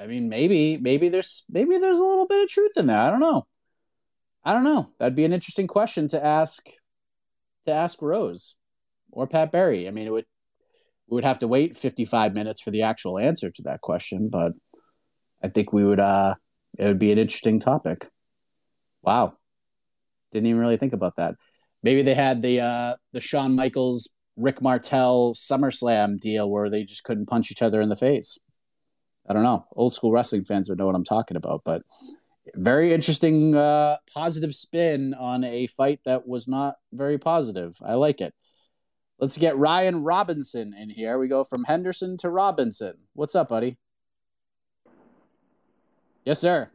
I 0.00 0.06
mean 0.06 0.28
maybe 0.28 0.76
maybe 0.76 1.08
there's 1.08 1.44
maybe 1.50 1.78
there's 1.78 1.98
a 1.98 2.04
little 2.04 2.26
bit 2.26 2.42
of 2.42 2.48
truth 2.48 2.72
in 2.76 2.86
that. 2.86 3.00
I 3.00 3.10
don't 3.10 3.20
know. 3.20 3.46
I 4.44 4.52
don't 4.52 4.64
know. 4.64 4.90
That'd 4.98 5.16
be 5.16 5.24
an 5.24 5.32
interesting 5.32 5.66
question 5.66 6.06
to 6.08 6.24
ask 6.24 6.64
to 7.66 7.72
ask 7.72 8.00
Rose 8.00 8.54
or 9.10 9.26
Pat 9.26 9.50
Barry. 9.50 9.88
I 9.88 9.90
mean 9.90 10.06
it 10.06 10.12
would 10.12 10.26
we 11.08 11.16
would 11.16 11.24
have 11.24 11.40
to 11.40 11.48
wait 11.48 11.76
55 11.76 12.32
minutes 12.32 12.60
for 12.60 12.70
the 12.70 12.82
actual 12.82 13.18
answer 13.18 13.50
to 13.50 13.62
that 13.62 13.80
question, 13.80 14.28
but 14.28 14.52
I 15.42 15.48
think 15.48 15.72
we 15.72 15.84
would 15.84 16.00
uh 16.00 16.34
it 16.78 16.84
would 16.84 16.98
be 16.98 17.12
an 17.12 17.18
interesting 17.18 17.58
topic. 17.58 18.08
Wow. 19.06 19.34
Didn't 20.32 20.48
even 20.48 20.60
really 20.60 20.76
think 20.76 20.92
about 20.92 21.16
that. 21.16 21.36
Maybe 21.82 22.02
they 22.02 22.14
had 22.14 22.42
the 22.42 22.60
uh, 22.60 22.96
the 23.12 23.20
Shawn 23.20 23.54
Michaels 23.54 24.08
Rick 24.36 24.60
Martel 24.60 25.34
SummerSlam 25.34 26.18
deal 26.20 26.50
where 26.50 26.68
they 26.68 26.82
just 26.82 27.04
couldn't 27.04 27.26
punch 27.26 27.50
each 27.50 27.62
other 27.62 27.80
in 27.80 27.88
the 27.88 27.96
face. 27.96 28.38
I 29.28 29.32
don't 29.32 29.44
know. 29.44 29.66
Old 29.72 29.94
school 29.94 30.12
wrestling 30.12 30.44
fans 30.44 30.68
would 30.68 30.78
know 30.78 30.86
what 30.86 30.94
I'm 30.94 31.04
talking 31.04 31.36
about, 31.36 31.62
but 31.64 31.82
very 32.54 32.92
interesting 32.92 33.56
uh, 33.56 33.96
positive 34.12 34.54
spin 34.54 35.14
on 35.14 35.44
a 35.44 35.66
fight 35.68 36.00
that 36.04 36.26
was 36.26 36.46
not 36.48 36.76
very 36.92 37.18
positive. 37.18 37.76
I 37.84 37.94
like 37.94 38.20
it. 38.20 38.34
Let's 39.18 39.38
get 39.38 39.56
Ryan 39.56 40.02
Robinson 40.02 40.74
in 40.78 40.90
here. 40.90 41.18
We 41.18 41.28
go 41.28 41.42
from 41.42 41.64
Henderson 41.64 42.16
to 42.18 42.30
Robinson. 42.30 42.94
What's 43.14 43.34
up, 43.34 43.48
buddy? 43.48 43.78
Yes, 46.24 46.40
sir. 46.40 46.70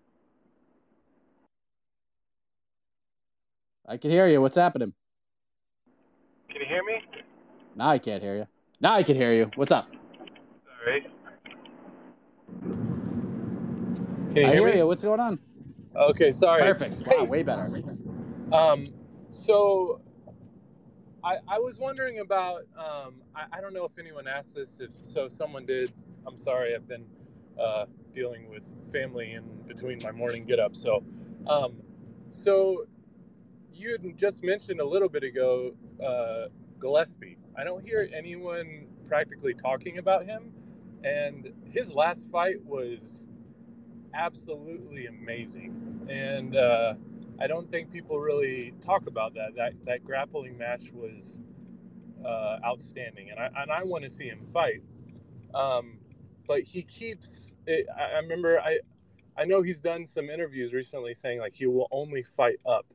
I 3.92 3.98
can 3.98 4.10
hear 4.10 4.26
you. 4.26 4.40
What's 4.40 4.56
happening? 4.56 4.94
Can 6.50 6.62
you 6.62 6.66
hear 6.66 6.82
me? 6.82 7.02
Now 7.76 7.90
I 7.90 8.00
can't 8.00 8.24
hear 8.24 8.38
you. 8.38 8.48
Now 8.80 8.94
I 8.94 9.04
can 9.04 9.18
hear 9.18 9.34
you. 9.34 9.52
What's 9.56 9.74
up? 9.74 9.90
Sorry. 10.80 11.06
Can 14.32 14.38
you 14.38 14.44
I 14.44 14.46
hear, 14.46 14.60
hear 14.60 14.72
me? 14.72 14.78
you. 14.78 14.88
What's 14.88 15.04
going 15.04 15.20
on? 15.20 15.40
Okay, 15.94 16.32
sorry. 16.32 16.62
Perfect. 16.62 17.06
Wow, 17.06 17.26
way 17.26 17.44
better. 17.44 17.62
Um, 18.54 18.86
so 19.30 20.00
I, 21.22 21.40
I 21.50 21.60
was 21.60 21.78
wondering 21.78 22.20
about. 22.20 22.62
Um, 22.78 23.16
I, 23.36 23.58
I 23.58 23.60
don't 23.60 23.74
know 23.74 23.84
if 23.84 24.00
anyone 24.00 24.26
asked 24.26 24.56
this. 24.56 24.80
If 24.80 24.92
so, 25.02 25.28
someone 25.28 25.66
did. 25.66 25.92
I'm 26.26 26.38
sorry. 26.38 26.74
I've 26.74 26.88
been 26.88 27.04
uh, 27.60 27.88
dealing 28.14 28.50
with 28.50 28.72
family 28.90 29.34
in 29.34 29.44
between 29.68 30.00
my 30.02 30.12
morning 30.12 30.46
get 30.46 30.62
up. 30.62 30.78
So, 30.78 31.04
um, 31.46 31.74
so 32.30 32.86
you 33.74 33.92
had 33.92 34.18
just 34.18 34.44
mentioned 34.44 34.80
a 34.80 34.86
little 34.86 35.10
bit 35.10 35.24
ago 35.24 35.74
uh, 36.04 36.46
Gillespie. 36.80 37.38
I 37.58 37.64
don't 37.64 37.84
hear 37.84 38.10
anyone 38.14 38.88
practically 39.08 39.54
talking 39.54 39.98
about 39.98 40.26
him, 40.26 40.52
and 41.04 41.52
his 41.66 41.92
last 41.92 42.32
fight 42.32 42.64
was 42.64 43.28
absolutely 44.14 45.08
amazing. 45.08 46.08
And 46.10 46.56
uh, 46.56 46.94
I 47.40 47.48
don't 47.48 47.70
think 47.70 47.92
people 47.92 48.20
really 48.20 48.74
talk 48.82 49.08
about 49.08 49.34
that. 49.36 49.56
That 49.56 49.74
that 49.86 50.04
grappling 50.04 50.58
match 50.58 50.92
was 50.94 51.40
uh, 52.26 52.60
outstanding, 52.66 53.30
and 53.32 53.40
I 53.40 53.50
and 53.62 53.72
I 53.72 53.84
want 53.84 54.04
to 54.04 54.10
see 54.10 54.26
him 54.26 54.44
fight. 54.44 54.84
Um, 55.54 55.98
but 56.48 56.62
he 56.62 56.84
keeps. 56.84 57.56
It, 57.68 57.88
I, 57.98 58.16
I 58.16 58.20
remember 58.20 58.60
I. 58.60 58.80
I 59.38 59.46
know 59.46 59.62
he's 59.62 59.80
done 59.80 60.06
some 60.06 60.30
interviews 60.30 60.74
recently 60.74 61.14
saying 61.14 61.40
like 61.40 61.54
he 61.54 61.66
will 61.66 61.88
only 61.92 62.22
fight 62.22 62.58
up 62.66 62.86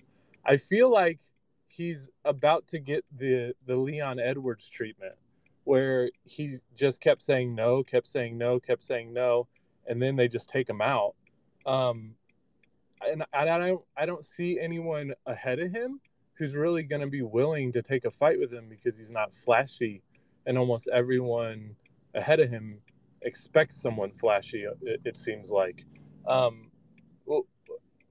I 0.47 0.57
feel 0.57 0.91
like 0.91 1.21
he's 1.69 2.09
about 2.25 2.69
to 2.69 2.79
get 2.79 3.05
the 3.17 3.55
the 3.67 3.77
Leon 3.77 4.21
Edwards 4.21 4.69
treatment, 4.69 5.15
where 5.65 6.11
he 6.25 6.59
just 6.77 7.01
kept 7.01 7.21
saying 7.23 7.55
no, 7.55 7.83
kept 7.83 8.07
saying 8.07 8.39
no, 8.39 8.61
kept 8.61 8.83
saying 8.83 9.13
no, 9.13 9.49
and 9.87 10.01
then 10.01 10.15
they 10.15 10.29
just 10.29 10.49
take 10.49 10.69
him 10.69 10.81
out. 10.81 11.15
Um, 11.67 12.15
and 13.07 13.25
I, 13.33 13.45
don't 13.45 13.83
I 13.97 14.07
don't 14.07 14.25
see 14.25 14.59
anyone 14.61 15.13
ahead 15.27 15.59
of 15.59 15.73
him 15.73 16.01
who's 16.35 16.55
really 16.55 16.83
going 16.83 17.01
to 17.01 17.09
be 17.09 17.23
willing 17.23 17.73
to 17.73 17.83
take 17.83 18.05
a 18.05 18.11
fight 18.11 18.39
with 18.39 18.53
him 18.53 18.69
because 18.69 18.97
he's 18.97 19.11
not 19.11 19.35
flashy, 19.35 20.03
and 20.47 20.57
almost 20.57 20.89
everyone 20.93 21.75
ahead 22.15 22.41
of 22.41 22.49
him 22.49 22.79
expects 23.23 23.81
someone 23.81 24.13
flashy. 24.13 24.65
It, 24.83 25.01
it 25.05 25.17
seems 25.17 25.51
like. 25.51 25.85
Um, 26.27 26.71
well, 27.25 27.47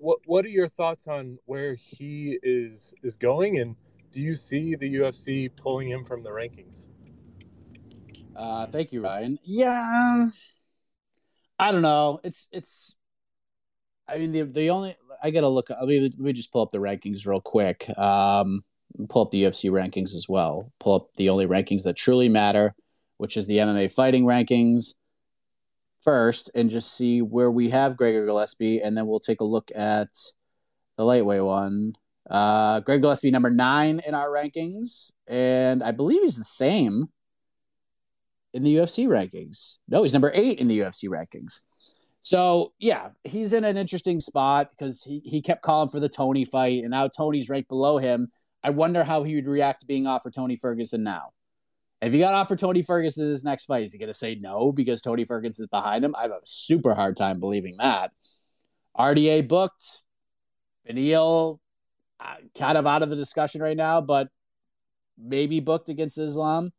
what 0.06 0.20
what 0.28 0.46
are 0.46 0.50
your 0.50 0.68
thoughts 0.68 1.08
on 1.08 1.40
where 1.46 1.74
he 1.74 2.38
is 2.44 2.94
is 3.02 3.16
going, 3.16 3.58
and 3.58 3.76
do 4.12 4.22
you 4.22 4.36
see 4.36 4.76
the 4.76 4.96
UFC 4.98 5.50
pulling 5.58 5.90
him 5.90 6.06
from 6.06 6.22
the 6.22 6.30
rankings? 6.30 6.88
Uh, 8.36 8.68
thank 8.68 8.94
you, 8.94 9.04
Ryan. 9.04 9.40
Yeah, 9.44 10.28
I 11.58 11.72
don't 11.72 11.82
know. 11.82 12.20
It's 12.24 12.48
it's. 12.52 12.96
I 14.08 14.20
mean, 14.20 14.32
the 14.32 14.44
the 14.44 14.70
only 14.70 14.96
I 15.24 15.32
gotta 15.32 15.50
look. 15.50 15.72
Let 15.72 15.88
me 15.88 16.00
let 16.02 16.20
me 16.20 16.34
just 16.34 16.54
pull 16.54 16.62
up 16.62 16.70
the 16.70 16.78
rankings 16.78 17.26
real 17.26 17.42
quick. 17.42 17.90
Um, 17.98 18.64
pull 19.10 19.24
up 19.24 19.32
the 19.32 19.42
UFC 19.42 19.72
rankings 19.72 20.14
as 20.14 20.28
well. 20.30 20.72
Pull 20.80 20.94
up 20.94 21.08
the 21.16 21.30
only 21.30 21.48
rankings 21.48 21.82
that 21.84 21.96
truly 21.96 22.30
matter, 22.30 22.76
which 23.18 23.38
is 23.38 23.48
the 23.48 23.58
MMA 23.58 23.92
fighting 23.92 24.26
rankings 24.26 24.94
first 26.06 26.52
and 26.56 26.70
just 26.70 26.96
see 26.96 27.22
where 27.22 27.52
we 27.52 27.70
have 27.70 27.98
Gregor 27.98 28.26
Gillespie, 28.26 28.82
and 28.82 28.98
then 28.98 29.08
we'll 29.08 29.20
take 29.20 29.42
a 29.42 29.46
look 29.46 29.70
at 29.76 30.08
the 30.98 31.04
lightweight 31.04 31.44
one. 31.44 31.96
Uh, 32.30 32.80
Greg 32.80 33.02
Gillespie, 33.02 33.32
number 33.32 33.50
nine 33.50 34.02
in 34.08 34.14
our 34.14 34.30
rankings, 34.30 35.12
and 35.28 35.84
I 35.84 35.92
believe 35.92 36.22
he's 36.22 36.38
the 36.38 36.44
same 36.44 37.10
in 38.54 38.64
the 38.64 38.76
UFC 38.78 39.08
rankings. 39.08 39.80
No, 39.90 40.04
he's 40.04 40.14
number 40.14 40.32
eight 40.34 40.60
in 40.60 40.68
the 40.68 40.80
UFC 40.80 41.10
rankings. 41.10 41.62
So 42.22 42.74
yeah, 42.80 43.10
he's 43.24 43.54
in 43.54 43.66
an 43.66 43.78
interesting 43.78 44.22
spot 44.22 44.72
because 44.72 45.04
he, 45.04 45.22
he 45.26 45.42
kept 45.42 45.62
calling 45.62 45.90
for 45.90 46.00
the 46.00 46.10
Tony 46.10 46.46
fight, 46.46 46.82
and 46.82 46.92
now 46.92 47.08
Tony's 47.08 47.50
right 47.50 47.68
below 47.68 47.98
him. 47.98 48.32
I 48.64 48.72
wonder 48.72 49.04
how 49.04 49.24
he 49.24 49.36
would 49.36 49.46
react 49.46 49.82
to 49.82 49.86
being 49.86 50.08
offered 50.08 50.34
Tony 50.34 50.56
Ferguson 50.56 51.04
now. 51.04 51.34
If 52.06 52.14
you 52.14 52.20
got 52.20 52.36
offered 52.36 52.60
Tony 52.60 52.84
Ferguson 52.84 53.26
in 53.26 53.32
his 53.32 53.44
next 53.44 53.66
fight, 53.66 53.84
is 53.84 53.92
he 53.92 53.98
going 53.98 54.12
to 54.12 54.14
say 54.14 54.36
no 54.36 54.72
because 54.72 55.02
Tony 55.02 55.26
Ferguson 55.26 55.64
is 55.64 55.68
behind 55.68 56.06
him? 56.06 56.14
I 56.16 56.22
have 56.22 56.32
a 56.32 56.40
super 56.44 56.94
hard 56.94 57.18
time 57.18 57.40
believing 57.40 57.78
that. 57.80 58.12
RDA 58.96 59.48
booked. 59.48 60.04
Beneil 60.88 61.58
uh, 62.20 62.36
kind 62.56 62.78
of 62.78 62.86
out 62.86 63.02
of 63.02 63.10
the 63.10 63.16
discussion 63.16 63.60
right 63.60 63.76
now, 63.76 64.02
but 64.02 64.28
maybe 65.18 65.60
booked 65.60 65.90
against 65.90 66.20
Islam. 66.20 66.72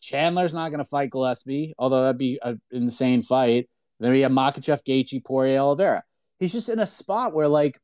Chandler's 0.00 0.52
not 0.52 0.70
going 0.70 0.82
to 0.82 0.84
fight 0.84 1.10
Gillespie, 1.10 1.74
although 1.78 2.02
that'd 2.02 2.18
be 2.18 2.40
an 2.42 2.60
insane 2.72 3.22
fight. 3.22 3.70
Then 4.00 4.10
we 4.10 4.22
have 4.22 4.32
Makhachev, 4.32 4.80
Gaethje, 4.84 5.24
Poirier, 5.24 5.60
Oliveira. 5.60 6.02
He's 6.40 6.52
just 6.52 6.68
in 6.68 6.80
a 6.80 6.86
spot 6.86 7.34
where, 7.34 7.46
like, 7.46 7.78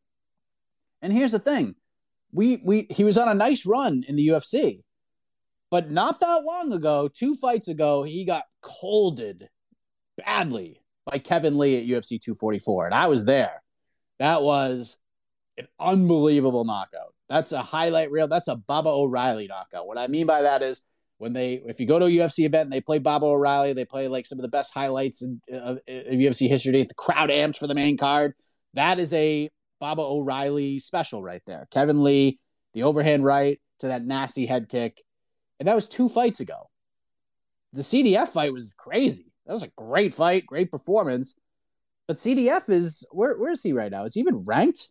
and 1.01 1.12
here's 1.12 1.30
the 1.30 1.38
thing: 1.38 1.76
we 2.32 2.61
we 2.64 2.88
he 2.90 3.05
was 3.05 3.16
on 3.16 3.28
a 3.28 3.34
nice 3.34 3.64
run 3.64 4.05
in 4.09 4.16
the 4.16 4.26
UFC. 4.26 4.82
But 5.70 5.90
not 5.90 6.20
that 6.20 6.42
long 6.44 6.72
ago, 6.72 7.08
two 7.08 7.34
fights 7.36 7.68
ago, 7.68 8.02
he 8.02 8.24
got 8.24 8.44
colded 8.60 9.48
badly 10.16 10.80
by 11.06 11.18
Kevin 11.18 11.58
Lee 11.58 11.76
at 11.76 11.86
UFC 11.86 12.20
244. 12.20 12.86
And 12.86 12.94
I 12.94 13.06
was 13.06 13.24
there. 13.24 13.62
That 14.18 14.42
was 14.42 14.98
an 15.56 15.68
unbelievable 15.78 16.64
knockout. 16.64 17.14
That's 17.28 17.52
a 17.52 17.62
highlight 17.62 18.10
reel. 18.10 18.26
That's 18.26 18.48
a 18.48 18.56
Baba 18.56 18.88
O'Riley 18.88 19.46
knockout. 19.46 19.86
What 19.86 19.98
I 19.98 20.08
mean 20.08 20.26
by 20.26 20.42
that 20.42 20.62
is 20.62 20.82
when 21.18 21.32
they, 21.32 21.62
if 21.64 21.78
you 21.78 21.86
go 21.86 21.98
to 21.98 22.06
a 22.06 22.10
UFC 22.10 22.44
event 22.44 22.64
and 22.64 22.72
they 22.72 22.80
play 22.80 22.98
Baba 22.98 23.26
O'Riley, 23.26 23.72
they 23.72 23.84
play 23.84 24.08
like 24.08 24.26
some 24.26 24.38
of 24.38 24.42
the 24.42 24.48
best 24.48 24.74
highlights 24.74 25.22
in, 25.22 25.40
of 25.52 25.78
UFC 25.86 26.48
history. 26.48 26.82
The 26.82 26.94
crowd 26.94 27.30
amps 27.30 27.58
for 27.58 27.68
the 27.68 27.74
main 27.74 27.96
card. 27.96 28.34
That 28.74 28.98
is 28.98 29.12
a 29.12 29.50
Baba 29.80 30.02
O'Riley 30.02 30.80
special 30.80 31.22
right 31.22 31.42
there. 31.46 31.68
Kevin 31.70 32.02
Lee, 32.02 32.40
the 32.74 32.82
overhand 32.82 33.24
right 33.24 33.60
to 33.80 33.88
that 33.88 34.04
nasty 34.04 34.46
head 34.46 34.68
kick. 34.68 35.02
And 35.61 35.68
that 35.68 35.74
was 35.76 35.86
two 35.86 36.08
fights 36.08 36.40
ago. 36.40 36.68
The 37.74 37.82
CDF 37.82 38.28
fight 38.28 38.52
was 38.52 38.74
crazy. 38.76 39.26
That 39.46 39.52
was 39.52 39.62
a 39.62 39.70
great 39.76 40.12
fight, 40.12 40.46
great 40.46 40.70
performance. 40.70 41.38
But 42.08 42.16
CDF 42.16 42.68
is 42.68 43.06
where 43.12 43.38
where 43.38 43.52
is 43.52 43.62
he 43.62 43.72
right 43.72 43.92
now? 43.92 44.04
Is 44.04 44.14
he 44.14 44.20
even 44.20 44.44
ranked? 44.44 44.90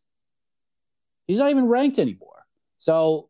He's 1.27 1.39
not 1.39 1.49
even 1.49 1.65
ranked 1.65 1.99
anymore. 1.99 2.45
So 2.77 3.29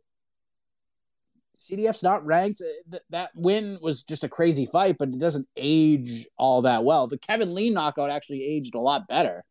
CDF's 1.57 2.03
not 2.03 2.25
ranked. 2.25 2.61
Uh, 2.61 2.99
that 3.09 3.31
win 3.35 3.79
was 3.81 4.03
just 4.03 4.23
a 4.23 4.29
crazy 4.29 4.65
fight, 4.65 4.97
but 4.99 5.09
it 5.09 5.19
doesn't 5.19 5.47
age 5.57 6.27
all 6.37 6.61
that 6.61 6.83
well. 6.83 7.07
The 7.07 7.17
Kevin 7.17 7.55
Lee 7.55 7.69
knockout 7.69 8.09
actually 8.09 8.43
aged 8.43 8.75
a 8.75 8.79
lot 8.79 9.07
better. 9.07 9.43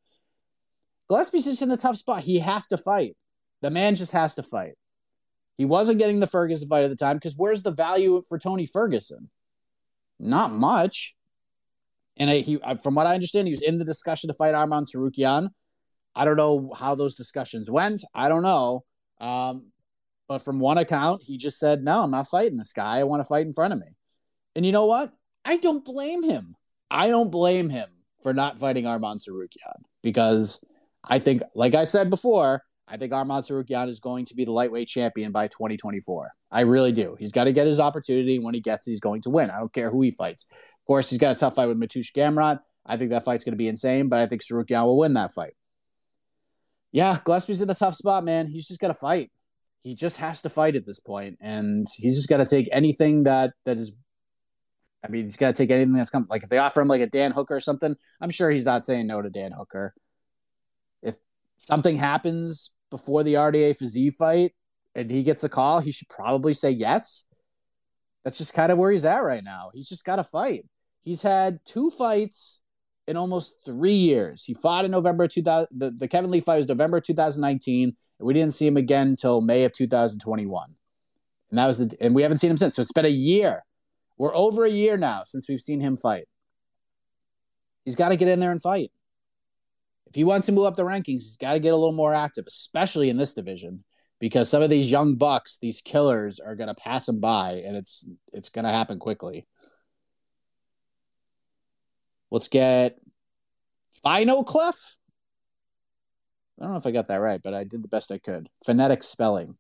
Gillespie's 1.09 1.47
just 1.47 1.63
in 1.63 1.71
a 1.71 1.77
tough 1.77 1.97
spot. 1.97 2.23
He 2.23 2.39
has 2.39 2.69
to 2.69 2.79
fight. 2.79 3.17
The 3.61 3.71
man 3.71 3.95
just 3.95 4.13
has 4.13 4.35
to 4.37 4.43
fight. 4.43 4.75
He 5.59 5.65
wasn't 5.65 5.99
getting 5.99 6.21
the 6.21 6.27
Ferguson 6.27 6.69
fight 6.69 6.85
at 6.85 6.91
the 6.91 6.97
time 6.97 7.17
because 7.17 7.35
where's 7.37 7.63
the 7.63 7.73
value 7.73 8.23
for 8.29 8.39
Tony 8.39 8.65
Ferguson? 8.65 9.29
Not 10.21 10.53
much. 10.53 11.17
And 12.17 12.31
I, 12.31 12.39
he, 12.39 12.61
from 12.83 12.95
what 12.95 13.07
I 13.07 13.15
understand, 13.15 13.49
he 13.49 13.53
was 13.53 13.63
in 13.63 13.79
the 13.79 13.85
discussion 13.85 14.29
to 14.29 14.35
fight 14.35 14.55
Arman 14.55 14.87
Tsarukyan. 14.87 15.51
I 16.15 16.25
don't 16.25 16.37
know 16.37 16.73
how 16.77 16.95
those 16.95 17.15
discussions 17.15 17.71
went. 17.71 18.05
I 18.15 18.29
don't 18.29 18.43
know. 18.43 18.85
Um, 19.21 19.73
but 20.29 20.39
from 20.39 20.61
one 20.61 20.79
account, 20.79 21.23
he 21.25 21.39
just 21.39 21.59
said, 21.59 21.83
"No, 21.83 22.03
I'm 22.03 22.11
not 22.11 22.29
fighting 22.29 22.59
this 22.59 22.73
guy. 22.73 22.99
I 22.99 23.05
want 23.05 23.21
to 23.21 23.29
fight 23.29 23.47
in 23.47 23.53
front 23.53 23.73
of 23.73 23.81
me." 23.81 23.87
And 24.55 24.65
you 24.65 24.73
know 24.73 24.87
what? 24.87 25.13
I 25.45 25.57
don't 25.57 25.85
blame 25.85 26.23
him. 26.23 26.55
I 26.91 27.09
don't 27.09 27.31
blame 27.31 27.71
him 27.71 27.89
for 28.23 28.33
not 28.33 28.59
fighting 28.59 28.85
Arman 28.85 29.21
Tsarukyan 29.21 29.83
because 30.03 30.63
I 31.05 31.19
think, 31.19 31.43
like 31.55 31.75
I 31.75 31.85
said 31.85 32.11
before, 32.11 32.63
I 32.91 32.97
think 32.97 33.13
Arman 33.13 33.43
Tsarukyan 33.43 33.89
is 33.89 34.01
going 34.01 34.25
to 34.27 34.35
be 34.35 34.45
the 34.45 34.53
lightweight 34.53 34.89
champion 34.89 35.31
by 35.31 35.49
2024. 35.49 36.33
I 36.51 36.63
really 36.63 36.93
do. 36.93 37.17
He's 37.19 37.33
got 37.33 37.45
to 37.45 37.53
get 37.53 37.67
his 37.67 37.81
opportunity. 37.81 38.39
When 38.39 38.55
he 38.55 38.61
gets 38.61 38.87
it, 38.87 38.93
he's 38.93 39.01
going 39.01 39.21
to 39.23 39.31
win. 39.31 39.51
I 39.51 39.59
don't 39.59 39.73
care 39.73 39.91
who 39.91 40.03
he 40.03 40.11
fights. 40.11 40.47
Of 40.51 40.87
course, 40.87 41.11
he's 41.11 41.19
got 41.19 41.33
a 41.33 41.39
tough 41.39 41.55
fight 41.55 41.67
with 41.67 41.79
Mateusz 41.79 42.13
Gamrot. 42.13 42.61
I 42.87 42.97
think 42.97 43.11
that 43.11 43.25
fight's 43.25 43.45
going 43.45 43.53
to 43.53 43.59
be 43.59 43.69
insane, 43.69 44.09
but 44.09 44.21
I 44.21 44.27
think 44.27 44.43
Tsarukyan 44.43 44.85
will 44.85 44.99
win 44.99 45.15
that 45.15 45.35
fight. 45.35 45.53
Yeah, 46.91 47.19
Gillespie's 47.25 47.61
in 47.61 47.69
a 47.69 47.75
tough 47.75 47.95
spot, 47.95 48.25
man. 48.25 48.47
He's 48.47 48.67
just 48.67 48.81
got 48.81 48.89
to 48.89 48.95
fight. 48.95 49.31
He 49.81 49.95
just 49.95 50.17
has 50.17 50.43
to 50.43 50.49
fight 50.49 50.75
at 50.75 50.87
this 50.87 50.99
point, 50.99 51.37
and 51.41 51.87
he's 51.95 52.17
just 52.17 52.29
got 52.29 52.39
to 52.39 52.47
take 52.47 52.69
anything 52.73 53.25
that 53.25 53.53
that 53.67 53.77
is. 53.77 53.93
I 55.05 55.09
mean, 55.09 55.25
he's 55.25 55.37
got 55.37 55.55
to 55.55 55.63
take 55.63 55.71
anything 55.71 55.93
that's 55.93 56.11
come. 56.11 56.27
Like 56.29 56.43
if 56.43 56.49
they 56.49 56.59
offer 56.59 56.81
him 56.81 56.89
like 56.89 57.03
a 57.03 57.07
Dan 57.07 57.31
Hooker 57.31 57.57
or 57.57 57.61
something, 57.61 57.95
I'm 58.21 58.31
sure 58.31 58.51
he's 58.51 58.65
not 58.65 58.85
saying 58.85 59.07
no 59.07 59.23
to 59.23 59.31
Dan 59.31 59.53
Hooker. 59.53 59.95
If 61.03 61.17
something 61.59 61.97
happens 61.97 62.71
before 62.91 63.23
the 63.23 63.35
RDA 63.35 63.77
Fiziev 63.79 64.15
fight 64.15 64.55
and 64.95 65.11
he 65.11 65.23
gets 65.23 65.45
a 65.45 65.49
call, 65.49 65.81
he 65.81 65.91
should 65.91 66.09
probably 66.09 66.53
say 66.53 66.71
yes. 66.71 67.25
That's 68.25 68.39
just 68.39 68.55
kind 68.55 68.73
of 68.73 68.79
where 68.79 68.91
he's 68.91 69.05
at 69.05 69.23
right 69.23 69.45
now. 69.45 69.71
He's 69.73 69.89
just 69.89 70.05
got 70.05 70.17
to 70.17 70.25
fight. 70.25 70.65
He's 71.03 71.23
had 71.23 71.61
two 71.65 71.91
fights 71.91 72.61
in 73.07 73.17
almost 73.17 73.65
three 73.65 73.95
years. 73.95 74.45
He 74.45 74.55
fought 74.55 74.85
in 74.85 74.91
November 74.91 75.27
2000. 75.27 75.69
The, 75.71 75.91
the 75.91 76.09
Kevin 76.09 76.31
Lee 76.31 76.41
fight 76.41 76.57
was 76.57 76.69
November 76.69 77.01
2019, 77.01 77.97
and 78.19 78.27
we 78.27 78.35
didn't 78.35 78.55
see 78.55 78.67
him 78.67 78.77
again 78.77 79.09
until 79.09 79.41
May 79.41 79.65
of 79.65 79.73
2021. 79.73 80.75
And 81.51 81.59
that 81.59 81.67
was 81.67 81.79
the, 81.79 81.97
and 82.01 82.15
we 82.15 82.23
haven't 82.23 82.39
seen 82.39 82.51
him 82.51 82.59
since. 82.59 82.77
So 82.77 82.83
it's 82.83 82.93
been 82.93 83.07
a 83.07 83.09
year. 83.09 83.65
We're 84.19 84.35
over 84.35 84.65
a 84.65 84.71
year 84.71 84.97
now 84.99 85.23
since 85.27 85.49
we've 85.49 85.61
seen 85.61 85.81
him 85.81 85.97
fight. 85.97 86.27
He's 87.85 87.97
got 87.97 88.11
to 88.11 88.17
get 88.17 88.29
in 88.29 88.41
there 88.41 88.51
and 88.51 88.61
fight. 88.61 88.93
If 90.09 90.15
he 90.15 90.25
wants 90.25 90.47
to 90.47 90.53
move 90.53 90.65
up 90.65 90.77
the 90.77 90.85
rankings, 90.85 91.05
he's 91.25 91.37
got 91.37 91.53
to 91.53 91.61
get 91.61 91.73
a 91.73 91.77
little 91.77 91.93
more 91.93 92.15
active, 92.15 92.47
especially 92.47 93.11
in 93.11 93.19
this 93.19 93.35
division, 93.35 93.85
because 94.19 94.49
some 94.49 94.63
of 94.63 94.71
these 94.71 94.91
young 94.91 95.17
bucks, 95.17 95.59
these 95.61 95.83
killers, 95.83 96.41
are 96.41 96.57
going 96.57 96.69
to 96.69 96.75
pass 96.75 97.09
him 97.09 97.21
by, 97.21 97.63
and 97.67 97.77
it's 97.77 98.07
it's 98.33 98.49
going 98.49 98.65
to 98.65 98.71
happen 98.71 98.99
quickly. 98.99 99.47
Let's 102.31 102.49
get 102.49 102.99
Final 104.03 104.45
Clef. 104.45 104.97
I 106.59 106.65
don't 106.65 106.73
know 106.73 106.79
if 106.79 106.87
I 106.87 106.91
got 106.91 107.09
that 107.09 107.17
right, 107.17 107.41
but 107.43 107.55
I 107.55 107.65
did 107.65 107.83
the 107.83 107.89
best 107.89 108.11
I 108.11 108.19
could. 108.19 108.49
Phonetic 108.65 109.05
spelling. 109.05 109.57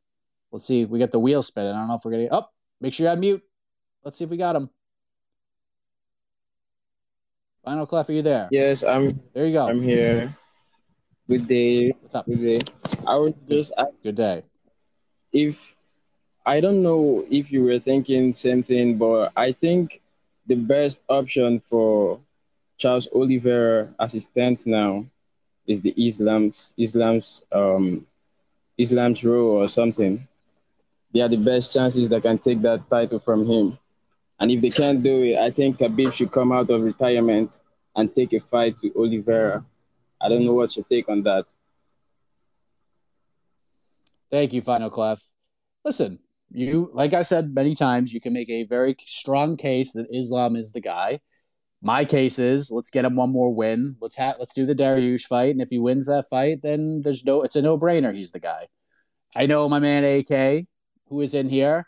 Let's 0.50 0.66
see. 0.66 0.84
We 0.84 0.98
got 0.98 1.12
the 1.12 1.20
wheel 1.20 1.42
spinning. 1.42 1.72
I 1.72 1.78
don't 1.78 1.88
know 1.88 1.94
if 1.94 2.04
we're 2.04 2.12
gonna. 2.12 2.28
Oh, 2.30 2.46
make 2.80 2.94
sure 2.94 3.08
you 3.08 3.14
unmute. 3.14 3.42
Let's 4.02 4.18
see 4.18 4.24
if 4.24 4.30
we 4.30 4.36
got 4.36 4.56
him. 4.56 4.70
Final 7.68 7.84
Clef, 7.84 8.08
are 8.08 8.12
you 8.14 8.22
there? 8.22 8.48
Yes, 8.50 8.82
I'm. 8.82 9.10
There 9.34 9.44
you 9.44 9.52
go. 9.52 9.68
I'm 9.68 9.82
here. 9.82 10.34
Good 11.28 11.46
day. 11.46 11.92
What's 12.00 12.14
up? 12.14 12.24
Good 12.24 12.40
day. 12.40 12.58
I 13.06 13.16
was 13.16 13.34
just 13.46 13.72
ask 13.76 13.92
Good 14.02 14.14
day. 14.14 14.42
if 15.34 15.76
I 16.46 16.60
don't 16.60 16.82
know 16.82 17.26
if 17.30 17.52
you 17.52 17.64
were 17.64 17.78
thinking 17.78 18.32
same 18.32 18.62
thing, 18.62 18.96
but 18.96 19.32
I 19.36 19.52
think 19.52 20.00
the 20.46 20.54
best 20.54 21.02
option 21.10 21.60
for 21.60 22.20
Charles 22.78 23.06
Oliveira 23.12 23.92
as 24.00 24.14
it 24.14 24.22
stands 24.22 24.66
now 24.66 25.04
is 25.66 25.82
the 25.82 25.92
Islam's 25.92 26.72
Islam's 26.78 27.42
um 27.52 28.06
Islam's 28.78 29.22
role 29.22 29.60
or 29.60 29.68
something. 29.68 30.26
They 31.12 31.20
are 31.20 31.28
the 31.28 31.36
best 31.36 31.74
chances 31.74 32.08
that 32.08 32.22
can 32.22 32.38
take 32.38 32.62
that 32.62 32.88
title 32.88 33.18
from 33.18 33.44
him. 33.44 33.76
And 34.40 34.50
if 34.50 34.60
they 34.60 34.70
can't 34.70 35.02
do 35.02 35.22
it, 35.22 35.36
I 35.36 35.50
think 35.50 35.78
Khabib 35.78 36.12
should 36.12 36.30
come 36.30 36.52
out 36.52 36.70
of 36.70 36.82
retirement 36.82 37.58
and 37.96 38.14
take 38.14 38.32
a 38.32 38.40
fight 38.40 38.76
to 38.76 38.92
Oliveira. 38.96 39.64
I 40.20 40.28
don't 40.28 40.44
know 40.44 40.54
what's 40.54 40.76
your 40.76 40.84
take 40.84 41.08
on 41.08 41.22
that. 41.24 41.46
Thank 44.30 44.52
you, 44.52 44.62
Final 44.62 44.90
Clef. 44.90 45.22
Listen, 45.84 46.18
you 46.50 46.90
like 46.92 47.14
I 47.14 47.22
said 47.22 47.54
many 47.54 47.74
times, 47.74 48.12
you 48.12 48.20
can 48.20 48.32
make 48.32 48.50
a 48.50 48.64
very 48.64 48.96
strong 49.04 49.56
case 49.56 49.92
that 49.92 50.06
Islam 50.14 50.56
is 50.56 50.72
the 50.72 50.80
guy. 50.80 51.20
My 51.82 52.04
case 52.04 52.38
is 52.38 52.70
let's 52.70 52.90
get 52.90 53.04
him 53.04 53.16
one 53.16 53.30
more 53.30 53.54
win. 53.54 53.96
Let's 54.00 54.16
have 54.16 54.36
let's 54.38 54.54
do 54.54 54.66
the 54.66 54.74
Dariush 54.74 55.22
fight, 55.22 55.52
and 55.52 55.62
if 55.62 55.68
he 55.70 55.78
wins 55.78 56.06
that 56.06 56.28
fight, 56.28 56.62
then 56.62 57.02
there's 57.02 57.24
no 57.24 57.42
it's 57.42 57.56
a 57.56 57.62
no 57.62 57.78
brainer. 57.78 58.14
He's 58.14 58.32
the 58.32 58.40
guy. 58.40 58.68
I 59.34 59.46
know 59.46 59.68
my 59.68 59.78
man 59.78 60.04
AK, 60.04 60.66
who 61.08 61.20
is 61.20 61.34
in 61.34 61.48
here, 61.48 61.86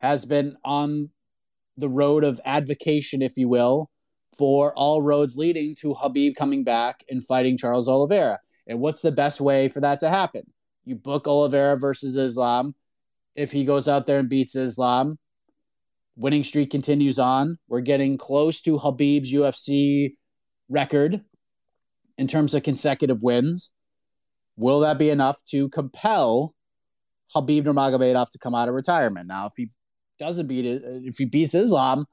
has 0.00 0.24
been 0.24 0.56
on 0.64 1.10
the 1.76 1.88
road 1.88 2.24
of 2.24 2.40
advocation, 2.44 3.22
if 3.22 3.36
you 3.36 3.48
will, 3.48 3.90
for 4.36 4.72
all 4.74 5.02
roads 5.02 5.36
leading 5.36 5.74
to 5.76 5.94
Khabib 5.94 6.36
coming 6.36 6.64
back 6.64 7.04
and 7.08 7.24
fighting 7.24 7.56
Charles 7.56 7.88
Oliveira. 7.88 8.38
And 8.66 8.80
what's 8.80 9.00
the 9.00 9.12
best 9.12 9.40
way 9.40 9.68
for 9.68 9.80
that 9.80 10.00
to 10.00 10.10
happen? 10.10 10.42
You 10.84 10.96
book 10.96 11.26
Oliveira 11.26 11.78
versus 11.78 12.16
Islam. 12.16 12.74
If 13.34 13.52
he 13.52 13.64
goes 13.64 13.88
out 13.88 14.06
there 14.06 14.18
and 14.18 14.28
beats 14.28 14.56
Islam, 14.56 15.18
winning 16.16 16.44
streak 16.44 16.70
continues 16.70 17.18
on. 17.18 17.58
We're 17.68 17.80
getting 17.80 18.18
close 18.18 18.60
to 18.62 18.78
Khabib's 18.78 19.32
UFC 19.32 20.14
record 20.68 21.22
in 22.18 22.26
terms 22.26 22.54
of 22.54 22.62
consecutive 22.62 23.22
wins. 23.22 23.72
Will 24.56 24.80
that 24.80 24.98
be 24.98 25.10
enough 25.10 25.36
to 25.50 25.68
compel 25.68 26.54
Khabib 27.34 27.64
Nurmagomedov 27.64 28.30
to 28.30 28.38
come 28.38 28.54
out 28.54 28.68
of 28.68 28.74
retirement? 28.74 29.28
Now, 29.28 29.46
if 29.46 29.52
he 29.56 29.68
doesn't 30.18 30.46
beat 30.46 30.66
it, 30.66 30.82
if 30.84 31.18
he 31.18 31.24
beats 31.24 31.54
Islam, 31.54 32.06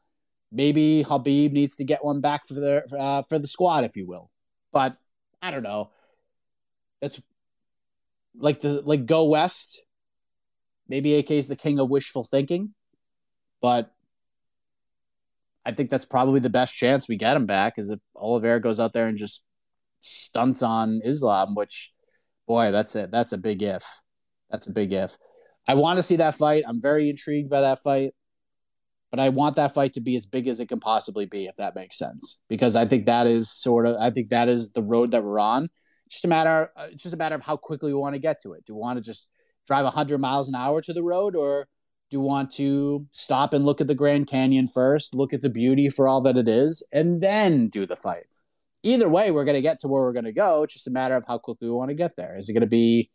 maybe 0.52 1.04
Khabib 1.08 1.52
needs 1.52 1.76
to 1.78 1.84
get 1.84 2.04
one 2.04 2.22
back 2.22 2.48
for 2.48 2.54
the 2.54 2.84
uh, 2.98 3.24
for 3.24 3.40
the 3.40 3.48
squad, 3.48 3.84
if 3.84 3.96
you 3.96 4.08
will. 4.08 4.30
But 4.72 4.98
I 5.42 5.52
don't 5.52 5.64
know. 5.64 5.92
That's 7.02 7.22
like 8.38 8.62
the 8.62 8.82
like 8.82 9.06
go 9.06 9.26
west. 9.26 9.84
Maybe 10.88 11.16
AK 11.16 11.32
is 11.32 11.48
the 11.48 11.56
king 11.56 11.80
of 11.80 11.90
wishful 11.90 12.24
thinking, 12.24 12.74
but 13.62 13.92
I 15.66 15.72
think 15.72 15.90
that's 15.90 16.06
probably 16.06 16.42
the 16.42 16.50
best 16.50 16.76
chance 16.76 17.08
we 17.08 17.18
get 17.18 17.38
him 17.38 17.46
back 17.46 17.76
is 17.78 17.90
if 17.90 18.00
Oliveira 18.16 18.60
goes 18.60 18.80
out 18.80 18.94
there 18.94 19.08
and 19.08 19.18
just 19.18 19.44
stunts 20.02 20.62
on 20.62 21.00
Islam, 21.06 21.56
which 21.56 21.92
boy, 22.48 22.72
that's 22.72 22.96
it. 22.96 23.12
That's 23.12 23.32
a 23.32 23.38
big 23.38 23.64
if. 23.64 23.84
That's 24.50 24.68
a 24.68 24.74
big 24.74 24.92
if. 24.92 25.18
I 25.68 25.76
want 25.76 25.98
to 25.98 26.04
see 26.04 26.18
that 26.18 26.36
fight. 26.36 26.64
I'm 26.68 26.82
very 26.82 27.10
intrigued 27.10 27.50
by 27.50 27.62
that 27.62 27.80
fight, 27.80 28.12
but 29.12 29.20
I 29.20 29.30
want 29.30 29.56
that 29.56 29.74
fight 29.74 29.94
to 29.94 30.02
be 30.02 30.16
as 30.16 30.26
big 30.26 30.48
as 30.48 30.60
it 30.60 30.68
can 30.68 30.80
possibly 30.80 31.26
be, 31.26 31.46
if 31.46 31.56
that 31.58 31.76
makes 31.76 31.98
sense. 31.98 32.40
Because 32.50 32.76
I 32.76 32.86
think 32.86 33.06
that 33.06 33.28
is 33.28 33.50
sort 33.50 33.86
of, 33.88 33.96
I 34.00 34.10
think 34.10 34.30
that 34.30 34.50
is 34.50 34.72
the 34.72 34.84
road 34.84 35.12
that 35.12 35.24
we're 35.24 35.40
on. 35.40 35.70
It's 36.06 36.16
just 36.16 36.26
a 36.26 36.28
matter, 36.28 36.72
uh, 36.76 36.88
it's 36.92 37.04
just 37.04 37.16
a 37.16 37.18
matter 37.18 37.36
of 37.36 37.42
how 37.42 37.56
quickly 37.56 37.94
we 37.94 38.00
want 38.00 38.16
to 38.16 38.20
get 38.20 38.42
to 38.42 38.54
it. 38.54 38.66
Do 38.66 38.76
we 38.76 38.82
want 38.82 38.98
to 38.98 39.02
just 39.02 39.30
drive 39.68 39.86
100 39.86 40.20
miles 40.20 40.50
an 40.50 40.56
hour 40.56 40.82
to 40.82 40.94
the 40.94 41.04
road, 41.04 41.36
or 41.36 41.68
do 42.12 42.18
you 42.18 42.22
want 42.22 42.52
to 42.52 43.08
stop 43.12 43.54
and 43.54 43.64
look 43.66 43.80
at 43.80 43.88
the 43.88 43.96
Grand 43.96 44.28
Canyon 44.28 44.68
first, 44.68 45.16
look 45.16 45.34
at 45.34 45.42
the 45.42 45.50
beauty 45.50 45.90
for 45.90 46.08
all 46.08 46.22
that 46.22 46.38
it 46.38 46.50
is, 46.50 46.86
and 46.92 47.22
then 47.22 47.70
do 47.70 47.86
the 47.86 47.96
fight? 47.96 48.26
either 48.84 49.10
way, 49.10 49.32
we're 49.32 49.46
going 49.46 49.56
to 49.56 49.62
get 49.62 49.80
to 49.80 49.88
where 49.88 50.04
we're 50.04 50.14
going 50.14 50.26
to 50.26 50.34
go. 50.34 50.64
It's 50.64 50.74
just 50.74 50.88
a 50.88 50.92
matter 50.92 51.16
of 51.16 51.26
how 51.26 51.38
quickly 51.38 51.68
we 51.68 51.74
want 51.74 51.90
to 51.90 51.96
get 51.96 52.16
there. 52.16 52.38
Is 52.38 52.50
it 52.50 52.54
going 52.54 52.62
to 52.62 52.68
be, 52.68 53.10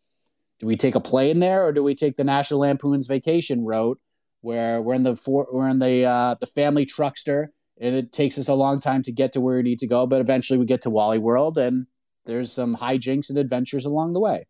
do 0.59 0.67
we 0.67 0.77
take 0.77 0.95
a 0.95 1.01
plane 1.01 1.39
there 1.39 1.65
or 1.65 1.73
do 1.73 1.83
we 1.83 1.95
take 1.95 2.17
the 2.17 2.25
National 2.25 2.61
Lampoon's 2.61 3.07
vacation 3.07 3.65
route 3.65 3.99
where 4.41 4.83
we're 4.83 4.95
in 4.95 5.03
the 5.03 5.17
for, 5.17 5.47
we're 5.53 5.69
in 5.69 5.79
the 5.79 6.05
uh, 6.05 6.35
the 6.41 6.47
family 6.47 6.87
truckster 6.87 7.47
and 7.81 7.95
it 7.95 8.13
takes 8.13 8.39
us 8.39 8.49
a 8.49 8.55
long 8.55 8.81
time 8.81 9.03
to 9.05 9.13
get 9.13 9.33
to 9.33 9.41
where 9.41 9.57
we 9.57 9.63
need 9.63 9.79
to 9.79 9.87
go, 9.87 10.07
but 10.07 10.21
eventually 10.21 10.59
we 10.59 10.67
get 10.67 10.83
to 10.83 10.91
Wally 10.91 11.19
World 11.19 11.59
and 11.59 11.87
there's 12.25 12.53
some 12.53 12.77
hijinks 12.77 13.31
and 13.31 13.39
adventures 13.39 13.85
along 13.85 14.13
the 14.13 14.21
way. 14.21 14.47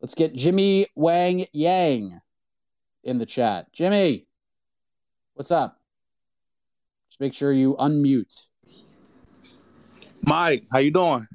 Let's 0.00 0.14
get 0.14 0.34
Jimmy 0.34 0.86
Wang 0.96 1.46
Yang 1.52 2.20
in 3.04 3.18
the 3.18 3.26
chat. 3.26 3.72
Jimmy, 3.72 4.26
what's 5.34 5.50
up? 5.50 5.80
Just 7.08 7.20
make 7.20 7.34
sure 7.34 7.52
you 7.52 7.76
unmute. 7.78 8.48
Mike, 10.24 10.64
how 10.70 10.78
you 10.78 10.90
doing? 10.90 11.26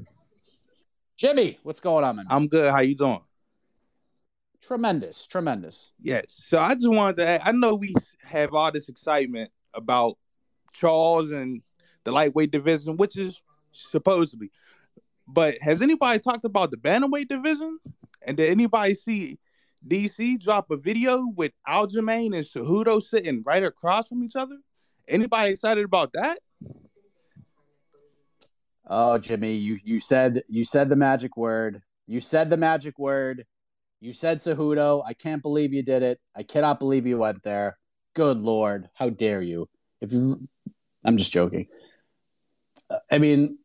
Jimmy, 1.17 1.57
what's 1.63 1.79
going 1.79 2.03
on, 2.05 2.17
man? 2.17 2.27
I'm 2.29 2.47
good. 2.47 2.71
How 2.71 2.81
you 2.81 2.95
doing? 2.95 3.21
Tremendous, 4.61 5.25
tremendous. 5.25 5.91
Yes. 5.99 6.25
So 6.45 6.59
I 6.59 6.75
just 6.75 6.87
wanted 6.87 7.17
to. 7.17 7.47
I 7.47 7.51
know 7.51 7.73
we 7.73 7.95
have 8.23 8.53
all 8.53 8.71
this 8.71 8.87
excitement 8.87 9.49
about 9.73 10.17
Charles 10.73 11.31
and 11.31 11.63
the 12.03 12.11
lightweight 12.11 12.51
division, 12.51 12.97
which 12.97 13.17
is 13.17 13.41
supposed 13.71 14.31
to 14.31 14.37
be. 14.37 14.51
But 15.27 15.57
has 15.61 15.81
anybody 15.81 16.19
talked 16.19 16.45
about 16.45 16.69
the 16.69 16.77
bantamweight 16.77 17.29
division? 17.29 17.79
And 18.21 18.37
did 18.37 18.51
anybody 18.51 18.93
see 18.93 19.39
DC 19.87 20.39
drop 20.39 20.69
a 20.69 20.77
video 20.77 21.25
with 21.35 21.51
Aljamain 21.67 22.35
and 22.35 22.45
Cejudo 22.45 23.01
sitting 23.01 23.41
right 23.43 23.63
across 23.63 24.07
from 24.07 24.23
each 24.23 24.35
other? 24.35 24.57
Anybody 25.07 25.53
excited 25.53 25.83
about 25.83 26.13
that? 26.13 26.39
Oh, 28.89 29.17
Jimmy, 29.17 29.55
you 29.55 29.77
you 29.83 29.99
said 29.99 30.43
you 30.47 30.63
said 30.63 30.89
the 30.89 30.95
magic 30.95 31.35
word. 31.35 31.81
You 32.07 32.21
said 32.21 32.49
the 32.49 32.57
magic 32.57 32.97
word. 32.97 33.45
You 33.99 34.13
said 34.13 34.37
Cejudo. 34.37 35.03
I 35.05 35.13
can't 35.13 35.41
believe 35.41 35.73
you 35.73 35.83
did 35.83 36.03
it. 36.03 36.19
I 36.35 36.43
cannot 36.43 36.79
believe 36.79 37.05
you 37.05 37.17
went 37.17 37.43
there. 37.43 37.77
Good 38.15 38.41
lord, 38.41 38.89
how 38.93 39.09
dare 39.09 39.41
you? 39.41 39.67
If 40.01 40.13
you, 40.13 40.47
I'm 41.03 41.17
just 41.17 41.31
joking. 41.31 41.67
Uh, 42.89 42.99
I 43.11 43.17
mean, 43.17 43.57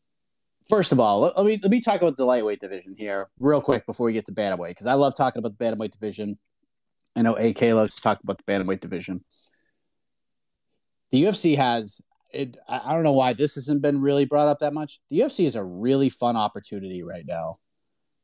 first 0.69 0.93
of 0.93 0.99
all, 0.99 1.21
let, 1.21 1.37
let 1.37 1.47
me 1.47 1.59
let 1.63 1.71
me 1.71 1.81
talk 1.81 2.01
about 2.01 2.17
the 2.17 2.25
lightweight 2.25 2.61
division 2.61 2.95
here 2.99 3.29
real 3.39 3.61
quick 3.61 3.87
before 3.87 4.07
we 4.07 4.13
get 4.13 4.27
to 4.27 4.33
bantamweight 4.33 4.71
because 4.71 4.87
I 4.87 4.95
love 4.95 5.15
talking 5.17 5.39
about 5.39 5.57
the 5.57 5.65
bantamweight 5.65 5.93
division. 5.93 6.39
I 7.15 7.23
know 7.23 7.35
AK 7.35 7.61
loves 7.61 7.95
to 7.95 8.03
talk 8.03 8.21
about 8.25 8.39
the 8.39 8.53
bantamweight 8.53 8.81
division. 8.81 9.23
The 11.13 11.23
UFC 11.25 11.57
has 11.57 12.01
it, 12.33 12.59
I 12.69 12.95
don't 12.95 13.03
know 13.03 13.13
why 13.13 13.33
this 13.33 13.57
hasn't 13.57 13.83
been 13.83 14.01
really 14.01 14.25
brought 14.25 14.49
up 14.49 14.61
that 14.61 14.75
much. 14.75 15.01
The 15.11 15.21
UFC 15.21 15.45
is 15.45 15.57
a 15.57 15.65
really 15.65 16.09
fun 16.09 16.37
opportunity 16.37 17.03
right 17.03 17.25
now. 17.27 17.59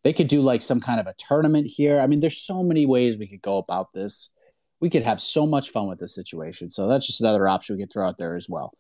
They 0.05 0.13
could 0.13 0.29
do 0.29 0.41
like 0.41 0.63
some 0.63 0.81
kind 0.81 1.01
of 1.01 1.07
a 1.07 1.15
tournament 1.19 1.67
here. 1.67 2.01
I 2.01 2.07
mean, 2.07 2.21
there's 2.21 2.41
so 2.41 2.63
many 2.63 2.87
ways 2.87 3.19
we 3.19 3.27
could 3.27 3.43
go 3.43 3.59
about 3.59 3.93
this. 3.93 4.33
We 4.81 4.91
could 4.91 5.03
have 5.03 5.21
so 5.21 5.47
much 5.47 5.71
fun 5.71 5.89
with 5.89 5.99
this 5.99 6.15
situation. 6.15 6.71
So 6.71 6.87
that's 6.87 7.07
just 7.07 7.21
another 7.21 7.49
option 7.49 7.77
we 7.77 7.83
could 7.83 7.93
throw 7.93 8.07
out 8.07 8.17
there 8.17 8.37
as 8.37 8.49
well. 8.49 8.73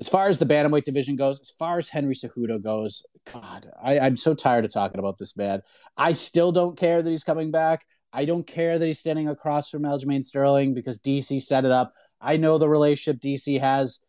As 0.00 0.08
far 0.08 0.26
as 0.26 0.38
the 0.38 0.46
bantamweight 0.46 0.84
division 0.84 1.14
goes, 1.14 1.38
as 1.38 1.52
far 1.58 1.78
as 1.78 1.88
Henry 1.88 2.14
Cejudo 2.14 2.60
goes, 2.60 3.04
God, 3.32 3.70
I, 3.80 4.00
I'm 4.00 4.16
so 4.16 4.34
tired 4.34 4.64
of 4.64 4.72
talking 4.72 4.98
about 4.98 5.18
this 5.18 5.36
man. 5.36 5.62
I 5.96 6.12
still 6.12 6.50
don't 6.50 6.76
care 6.76 7.00
that 7.00 7.10
he's 7.10 7.22
coming 7.22 7.52
back. 7.52 7.86
I 8.12 8.24
don't 8.24 8.46
care 8.46 8.78
that 8.78 8.86
he's 8.86 8.98
standing 8.98 9.28
across 9.28 9.70
from 9.70 9.82
Aljamain 9.82 10.24
Sterling 10.24 10.74
because 10.74 11.00
DC 11.00 11.42
set 11.42 11.64
it 11.64 11.70
up. 11.70 11.94
I 12.24 12.38
know 12.38 12.56
the 12.56 12.68
relationship 12.68 13.20
DC 13.20 13.60
has 13.60 14.00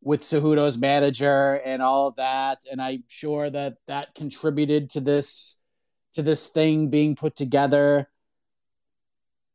with 0.00 0.22
Cejudo's 0.22 0.78
manager 0.78 1.60
and 1.64 1.82
all 1.82 2.08
of 2.08 2.16
that, 2.16 2.60
and 2.70 2.80
I'm 2.80 3.04
sure 3.08 3.48
that 3.50 3.74
that 3.86 4.14
contributed 4.14 4.90
to 4.90 5.00
this 5.00 5.62
to 6.14 6.22
this 6.22 6.48
thing 6.48 6.88
being 6.88 7.14
put 7.14 7.36
together. 7.36 8.08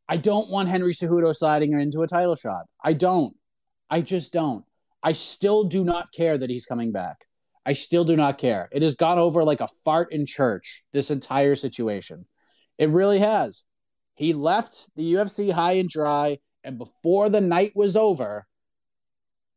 I 0.07 0.17
don't 0.17 0.49
want 0.49 0.69
Henry 0.69 0.93
Cejudo 0.93 1.35
sliding 1.35 1.73
into 1.73 2.01
a 2.01 2.07
title 2.07 2.35
shot. 2.35 2.65
I 2.83 2.93
don't. 2.93 3.35
I 3.89 4.01
just 4.01 4.31
don't. 4.31 4.65
I 5.01 5.13
still 5.13 5.63
do 5.63 5.83
not 5.83 6.11
care 6.13 6.37
that 6.37 6.49
he's 6.49 6.65
coming 6.65 6.91
back. 6.91 7.25
I 7.65 7.73
still 7.73 8.03
do 8.03 8.15
not 8.15 8.37
care. 8.37 8.69
It 8.71 8.81
has 8.81 8.95
gone 8.95 9.19
over 9.19 9.43
like 9.43 9.61
a 9.61 9.67
fart 9.85 10.11
in 10.11 10.25
church, 10.25 10.83
this 10.93 11.11
entire 11.11 11.55
situation. 11.55 12.25
It 12.77 12.89
really 12.89 13.19
has. 13.19 13.63
He 14.15 14.33
left 14.33 14.93
the 14.95 15.13
UFC 15.13 15.51
high 15.51 15.73
and 15.73 15.89
dry. 15.89 16.39
And 16.63 16.77
before 16.77 17.29
the 17.29 17.41
night 17.41 17.73
was 17.75 17.95
over, 17.95 18.47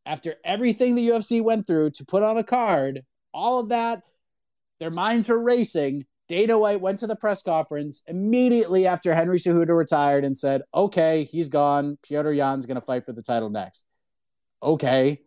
after 0.05 0.36
everything 0.44 0.94
the 0.94 1.09
UFC 1.09 1.42
went 1.42 1.66
through 1.66 1.90
to 1.90 2.05
put 2.05 2.22
on 2.22 2.38
a 2.38 2.44
card, 2.44 3.03
all 3.32 3.61
of 3.61 3.68
that, 3.70 4.03
their 4.80 4.90
minds 4.90 5.28
were 5.28 5.42
racing. 5.42 6.07
Dana 6.28 6.59
White 6.59 6.80
went 6.80 7.00
to 7.00 7.07
the 7.07 7.16
press 7.16 7.42
conference 7.42 8.03
immediately 8.07 8.86
after 8.86 9.14
Henry 9.14 9.38
Cejudo 9.38 9.76
retired 9.76 10.24
and 10.24 10.36
said, 10.36 10.62
"Okay, 10.74 11.24
he's 11.24 11.48
gone. 11.48 11.98
Petr 12.09 12.34
Yan's 12.34 12.66
going 12.66 12.80
to 12.80 12.86
fight 12.86 13.05
for 13.05 13.12
the 13.12 13.22
title 13.22 13.50
next." 13.50 13.86
Okay. 14.62 15.20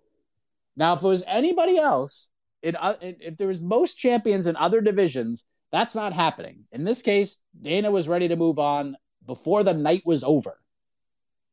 Now, 0.75 0.93
if 0.93 1.03
it 1.03 1.07
was 1.07 1.23
anybody 1.27 1.77
else, 1.77 2.29
in, 2.63 2.75
if 3.01 3.37
there 3.37 3.47
was 3.47 3.61
most 3.61 3.95
champions 3.95 4.47
in 4.47 4.55
other 4.55 4.81
divisions, 4.81 5.45
that's 5.71 5.95
not 5.95 6.13
happening. 6.13 6.65
In 6.71 6.83
this 6.83 7.01
case, 7.01 7.41
Dana 7.61 7.91
was 7.91 8.07
ready 8.07 8.27
to 8.29 8.35
move 8.35 8.59
on 8.59 8.97
before 9.25 9.63
the 9.63 9.73
night 9.73 10.03
was 10.05 10.23
over. 10.23 10.59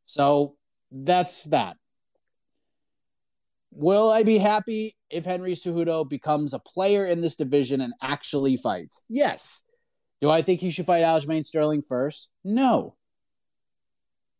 So 0.05 0.57
that's 0.91 1.45
that. 1.45 1.77
Will 3.71 4.11
I 4.11 4.23
be 4.23 4.39
happy 4.39 4.97
if 5.11 5.25
Henry 5.25 5.53
Cejudo 5.53 6.09
becomes 6.09 6.53
a 6.53 6.59
player 6.59 7.07
in 7.07 7.21
this 7.21 7.37
division 7.37 7.81
and 7.81 7.95
actually 8.03 8.57
fights? 8.57 9.01
Yes. 9.09 9.63
Do 10.21 10.31
I 10.31 10.43
think 10.43 10.61
he 10.61 10.71
should 10.71 10.87
fight 10.87 11.05
Aljamain 11.05 11.45
Sterling 11.45 11.83
first? 11.83 12.29
No. 12.45 12.97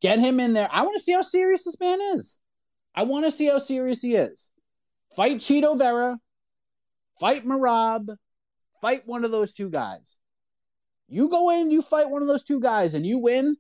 Get 0.03 0.19
him 0.19 0.39
in 0.39 0.53
there. 0.53 0.69
I 0.71 0.83
want 0.83 0.97
to 0.97 1.03
see 1.03 1.13
how 1.13 1.23
serious 1.23 1.65
this 1.65 1.81
man 1.81 2.01
is. 2.15 2.41
I 2.95 3.05
want 3.05 3.25
to 3.25 3.33
see 3.33 3.47
how 3.47 3.59
serious 3.59 4.03
he 4.03 4.17
is. 4.17 4.51
Fight 5.17 5.39
Chito 5.39 5.79
Vera, 5.79 6.19
fight 7.19 7.47
Merab, 7.47 8.15
fight 8.81 9.03
one 9.07 9.25
of 9.25 9.31
those 9.31 9.55
two 9.55 9.71
guys. 9.71 10.19
You 11.09 11.29
go 11.29 11.51
in, 11.51 11.71
you 11.71 11.83
fight 11.83 12.11
one 12.11 12.23
of 12.23 12.29
those 12.29 12.45
two 12.45 12.61
guys, 12.61 12.95
and 12.95 13.07
you 13.07 13.19
win. 13.19 13.57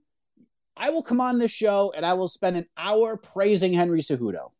I 0.76 0.90
will 0.90 1.02
come 1.02 1.20
on 1.20 1.38
this 1.38 1.50
show 1.50 1.92
and 1.94 2.04
I 2.04 2.14
will 2.14 2.28
spend 2.28 2.56
an 2.56 2.66
hour 2.76 3.16
praising 3.16 3.72
Henry 3.72 4.00
Cejudo 4.00 4.50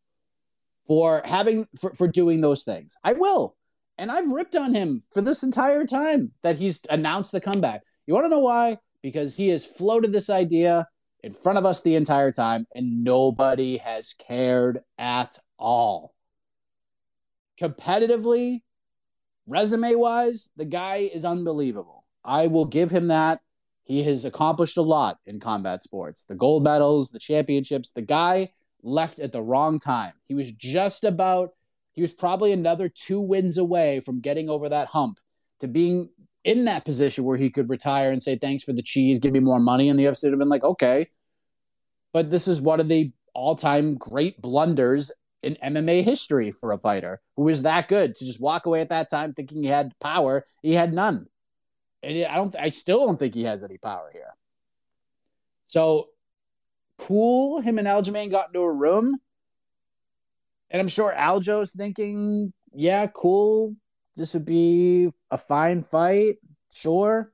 for 0.87 1.21
having 1.25 1.67
for, 1.79 1.93
for 1.93 2.07
doing 2.07 2.41
those 2.41 2.63
things. 2.63 2.95
I 3.03 3.13
will. 3.13 3.55
And 3.97 4.11
I've 4.11 4.31
ripped 4.31 4.55
on 4.55 4.73
him 4.73 5.01
for 5.13 5.21
this 5.21 5.43
entire 5.43 5.85
time 5.85 6.31
that 6.41 6.57
he's 6.57 6.81
announced 6.89 7.31
the 7.31 7.41
comeback. 7.41 7.81
You 8.07 8.13
want 8.13 8.25
to 8.25 8.29
know 8.29 8.39
why? 8.39 8.79
Because 9.01 9.35
he 9.35 9.49
has 9.49 9.65
floated 9.65 10.11
this 10.11 10.29
idea 10.29 10.87
in 11.23 11.33
front 11.33 11.57
of 11.57 11.65
us 11.65 11.81
the 11.81 11.95
entire 11.95 12.31
time 12.31 12.67
and 12.75 13.03
nobody 13.03 13.77
has 13.77 14.13
cared 14.13 14.81
at 14.97 15.39
all. 15.57 16.13
Competitively, 17.59 18.61
resume 19.47 19.95
wise, 19.95 20.49
the 20.57 20.65
guy 20.65 21.09
is 21.13 21.23
unbelievable. 21.23 22.05
I 22.25 22.47
will 22.47 22.65
give 22.65 22.91
him 22.91 23.07
that. 23.07 23.41
He 23.85 24.03
has 24.03 24.25
accomplished 24.25 24.77
a 24.77 24.81
lot 24.81 25.17
in 25.25 25.39
combat 25.39 25.83
sports 25.83 26.23
the 26.25 26.35
gold 26.35 26.63
medals, 26.63 27.09
the 27.09 27.19
championships. 27.19 27.91
The 27.91 28.01
guy 28.01 28.49
left 28.81 29.19
at 29.19 29.31
the 29.31 29.41
wrong 29.41 29.79
time. 29.79 30.13
He 30.25 30.33
was 30.33 30.51
just 30.51 31.03
about, 31.03 31.51
he 31.93 32.01
was 32.01 32.13
probably 32.13 32.51
another 32.51 32.89
two 32.89 33.19
wins 33.19 33.57
away 33.57 33.99
from 33.99 34.21
getting 34.21 34.49
over 34.49 34.69
that 34.69 34.87
hump 34.87 35.19
to 35.59 35.67
being 35.67 36.09
in 36.43 36.65
that 36.65 36.85
position 36.85 37.23
where 37.23 37.37
he 37.37 37.49
could 37.49 37.69
retire 37.69 38.11
and 38.11 38.21
say, 38.21 38.37
thanks 38.37 38.63
for 38.63 38.73
the 38.73 38.81
cheese, 38.81 39.19
give 39.19 39.31
me 39.31 39.39
more 39.39 39.59
money. 39.59 39.89
And 39.89 39.97
the 39.97 40.05
UFC 40.05 40.23
would 40.23 40.33
have 40.33 40.39
been 40.39 40.49
like, 40.49 40.63
okay. 40.63 41.05
But 42.11 42.29
this 42.29 42.47
is 42.47 42.61
one 42.61 42.79
of 42.79 42.89
the 42.89 43.11
all 43.33 43.55
time 43.55 43.95
great 43.95 44.41
blunders 44.41 45.11
in 45.41 45.57
MMA 45.63 46.03
history 46.03 46.51
for 46.51 46.71
a 46.71 46.77
fighter 46.77 47.21
who 47.35 47.43
was 47.43 47.63
that 47.63 47.87
good 47.87 48.15
to 48.15 48.25
just 48.25 48.39
walk 48.39 48.65
away 48.65 48.81
at 48.81 48.89
that 48.89 49.09
time 49.09 49.33
thinking 49.33 49.63
he 49.63 49.69
had 49.69 49.93
power. 49.99 50.45
He 50.61 50.73
had 50.73 50.93
none. 50.93 51.27
And 52.03 52.25
I 52.25 52.35
don't, 52.35 52.55
I 52.55 52.69
still 52.69 53.05
don't 53.05 53.17
think 53.17 53.33
he 53.33 53.43
has 53.43 53.63
any 53.63 53.77
power 53.77 54.09
here. 54.13 54.35
So 55.67 56.09
cool. 56.97 57.61
Him 57.61 57.79
and 57.79 57.87
Aljamain 57.87 58.29
got 58.29 58.47
into 58.47 58.59
a 58.59 58.71
room. 58.71 59.17
And 60.69 60.79
I'm 60.79 60.87
sure 60.87 61.13
Aljo's 61.13 61.71
thinking, 61.71 62.51
yeah, 62.73 63.07
cool. 63.07 63.75
This 64.15 64.33
would 64.33 64.45
be 64.45 65.09
a 65.31 65.37
fine 65.37 65.81
fight. 65.81 66.35
Sure. 66.71 67.31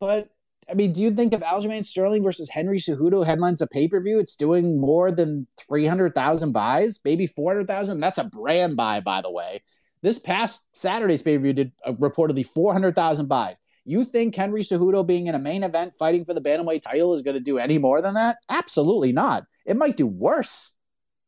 But 0.00 0.28
I 0.68 0.74
mean, 0.74 0.92
do 0.92 1.02
you 1.02 1.10
think 1.10 1.32
if 1.32 1.40
Aljamain 1.40 1.84
Sterling 1.84 2.22
versus 2.22 2.48
Henry 2.48 2.78
Cejudo 2.78 3.24
headlines 3.24 3.60
a 3.60 3.66
pay 3.66 3.88
per 3.88 4.00
view, 4.00 4.18
it's 4.18 4.36
doing 4.36 4.80
more 4.80 5.10
than 5.10 5.46
300,000 5.66 6.52
buys, 6.52 7.00
maybe 7.04 7.26
400,000? 7.26 8.00
That's 8.00 8.18
a 8.18 8.24
brand 8.24 8.76
buy, 8.76 9.00
by 9.00 9.20
the 9.20 9.30
way. 9.30 9.62
This 10.02 10.18
past 10.18 10.66
Saturday's 10.74 11.22
pay 11.22 11.36
per 11.36 11.42
view 11.42 11.52
did 11.52 11.72
uh, 11.84 11.92
reportedly 11.92 12.46
400,000 12.46 13.26
buys. 13.26 13.56
You 13.84 14.04
think 14.04 14.34
Henry 14.34 14.62
Cejudo 14.62 15.06
being 15.06 15.26
in 15.26 15.34
a 15.34 15.38
main 15.38 15.62
event 15.62 15.94
fighting 15.94 16.24
for 16.24 16.32
the 16.32 16.40
bantamweight 16.40 16.82
title 16.82 17.14
is 17.14 17.22
going 17.22 17.34
to 17.34 17.40
do 17.40 17.58
any 17.58 17.78
more 17.78 18.00
than 18.00 18.14
that? 18.14 18.38
Absolutely 18.48 19.12
not. 19.12 19.44
It 19.66 19.76
might 19.76 19.96
do 19.96 20.06
worse. 20.06 20.74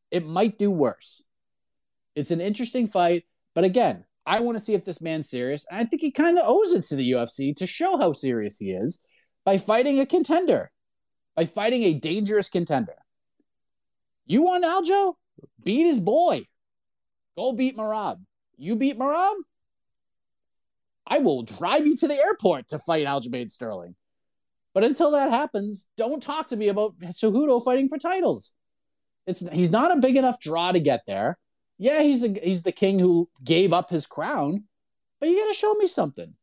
It 0.09 0.25
might 0.25 0.57
do 0.57 0.71
worse. 0.71 1.23
It's 2.15 2.31
an 2.31 2.41
interesting 2.41 2.87
fight, 2.87 3.25
but 3.53 3.63
again, 3.63 4.05
I 4.25 4.39
want 4.39 4.57
to 4.57 4.63
see 4.63 4.73
if 4.73 4.83
this 4.83 5.01
man's 5.01 5.29
serious. 5.29 5.65
And 5.69 5.79
I 5.79 5.85
think 5.85 6.01
he 6.01 6.11
kind 6.11 6.37
of 6.37 6.45
owes 6.47 6.73
it 6.73 6.83
to 6.85 6.95
the 6.95 7.11
UFC 7.11 7.55
to 7.57 7.67
show 7.67 7.97
how 7.97 8.11
serious 8.11 8.57
he 8.57 8.71
is 8.71 9.01
by 9.45 9.57
fighting 9.57 9.99
a 9.99 10.05
contender, 10.05 10.71
by 11.35 11.45
fighting 11.45 11.83
a 11.83 11.93
dangerous 11.93 12.49
contender. 12.49 12.95
You 14.25 14.41
want 14.43 14.65
Aljo? 14.65 15.13
Beat 15.63 15.85
his 15.85 15.99
boy. 15.99 16.47
Go 17.37 17.53
beat 17.53 17.77
Merab. 17.77 18.17
You 18.57 18.75
beat 18.75 18.97
Merab? 18.97 19.35
I 21.07 21.19
will 21.19 21.43
drive 21.43 21.87
you 21.87 21.95
to 21.97 22.07
the 22.07 22.15
airport 22.15 22.67
to 22.69 22.79
fight 22.79 23.07
Aljamain 23.07 23.49
Sterling. 23.49 23.95
But 24.73 24.83
until 24.83 25.11
that 25.11 25.31
happens, 25.31 25.87
don't 25.97 26.21
talk 26.21 26.49
to 26.49 26.55
me 26.55 26.67
about 26.67 26.99
Cejudo 26.99 27.63
fighting 27.63 27.89
for 27.89 27.97
titles. 27.97 28.53
It's 29.25 29.47
he's 29.49 29.71
not 29.71 29.95
a 29.95 29.99
big 29.99 30.17
enough 30.17 30.39
draw 30.39 30.71
to 30.71 30.79
get 30.79 31.01
there. 31.07 31.37
Yeah, 31.79 32.01
he's 32.01 32.23
a, 32.23 32.27
he's 32.27 32.63
the 32.63 32.71
king 32.71 32.99
who 32.99 33.29
gave 33.43 33.73
up 33.73 33.89
his 33.89 34.05
crown, 34.05 34.65
but 35.19 35.29
you 35.29 35.37
got 35.37 35.47
to 35.47 35.53
show 35.53 35.73
me 35.73 35.87
something. 35.87 36.33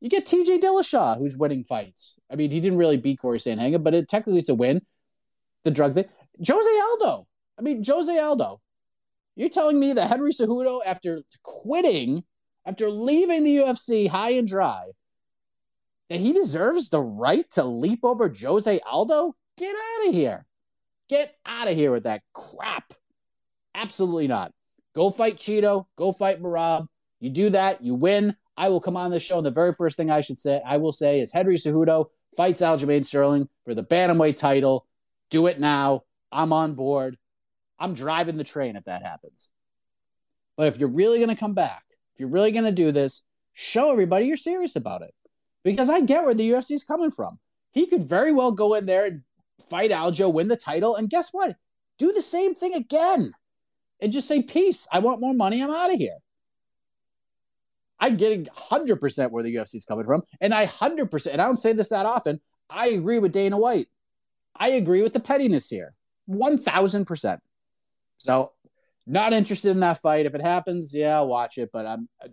You 0.00 0.08
get 0.08 0.26
TJ 0.26 0.60
Dillashaw, 0.60 1.18
who's 1.18 1.36
winning 1.36 1.64
fights. 1.64 2.18
I 2.30 2.36
mean, 2.36 2.50
he 2.50 2.60
didn't 2.60 2.78
really 2.78 2.96
beat 2.96 3.20
Corey 3.20 3.38
Sandhagen, 3.38 3.82
but 3.82 3.94
it, 3.94 4.08
technically 4.08 4.40
it's 4.40 4.48
a 4.48 4.54
win. 4.54 4.80
The 5.64 5.70
drug 5.70 5.94
thing. 5.94 6.06
Jose 6.46 6.80
Aldo. 6.80 7.26
I 7.58 7.62
mean, 7.62 7.84
Jose 7.84 8.18
Aldo. 8.18 8.60
You're 9.36 9.50
telling 9.50 9.78
me 9.78 9.92
that 9.92 10.08
Henry 10.08 10.32
Cejudo, 10.32 10.80
after 10.84 11.22
quitting, 11.42 12.24
after 12.70 12.88
leaving 12.88 13.42
the 13.42 13.56
UFC 13.56 14.08
high 14.08 14.30
and 14.30 14.46
dry, 14.46 14.90
that 16.08 16.20
he 16.20 16.32
deserves 16.32 16.88
the 16.88 17.00
right 17.00 17.50
to 17.50 17.64
leap 17.64 18.00
over 18.04 18.32
Jose 18.32 18.80
Aldo? 18.88 19.34
Get 19.58 19.74
out 19.74 20.08
of 20.08 20.14
here. 20.14 20.46
Get 21.08 21.36
out 21.44 21.66
of 21.66 21.74
here 21.74 21.90
with 21.90 22.04
that 22.04 22.22
crap. 22.32 22.94
Absolutely 23.74 24.28
not. 24.28 24.52
Go 24.94 25.10
fight 25.10 25.36
Chito. 25.36 25.86
Go 25.96 26.12
fight 26.12 26.40
Merab. 26.40 26.86
You 27.18 27.30
do 27.30 27.50
that, 27.50 27.82
you 27.82 27.94
win. 27.94 28.36
I 28.56 28.68
will 28.68 28.80
come 28.80 28.96
on 28.96 29.10
the 29.10 29.18
show, 29.18 29.38
and 29.38 29.46
the 29.46 29.50
very 29.50 29.72
first 29.72 29.96
thing 29.96 30.10
I 30.10 30.20
should 30.20 30.38
say, 30.38 30.62
I 30.64 30.76
will 30.76 30.92
say, 30.92 31.20
is 31.20 31.32
Henry 31.32 31.56
Cejudo 31.56 32.06
fights 32.36 32.62
Aljamain 32.62 33.04
Sterling 33.04 33.48
for 33.64 33.74
the 33.74 33.82
bantamweight 33.82 34.36
title. 34.36 34.86
Do 35.30 35.48
it 35.48 35.58
now. 35.58 36.04
I'm 36.30 36.52
on 36.52 36.74
board. 36.74 37.16
I'm 37.80 37.94
driving 37.94 38.36
the 38.36 38.44
train 38.44 38.76
if 38.76 38.84
that 38.84 39.02
happens. 39.02 39.48
But 40.56 40.68
if 40.68 40.78
you're 40.78 40.88
really 40.88 41.18
going 41.18 41.30
to 41.30 41.36
come 41.36 41.54
back, 41.54 41.82
you're 42.20 42.28
really 42.28 42.52
going 42.52 42.64
to 42.64 42.72
do 42.72 42.92
this, 42.92 43.22
show 43.54 43.90
everybody 43.90 44.26
you're 44.26 44.36
serious 44.36 44.76
about 44.76 45.02
it. 45.02 45.12
Because 45.64 45.90
I 45.90 46.00
get 46.00 46.22
where 46.22 46.34
the 46.34 46.50
UFC 46.50 46.72
is 46.72 46.84
coming 46.84 47.10
from. 47.10 47.38
He 47.72 47.86
could 47.86 48.04
very 48.04 48.32
well 48.32 48.52
go 48.52 48.74
in 48.74 48.86
there 48.86 49.06
and 49.06 49.22
fight 49.68 49.90
Aljo, 49.90 50.32
win 50.32 50.48
the 50.48 50.56
title, 50.56 50.96
and 50.96 51.10
guess 51.10 51.30
what? 51.32 51.56
Do 51.98 52.12
the 52.12 52.22
same 52.22 52.54
thing 52.54 52.74
again 52.74 53.32
and 54.00 54.12
just 54.12 54.28
say, 54.28 54.42
Peace. 54.42 54.86
I 54.92 55.00
want 55.00 55.20
more 55.20 55.34
money. 55.34 55.62
I'm 55.62 55.70
out 55.70 55.92
of 55.92 55.98
here. 55.98 56.16
I'm 57.98 58.16
getting 58.16 58.46
100% 58.46 59.30
where 59.30 59.42
the 59.42 59.54
UFC 59.54 59.74
is 59.74 59.84
coming 59.84 60.06
from. 60.06 60.22
And 60.40 60.54
I 60.54 60.66
100%, 60.66 61.26
and 61.32 61.40
I 61.40 61.44
don't 61.44 61.60
say 61.60 61.72
this 61.72 61.90
that 61.90 62.06
often, 62.06 62.40
I 62.70 62.88
agree 62.88 63.18
with 63.18 63.32
Dana 63.32 63.58
White. 63.58 63.88
I 64.56 64.70
agree 64.70 65.02
with 65.02 65.12
the 65.12 65.20
pettiness 65.20 65.68
here. 65.68 65.94
1000%. 66.28 67.38
So, 68.16 68.52
not 69.06 69.32
interested 69.32 69.70
in 69.70 69.80
that 69.80 70.00
fight. 70.00 70.26
If 70.26 70.34
it 70.34 70.42
happens, 70.42 70.94
yeah, 70.94 71.16
I'll 71.16 71.28
watch 71.28 71.58
it. 71.58 71.70
But 71.72 71.86
I'm 71.86 72.08
uh, 72.22 72.28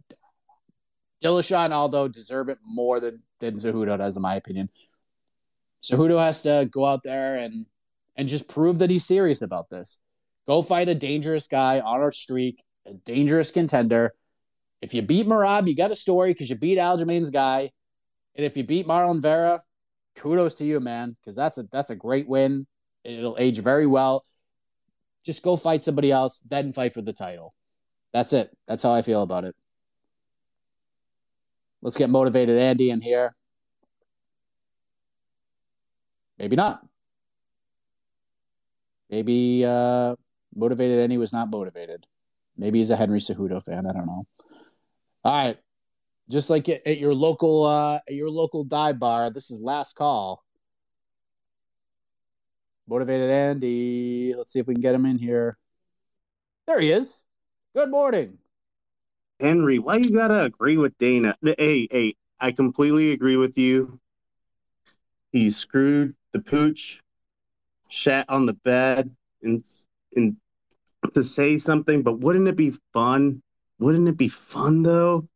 Dillashaw 1.23 1.65
and 1.65 1.73
Aldo 1.73 2.07
deserve 2.07 2.49
it 2.49 2.59
more 2.63 2.99
than 2.99 3.21
than 3.39 3.55
Cejudo 3.55 3.97
does, 3.97 4.15
in 4.15 4.21
my 4.21 4.35
opinion. 4.35 4.69
Cejudo 5.83 6.19
has 6.19 6.41
to 6.43 6.67
go 6.71 6.85
out 6.85 7.01
there 7.03 7.35
and 7.35 7.65
and 8.15 8.27
just 8.27 8.47
prove 8.47 8.79
that 8.79 8.89
he's 8.89 9.05
serious 9.05 9.41
about 9.41 9.69
this. 9.69 9.99
Go 10.47 10.61
fight 10.61 10.89
a 10.89 10.95
dangerous 10.95 11.47
guy 11.47 11.79
on 11.79 12.01
our 12.01 12.11
streak, 12.11 12.63
a 12.85 12.93
dangerous 12.93 13.51
contender. 13.51 14.13
If 14.81 14.93
you 14.93 15.01
beat 15.01 15.27
Merab, 15.27 15.67
you 15.67 15.75
got 15.75 15.91
a 15.91 15.95
story 15.95 16.31
because 16.33 16.49
you 16.49 16.55
beat 16.55 16.77
Aljamain's 16.77 17.29
guy. 17.29 17.71
And 18.35 18.45
if 18.45 18.55
you 18.55 18.63
beat 18.63 18.87
Marlon 18.87 19.21
Vera, 19.21 19.63
kudos 20.15 20.55
to 20.55 20.65
you, 20.65 20.79
man, 20.79 21.15
because 21.19 21.35
that's 21.35 21.57
a 21.57 21.63
that's 21.71 21.89
a 21.89 21.95
great 21.95 22.27
win. 22.27 22.67
It'll 23.03 23.37
age 23.39 23.59
very 23.59 23.87
well. 23.87 24.23
Just 25.27 25.43
go 25.43 25.57
fight 25.57 25.83
somebody 25.83 26.09
else, 26.09 26.41
then 26.47 26.71
fight 26.71 26.93
for 26.93 27.01
the 27.01 27.11
title. 27.11 27.53
That's 28.13 28.31
it. 28.31 28.49
That's 28.65 28.81
how 28.81 28.93
I 28.93 29.01
feel 29.01 29.23
about 29.23 29.43
it. 29.43 29.57
Let's 31.81 31.97
get 31.97 32.09
motivated 32.09 32.57
Andy 32.57 32.91
in 32.91 33.01
here. 33.01 33.35
Maybe 36.39 36.55
not. 36.55 36.81
Maybe 39.09 39.65
uh, 39.65 40.15
motivated 40.55 40.99
Andy 40.99 41.17
was 41.17 41.33
not 41.33 41.49
motivated. 41.49 42.07
Maybe 42.55 42.77
he's 42.77 42.91
a 42.91 42.95
Henry 42.95 43.19
Cejudo 43.19 43.61
fan. 43.61 43.85
I 43.85 43.91
don't 43.91 44.05
know. 44.05 44.25
All 45.25 45.33
right. 45.33 45.57
Just 46.29 46.49
like 46.49 46.69
at, 46.69 46.99
your 46.99 47.13
local 47.13 47.65
uh, 47.65 47.99
at 48.07 48.13
your 48.13 48.29
local 48.29 48.63
dive 48.63 48.97
bar, 48.97 49.29
this 49.29 49.51
is 49.51 49.59
last 49.59 49.97
call. 49.97 50.41
Motivated 52.87 53.29
Andy. 53.29 54.33
Let's 54.35 54.53
see 54.53 54.59
if 54.59 54.67
we 54.67 54.73
can 54.73 54.81
get 54.81 54.95
him 54.95 55.05
in 55.05 55.19
here. 55.19 55.57
There 56.67 56.79
he 56.79 56.91
is. 56.91 57.21
Good 57.75 57.91
morning. 57.91 58.37
Henry, 59.39 59.77
why 59.77 59.97
you 59.97 60.11
gotta 60.11 60.43
agree 60.43 60.77
with 60.77 60.97
Dana? 60.97 61.35
Hey, 61.43 61.87
hey, 61.91 62.15
I 62.39 62.51
completely 62.51 63.11
agree 63.11 63.35
with 63.35 63.57
you. 63.57 63.99
He 65.31 65.49
screwed 65.49 66.15
the 66.31 66.39
pooch, 66.39 67.01
shat 67.89 68.25
on 68.29 68.45
the 68.45 68.53
bed, 68.53 69.13
and 69.43 69.63
and 70.15 70.37
to 71.11 71.21
say 71.21 71.57
something. 71.57 72.03
But 72.03 72.19
wouldn't 72.19 72.47
it 72.47 72.55
be 72.55 72.73
fun? 72.93 73.41
Wouldn't 73.79 74.07
it 74.07 74.17
be 74.17 74.29
fun 74.29 74.81
though 74.81 75.27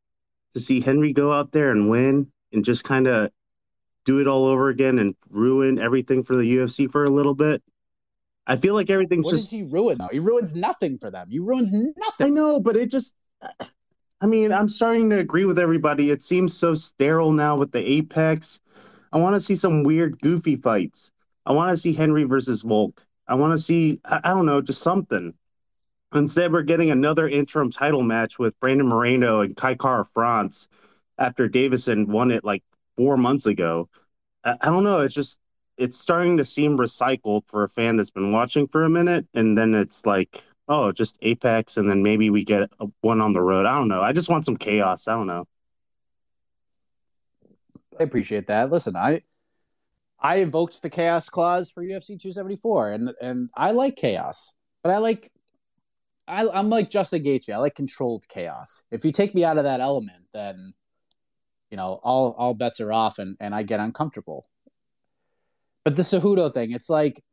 to 0.54 0.60
see 0.60 0.82
Henry 0.82 1.14
go 1.14 1.32
out 1.32 1.52
there 1.52 1.72
and 1.72 1.90
win 1.90 2.32
and 2.54 2.66
just 2.66 2.84
kind 2.84 3.08
of 3.08 3.30
do 4.06 4.20
it 4.20 4.28
all 4.28 4.46
over 4.46 4.70
again 4.70 5.00
and 5.00 5.16
ruin 5.30 5.80
everything 5.80 6.24
for 6.24 6.36
the 6.36 6.44
UFC 6.58 6.88
for 6.92 7.04
a 7.04 7.10
little 7.10 7.36
bit? 7.36 7.62
I 8.48 8.58
feel 8.58 8.74
like 8.74 8.90
everything's 8.90 9.26
What 9.26 9.32
just. 9.32 9.50
does 9.50 9.60
he 9.60 9.64
ruin 9.64 9.98
though? 10.00 10.10
He 10.12 10.20
ruins 10.20 10.56
nothing 10.56 10.98
for 10.98 11.12
them. 11.12 11.28
He 11.30 11.40
ruins 11.40 11.72
nothing. 11.72 12.28
I 12.28 12.30
know, 12.30 12.60
but 12.60 12.76
it 12.76 12.90
just. 12.90 13.14
I 14.22 14.28
mean, 14.28 14.52
I'm 14.52 14.68
starting 14.70 15.10
to 15.10 15.20
agree 15.20 15.46
with 15.46 15.58
everybody. 15.58 16.12
It 16.12 16.22
seems 16.22 16.56
so 16.56 16.76
sterile 16.76 17.32
now 17.32 17.56
with 17.58 17.72
the 17.72 17.80
Apex. 17.80 18.60
I 19.12 19.18
want 19.18 19.34
to 19.36 19.40
see 19.40 19.56
some 19.56 19.84
weird, 19.84 20.20
goofy 20.22 20.56
fights. 20.56 21.12
I 21.46 21.54
want 21.54 21.72
to 21.72 21.78
see 21.78 21.92
Henry 21.94 22.24
versus 22.24 22.62
Volk. 22.62 23.04
I 23.28 23.34
want 23.36 23.52
to 23.54 23.58
see, 23.58 24.00
I, 24.06 24.20
I 24.24 24.30
don't 24.30 24.46
know, 24.46 24.62
just 24.62 24.82
something. 24.82 25.34
Instead, 26.14 26.52
we're 26.52 26.62
getting 26.62 26.92
another 26.92 27.28
interim 27.28 27.72
title 27.72 28.04
match 28.04 28.38
with 28.38 28.60
Brandon 28.60 28.88
Moreno 28.88 29.42
and 29.42 29.56
Kai 29.56 29.76
France 30.14 30.68
after 31.18 31.48
Deiveson 31.50 32.08
won 32.08 32.32
it 32.32 32.44
like 32.44 32.64
four 33.02 33.18
months 33.18 33.48
ago. 33.48 33.90
I, 34.44 34.56
I 34.62 34.68
don't 34.68 34.84
know. 34.84 35.00
It's 35.00 35.16
just, 35.16 35.40
it's 35.78 35.98
starting 35.98 36.38
to 36.38 36.46
seem 36.46 36.78
recycled 36.78 37.48
for 37.48 37.64
a 37.64 37.70
fan 37.70 37.98
that's 37.98 38.12
been 38.12 38.32
watching 38.32 38.68
for 38.68 38.84
a 38.84 38.90
minute. 38.90 39.26
And 39.34 39.58
then 39.58 39.74
it's 39.74 40.06
like, 40.06 40.44
oh, 40.68 40.92
just 40.92 41.18
Apex. 41.24 41.78
And 41.78 41.90
then 41.90 42.04
maybe 42.04 42.30
we 42.30 42.44
get 42.46 42.70
a, 42.80 42.88
one 43.02 43.22
on 43.22 43.34
the 43.34 43.42
road. 43.42 43.66
I 43.66 43.76
don't 43.76 43.88
know. 43.88 44.02
I 44.02 44.12
just 44.14 44.30
want 44.30 44.46
some 44.46 44.58
chaos. 44.58 45.08
I 45.08 45.14
don't 45.14 45.28
know. 45.28 45.48
I 48.00 48.04
appreciate 48.04 48.48
that. 48.48 48.70
Listen, 48.72 48.96
I 48.96 49.22
I 50.20 50.38
invoked 50.38 50.82
the 50.82 50.90
chaos 50.90 51.30
clause 51.30 51.70
for 51.70 51.84
UFC 51.84 52.20
274, 52.20 52.92
and 52.92 53.10
and 53.22 53.50
I 53.56 53.72
like 53.72 53.96
chaos, 53.96 54.52
but 54.82 54.92
I 54.92 54.98
like 55.00 55.32
I, 56.28 56.48
I'm 56.48 56.70
like 56.70 56.90
Justin 56.90 57.24
Gaethje. 57.24 57.54
I 57.54 57.58
like 57.58 57.76
controlled 57.76 58.28
chaos. 58.28 58.84
If 58.92 59.04
you 59.04 59.12
take 59.12 59.36
me 59.36 59.44
out 59.44 59.58
of 59.58 59.66
that 59.66 59.82
element, 59.82 60.24
then 60.34 60.74
you 61.72 61.78
know 61.78 62.00
all 62.04 62.36
all 62.38 62.54
bets 62.54 62.80
are 62.80 62.94
off, 62.94 63.18
and 63.18 63.36
and 63.40 63.56
I 63.56 63.64
get 63.64 63.80
uncomfortable. 63.80 64.46
But 65.84 65.96
the 65.96 66.04
Cejudo 66.04 66.54
thing, 66.54 66.72
it's 66.72 66.90
like 66.90 67.24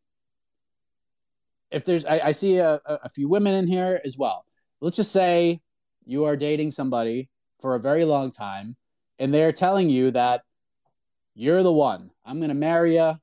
if 1.70 1.84
there's 1.84 2.06
I, 2.06 2.20
I 2.20 2.32
see 2.32 2.56
a, 2.58 2.80
a 2.86 3.08
few 3.10 3.28
women 3.28 3.54
in 3.54 3.66
here 3.66 4.00
as 4.04 4.16
well. 4.16 4.46
Let's 4.80 4.96
just 4.96 5.12
say 5.12 5.60
you 6.06 6.24
are 6.24 6.36
dating 6.36 6.72
somebody 6.72 7.28
for 7.60 7.74
a 7.74 7.80
very 7.80 8.04
long 8.04 8.30
time, 8.30 8.76
and 9.18 9.34
they're 9.34 9.52
telling 9.52 9.90
you 9.90 10.12
that 10.12 10.42
you're 11.34 11.62
the 11.62 11.72
one. 11.72 12.10
I'm 12.24 12.38
going 12.38 12.48
to 12.48 12.54
marry 12.54 12.96
you. 12.96 13.14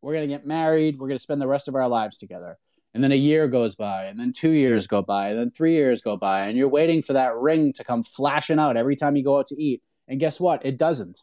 We're 0.00 0.14
going 0.14 0.28
to 0.28 0.34
get 0.34 0.46
married. 0.46 0.98
We're 0.98 1.06
going 1.08 1.18
to 1.18 1.22
spend 1.22 1.40
the 1.40 1.46
rest 1.46 1.68
of 1.68 1.74
our 1.74 1.86
lives 1.86 2.18
together. 2.18 2.58
And 2.94 3.02
then 3.02 3.12
a 3.12 3.16
year 3.16 3.48
goes 3.48 3.74
by, 3.74 4.06
and 4.06 4.18
then 4.18 4.32
two 4.34 4.50
years 4.50 4.86
go 4.86 5.00
by, 5.00 5.30
and 5.30 5.38
then 5.38 5.50
three 5.50 5.72
years 5.72 6.02
go 6.02 6.16
by, 6.16 6.46
and 6.46 6.58
you're 6.58 6.68
waiting 6.68 7.02
for 7.02 7.14
that 7.14 7.34
ring 7.36 7.72
to 7.74 7.84
come 7.84 8.02
flashing 8.02 8.58
out 8.58 8.76
every 8.76 8.96
time 8.96 9.16
you 9.16 9.24
go 9.24 9.38
out 9.38 9.46
to 9.46 9.62
eat. 9.62 9.82
And 10.08 10.20
guess 10.20 10.40
what? 10.40 10.64
It 10.66 10.76
doesn't. 10.76 11.22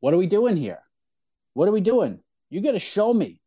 What 0.00 0.14
are 0.14 0.18
we 0.18 0.26
doing 0.26 0.56
here? 0.56 0.80
What 1.54 1.68
are 1.68 1.72
we 1.72 1.80
doing? 1.80 2.20
You 2.50 2.60
got 2.60 2.72
to 2.72 2.80
show 2.80 3.12
me. 3.14 3.40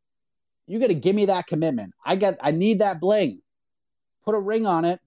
You 0.66 0.80
got 0.80 0.88
to 0.88 0.96
give 0.96 1.16
me 1.16 1.26
that 1.26 1.48
commitment. 1.48 1.94
I 2.06 2.16
got. 2.16 2.38
I 2.42 2.52
need 2.52 2.80
that 2.80 3.00
bling. 3.00 3.42
Put 4.26 4.36
a 4.36 4.40
ring 4.40 4.66
on 4.66 4.84
it. 4.86 5.00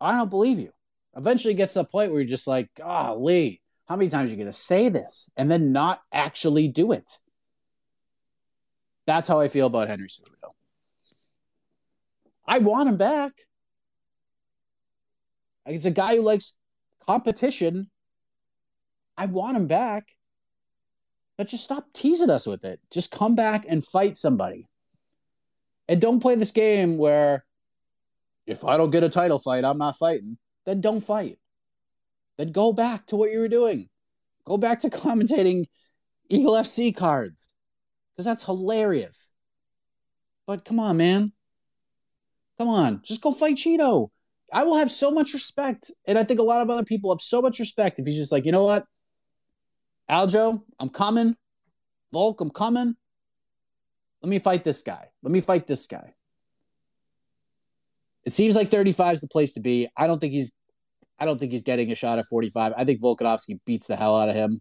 I 0.00 0.12
don't 0.12 0.30
believe 0.30 0.58
you. 0.60 0.72
Eventually, 1.16 1.54
gets 1.54 1.74
to 1.74 1.80
a 1.80 1.84
point 1.84 2.10
where 2.10 2.20
you're 2.20 2.28
just 2.28 2.46
like, 2.46 2.68
golly, 2.76 3.60
how 3.86 3.96
many 3.96 4.10
times 4.10 4.30
are 4.30 4.36
you 4.36 4.44
to 4.44 4.52
say 4.52 4.88
this 4.88 5.30
and 5.36 5.50
then 5.50 5.72
not 5.72 6.02
actually 6.12 6.68
do 6.68 6.92
it? 6.92 7.18
That's 9.06 9.26
how 9.26 9.40
I 9.40 9.48
feel 9.48 9.66
about 9.66 9.88
Henry 9.88 10.08
Cejudo. 10.08 10.52
I 12.46 12.58
want 12.58 12.88
him 12.90 12.98
back. 12.98 13.32
It's 15.64 15.86
a 15.86 15.90
guy 15.90 16.16
who 16.16 16.22
likes 16.22 16.54
competition. 17.08 17.88
I 19.16 19.26
want 19.26 19.56
him 19.56 19.66
back. 19.66 20.08
But 21.38 21.48
just 21.48 21.64
stop 21.64 21.86
teasing 21.94 22.30
us 22.30 22.46
with 22.46 22.64
it. 22.64 22.80
Just 22.90 23.10
come 23.10 23.34
back 23.34 23.64
and 23.66 23.84
fight 23.84 24.18
somebody. 24.18 24.66
And 25.88 26.00
don't 26.00 26.20
play 26.20 26.34
this 26.34 26.50
game 26.50 26.98
where 26.98 27.44
if 28.46 28.64
I 28.64 28.76
don't 28.76 28.90
get 28.90 29.04
a 29.04 29.08
title 29.08 29.38
fight, 29.38 29.64
I'm 29.64 29.78
not 29.78 29.96
fighting. 29.96 30.36
Then 30.66 30.80
don't 30.80 31.00
fight. 31.00 31.38
Then 32.36 32.52
go 32.52 32.72
back 32.72 33.06
to 33.06 33.16
what 33.16 33.30
you 33.30 33.38
were 33.38 33.48
doing. 33.48 33.88
Go 34.44 34.58
back 34.58 34.80
to 34.82 34.90
commentating 34.90 35.64
Eagle 36.28 36.54
FC 36.54 36.94
cards 36.94 37.48
because 38.12 38.26
that's 38.26 38.44
hilarious. 38.44 39.32
But 40.46 40.64
come 40.64 40.78
on, 40.78 40.98
man. 40.98 41.32
Come 42.58 42.68
on. 42.68 43.00
Just 43.02 43.22
go 43.22 43.32
fight 43.32 43.56
Chito. 43.56 44.10
I 44.52 44.64
will 44.64 44.76
have 44.76 44.90
so 44.90 45.10
much 45.10 45.34
respect. 45.34 45.90
And 46.06 46.18
I 46.18 46.24
think 46.24 46.40
a 46.40 46.44
lot 46.44 46.62
of 46.62 46.70
other 46.70 46.84
people 46.84 47.12
have 47.12 47.20
so 47.20 47.42
much 47.42 47.58
respect 47.58 47.98
if 47.98 48.06
he's 48.06 48.16
just 48.16 48.32
like, 48.32 48.44
you 48.44 48.52
know 48.52 48.64
what? 48.64 48.84
Aljo, 50.10 50.62
I'm 50.78 50.88
coming. 50.88 51.36
Volk, 52.12 52.40
I'm 52.40 52.50
coming. 52.50 52.94
Let 54.22 54.30
me 54.30 54.38
fight 54.38 54.64
this 54.64 54.82
guy. 54.82 55.06
Let 55.22 55.32
me 55.32 55.40
fight 55.40 55.66
this 55.66 55.86
guy. 55.86 56.14
It 58.24 58.34
seems 58.34 58.56
like 58.56 58.70
35 58.70 59.14
is 59.14 59.20
the 59.20 59.28
place 59.28 59.54
to 59.54 59.60
be. 59.60 59.88
I 59.96 60.06
don't 60.06 60.18
think 60.18 60.32
he's 60.32 60.50
I 61.18 61.24
don't 61.24 61.38
think 61.38 61.52
he's 61.52 61.62
getting 61.62 61.90
a 61.90 61.94
shot 61.94 62.18
at 62.18 62.26
45. 62.26 62.74
I 62.76 62.84
think 62.84 63.00
Volkanovski 63.00 63.58
beats 63.66 63.88
the 63.88 63.96
hell 63.96 64.16
out 64.16 64.28
of 64.28 64.36
him. 64.36 64.60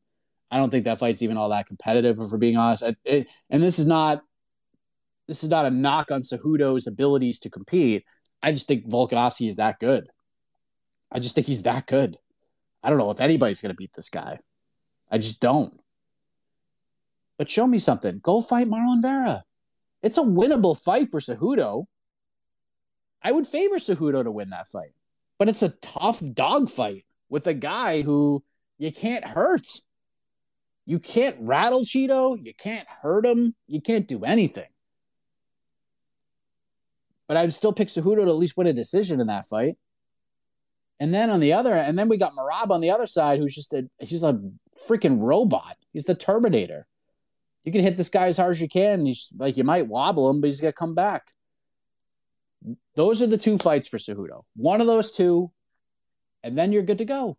I 0.49 0.57
don't 0.57 0.69
think 0.69 0.85
that 0.85 0.97
fight's 0.97 1.21
even 1.21 1.37
all 1.37 1.49
that 1.49 1.67
competitive, 1.67 2.17
we're 2.17 2.37
being 2.37 2.57
honest. 2.57 2.83
It, 2.83 2.97
it, 3.03 3.27
and 3.49 3.61
this 3.61 3.79
is 3.79 3.85
not 3.85 4.21
this 5.27 5.43
is 5.43 5.49
not 5.49 5.65
a 5.65 5.69
knock 5.69 6.09
on 6.09 6.21
Cejudo's 6.21 6.87
abilities 6.87 7.39
to 7.39 7.49
compete. 7.49 8.05
I 8.47 8.53
just 8.53 8.65
think 8.65 8.87
Volkanovski 8.87 9.49
is 9.49 9.57
that 9.57 9.77
good. 9.77 10.09
I 11.11 11.19
just 11.19 11.35
think 11.35 11.47
he's 11.47 11.63
that 11.63 11.85
good. 11.85 12.17
I 12.81 12.89
don't 12.89 12.97
know 12.97 13.11
if 13.11 13.19
anybody's 13.19 13.59
going 13.59 13.73
to 13.73 13.77
beat 13.77 13.91
this 13.91 14.07
guy. 14.07 14.39
I 15.11 15.17
just 15.17 15.41
don't. 15.41 15.77
But 17.37 17.49
show 17.49 17.67
me 17.67 17.77
something. 17.77 18.19
Go 18.19 18.41
fight 18.41 18.69
Marlon 18.69 19.01
Vera. 19.01 19.43
It's 20.01 20.17
a 20.17 20.21
winnable 20.21 20.81
fight 20.81 21.11
for 21.11 21.19
Cejudo. 21.19 21.87
I 23.21 23.33
would 23.33 23.47
favor 23.47 23.79
Cejudo 23.79 24.23
to 24.23 24.31
win 24.31 24.51
that 24.51 24.69
fight. 24.69 24.93
But 25.39 25.49
it's 25.49 25.63
a 25.63 25.75
tough 25.81 26.23
dog 26.33 26.69
fight 26.69 27.03
with 27.27 27.47
a 27.47 27.53
guy 27.53 28.01
who 28.01 28.45
you 28.77 28.93
can't 28.93 29.25
hurt. 29.25 29.67
You 30.85 30.99
can't 30.99 31.35
rattle 31.41 31.81
Chito. 31.81 32.39
You 32.41 32.53
can't 32.53 32.87
hurt 32.87 33.25
him. 33.25 33.55
You 33.67 33.81
can't 33.81 34.07
do 34.07 34.23
anything. 34.23 34.69
But 37.27 37.37
I'd 37.37 37.53
still 37.53 37.73
pick 37.73 37.89
Cejudo 37.89 38.23
to 38.23 38.29
at 38.29 38.35
least 38.35 38.57
win 38.57 38.67
a 38.67 38.73
decision 38.73 39.19
in 39.19 39.27
that 39.27 39.45
fight. 39.45 39.75
And 40.99 41.13
then 41.13 41.29
on 41.29 41.39
the 41.39 41.53
other, 41.53 41.75
and 41.75 41.97
then 41.97 42.09
we 42.09 42.17
got 42.17 42.35
Merab 42.35 42.71
on 42.71 42.81
the 42.81 42.89
other 42.89 43.07
side, 43.07 43.39
who's 43.39 43.53
just 43.53 43.73
a 43.73 43.87
he's 43.99 44.23
a 44.23 44.41
freaking 44.87 45.19
robot. 45.19 45.77
He's 45.93 46.05
the 46.05 46.15
Terminator. 46.15 46.87
You 47.63 47.71
can 47.71 47.81
hit 47.81 47.97
this 47.97 48.09
guy 48.09 48.27
as 48.27 48.37
hard 48.37 48.51
as 48.51 48.61
you 48.61 48.69
can. 48.69 49.05
He's 49.05 49.29
like 49.37 49.57
you 49.57 49.63
might 49.63 49.87
wobble 49.87 50.29
him, 50.29 50.41
but 50.41 50.47
he's 50.47 50.61
gonna 50.61 50.73
come 50.73 50.95
back. 50.95 51.33
Those 52.95 53.21
are 53.21 53.27
the 53.27 53.37
two 53.37 53.57
fights 53.57 53.87
for 53.87 53.97
Cejudo. 53.97 54.43
One 54.55 54.81
of 54.81 54.87
those 54.87 55.11
two, 55.11 55.51
and 56.43 56.57
then 56.57 56.71
you're 56.71 56.83
good 56.83 56.97
to 56.97 57.05
go. 57.05 57.37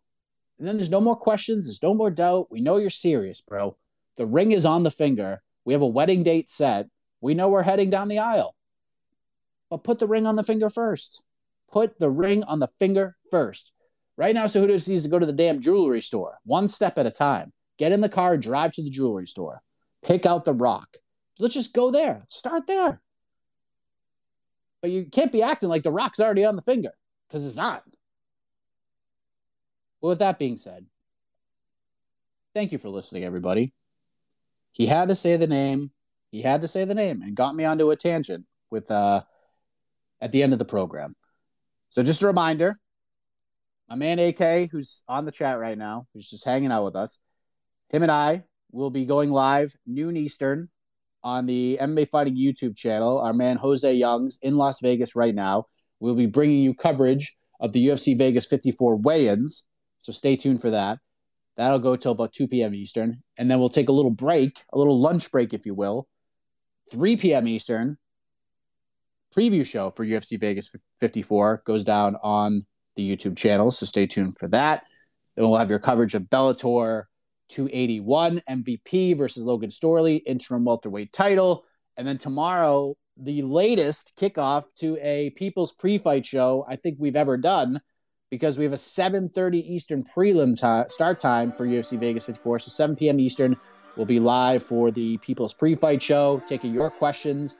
And 0.59 0.67
then 0.67 0.77
there's 0.77 0.91
no 0.91 1.01
more 1.01 1.17
questions. 1.17 1.67
There's 1.67 1.83
no 1.83 1.95
more 1.95 2.11
doubt. 2.11 2.51
We 2.51 2.61
know 2.61 2.77
you're 2.77 2.91
serious, 2.91 3.41
bro. 3.41 3.77
The 4.17 4.27
ring 4.27 4.53
is 4.53 4.65
on 4.65 4.83
the 4.83 4.91
finger. 4.91 5.43
We 5.65 5.73
have 5.73 5.83
a 5.83 5.87
wedding 5.87 6.23
date 6.23 6.51
set. 6.51 6.89
We 7.21 7.35
know 7.35 7.49
we're 7.49 7.63
heading 7.63 7.91
down 7.91 8.09
the 8.09 8.19
aisle. 8.19 8.55
But 9.71 9.85
put 9.85 9.99
the 9.99 10.07
ring 10.07 10.27
on 10.27 10.37
the 10.37 10.43
finger 10.43 10.71
first. 10.71 11.23
Put 11.71 11.99
the 11.99 12.11
ring 12.11 12.45
on 12.45 12.59
the 12.59 12.71
finger 12.79 13.17
first. 13.31 13.73
Right 14.17 14.35
now, 14.35 14.47
Cejudo 14.47 14.89
needs 14.89 15.03
to 15.03 15.09
go 15.09 15.19
to 15.19 15.27
the 15.27 15.33
damn 15.33 15.61
jewelry 15.61 16.01
store, 16.01 16.39
one 16.45 16.69
step 16.69 16.99
at 16.99 17.07
a 17.07 17.11
time. 17.11 17.53
Get 17.79 17.93
in 17.93 18.01
the 18.01 18.09
car, 18.09 18.37
drive 18.37 18.73
to 18.73 18.83
the 18.83 18.91
jewelry 18.91 19.27
store, 19.27 19.63
pick 20.03 20.27
out 20.27 20.45
the 20.45 20.53
rock. 20.53 20.89
Let's 21.39 21.55
just 21.55 21.73
go 21.73 21.91
there. 21.91 22.25
Start 22.29 22.67
there. 22.67 23.01
But 24.83 24.91
you 24.91 25.07
can't 25.07 25.31
be 25.31 25.43
acting 25.43 25.69
like 25.69 25.83
the 25.83 25.93
rock's 25.93 26.21
already 26.21 26.45
on 26.45 26.57
the 26.57 26.63
finger 26.63 26.91
because 27.29 27.47
it's 27.47 27.57
not. 27.57 27.85
Well, 30.01 30.11
with 30.11 30.21
that 30.21 30.39
being 30.39 30.57
said, 30.57 30.87
thank 32.55 32.73
you 32.73 32.79
for 32.79 32.89
listening, 32.89 33.25
everybody. 33.25 33.73
He 34.73 34.87
had 34.87 35.09
to 35.09 35.15
say 35.15 35.37
the 35.37 35.47
name. 35.47 35.91
He 36.31 36.43
had 36.43 36.61
to 36.61 36.69
say 36.69 36.85
the 36.85 36.95
name 36.95 37.23
and 37.23 37.35
got 37.35 37.55
me 37.55 37.65
onto 37.65 37.91
a 37.91 37.97
tangent 37.97 38.47
with 38.71 38.91
uh 38.91 39.23
at 40.21 40.33
the 40.33 40.43
end 40.43 40.53
of 40.53 40.59
the 40.59 40.65
program. 40.65 41.15
So 41.91 42.03
just 42.03 42.23
a 42.23 42.27
reminder, 42.27 42.79
my 43.89 43.97
man 43.97 44.19
AK, 44.19 44.71
who's 44.71 45.03
on 45.09 45.25
the 45.25 45.33
chat 45.33 45.59
right 45.59 45.79
now, 45.79 46.07
who's 46.13 46.29
just 46.29 46.45
hanging 46.45 46.73
out 46.73 46.85
with 46.85 46.97
us, 46.97 47.19
him 47.89 48.03
and 48.03 48.13
I 48.13 48.45
will 48.71 48.91
be 48.91 49.07
going 49.07 49.31
live 49.31 49.75
noon 49.87 50.17
Eastern 50.17 50.69
on 51.23 51.47
the 51.47 51.79
MMA 51.81 52.09
Fighting 52.09 52.37
YouTube 52.37 52.77
channel. 52.77 53.19
Our 53.21 53.33
man 53.33 53.57
Jose 53.57 53.93
Youngs 53.93 54.39
in 54.43 54.57
Las 54.57 54.81
Vegas 54.81 55.17
right 55.17 55.35
now. 55.35 55.67
We'll 56.01 56.15
be 56.15 56.27
bringing 56.27 56.59
you 56.59 56.75
coverage 56.75 57.37
of 57.61 57.73
the 57.73 57.89
UFC 57.89 58.17
Vegas 58.17 58.47
54 58.47 58.97
weigh-ins. 58.97 59.65
So 60.03 60.13
stay 60.13 60.37
tuned 60.37 60.61
for 60.61 60.71
that. 60.71 60.99
That'll 61.57 61.81
go 61.81 61.97
till 61.97 62.13
about 62.13 62.33
2 62.33 62.47
p.m. 62.47 62.75
Eastern. 62.75 63.23
And 63.37 63.51
then 63.51 63.59
we'll 63.59 63.69
take 63.69 63.89
a 63.89 63.93
little 63.93 64.13
break, 64.13 64.63
a 64.73 64.79
little 64.79 65.01
lunch 65.01 65.31
break, 65.33 65.53
if 65.53 65.67
you 65.67 65.75
will. 65.75 66.07
3 66.91 67.17
p.m. 67.17 67.49
Eastern. 67.49 67.99
Preview 69.37 69.65
show 69.65 69.91
for 69.91 70.07
UFC 70.07 70.41
Vegas 70.41 70.71
54 71.01 71.63
goes 71.65 71.85
down 71.85 72.17
on 72.23 72.67
the 72.97 73.17
YouTube 73.17 73.37
channel. 73.37 73.71
So 73.71 73.87
stay 73.87 74.07
tuned 74.07 74.39
for 74.39 74.49
that. 74.49 74.85
Then 75.37 75.49
we'll 75.49 75.59
have 75.59 75.71
your 75.71 75.79
coverage 75.79 76.15
of 76.15 76.23
Bellator 76.23 77.05
281 77.51 78.43
MVP 78.49 79.17
versus 79.17 79.45
Logan 79.45 79.71
Storley, 79.71 80.23
interim 80.27 80.65
welterweight 80.65 81.13
title. 81.13 81.65
And 81.97 82.07
then 82.07 82.19
tomorrow, 82.19 82.97
the 83.17 83.43
latest 83.43 84.17
kickoff 84.19 84.65
to 84.79 84.99
a 85.01 85.31
People's 85.31 85.73
pre-fight 85.73 86.25
show 86.25 86.65
I 86.69 86.77
think 86.77 86.97
we've 86.99 87.17
ever 87.17 87.37
done 87.37 87.81
because 88.31 88.59
we 88.59 88.65
have 88.65 88.73
a 88.73 88.77
7:30 88.77 89.59
Eastern 89.59 90.05
prelim 90.05 90.57
start 90.91 91.21
time 91.21 91.51
for 91.51 91.67
UFC 91.67 91.99
Vegas 91.99 92.25
54. 92.25 92.61
So 92.61 92.71
7 92.71 92.97
p.m. 92.97 93.19
Eastern, 93.21 93.57
we'll 93.97 94.07
be 94.07 94.21
live 94.21 94.63
for 94.63 94.91
the 94.91 95.17
People's 95.19 95.55
pre-fight 95.55 96.03
show, 96.03 96.43
taking 96.47 96.75
your 96.75 96.91
questions 96.91 97.57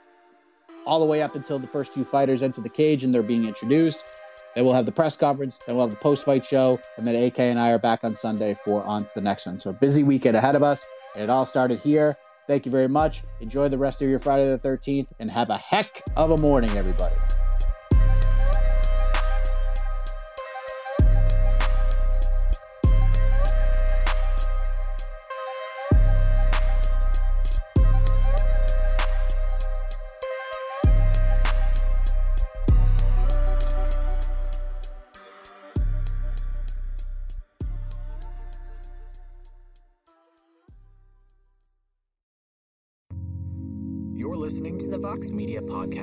all 0.89 0.99
the 0.99 1.05
way 1.05 1.21
up 1.21 1.35
until 1.35 1.59
the 1.59 1.67
first 1.67 1.93
two 1.93 2.03
fighters 2.03 2.41
enter 2.41 2.61
the 2.61 2.69
cage 2.69 3.03
and 3.03 3.13
they're 3.13 3.21
being 3.21 3.45
introduced. 3.45 4.23
Then 4.55 4.65
we'll 4.65 4.73
have 4.73 4.87
the 4.87 4.91
press 4.91 5.15
conference, 5.15 5.59
then 5.59 5.75
we'll 5.75 5.85
have 5.85 5.93
the 5.93 6.01
post-fight 6.01 6.43
show, 6.43 6.79
and 6.97 7.07
then 7.07 7.15
AK 7.15 7.39
and 7.39 7.59
I 7.59 7.69
are 7.69 7.77
back 7.77 8.03
on 8.03 8.15
Sunday 8.15 8.55
for 8.65 8.81
on 8.81 9.03
to 9.03 9.11
the 9.13 9.21
next 9.21 9.45
one. 9.45 9.59
So 9.59 9.71
busy 9.71 10.01
weekend 10.01 10.35
ahead 10.35 10.55
of 10.55 10.63
us. 10.63 10.83
And 11.13 11.23
it 11.23 11.29
all 11.29 11.45
started 11.45 11.77
here. 11.77 12.15
Thank 12.47 12.65
you 12.65 12.71
very 12.71 12.87
much. 12.87 13.21
Enjoy 13.39 13.69
the 13.69 13.77
rest 13.77 14.01
of 14.01 14.09
your 14.09 14.17
Friday 14.17 14.49
the 14.49 14.57
13th 14.57 15.11
and 15.19 15.29
have 15.29 15.51
a 15.51 15.57
heck 15.57 16.01
of 16.15 16.31
a 16.31 16.37
morning, 16.37 16.71
everybody. 16.71 17.15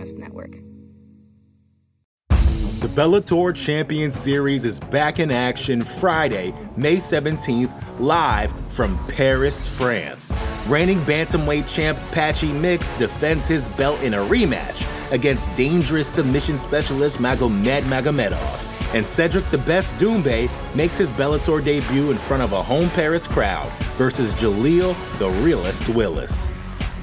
Podcast 0.06 0.18
Network. 0.18 0.58
The 2.80 2.88
Bellator 2.88 3.54
Champion 3.54 4.10
Series 4.10 4.64
is 4.64 4.78
back 4.78 5.18
in 5.18 5.30
action 5.30 5.82
Friday, 5.82 6.54
May 6.76 6.96
17th, 6.96 7.70
live 7.98 8.52
from 8.70 8.98
Paris, 9.08 9.66
France. 9.66 10.32
Reigning 10.66 11.00
bantamweight 11.00 11.68
champ 11.68 11.98
Patchy 12.12 12.52
Mix 12.52 12.94
defends 12.94 13.46
his 13.46 13.68
belt 13.70 14.00
in 14.02 14.14
a 14.14 14.18
rematch 14.18 14.86
against 15.10 15.54
dangerous 15.56 16.06
submission 16.06 16.56
specialist 16.56 17.18
Magomed 17.18 17.82
Magomedov. 17.82 18.94
And 18.94 19.04
Cedric 19.04 19.48
the 19.50 19.58
Best 19.58 19.96
Doumbé 19.96 20.48
makes 20.74 20.96
his 20.96 21.12
Bellator 21.12 21.64
debut 21.64 22.10
in 22.10 22.18
front 22.18 22.42
of 22.42 22.52
a 22.52 22.62
home 22.62 22.90
Paris 22.90 23.26
crowd 23.26 23.68
versus 23.96 24.32
Jaleel 24.34 24.94
the 25.18 25.30
Realist 25.42 25.88
Willis. 25.88 26.50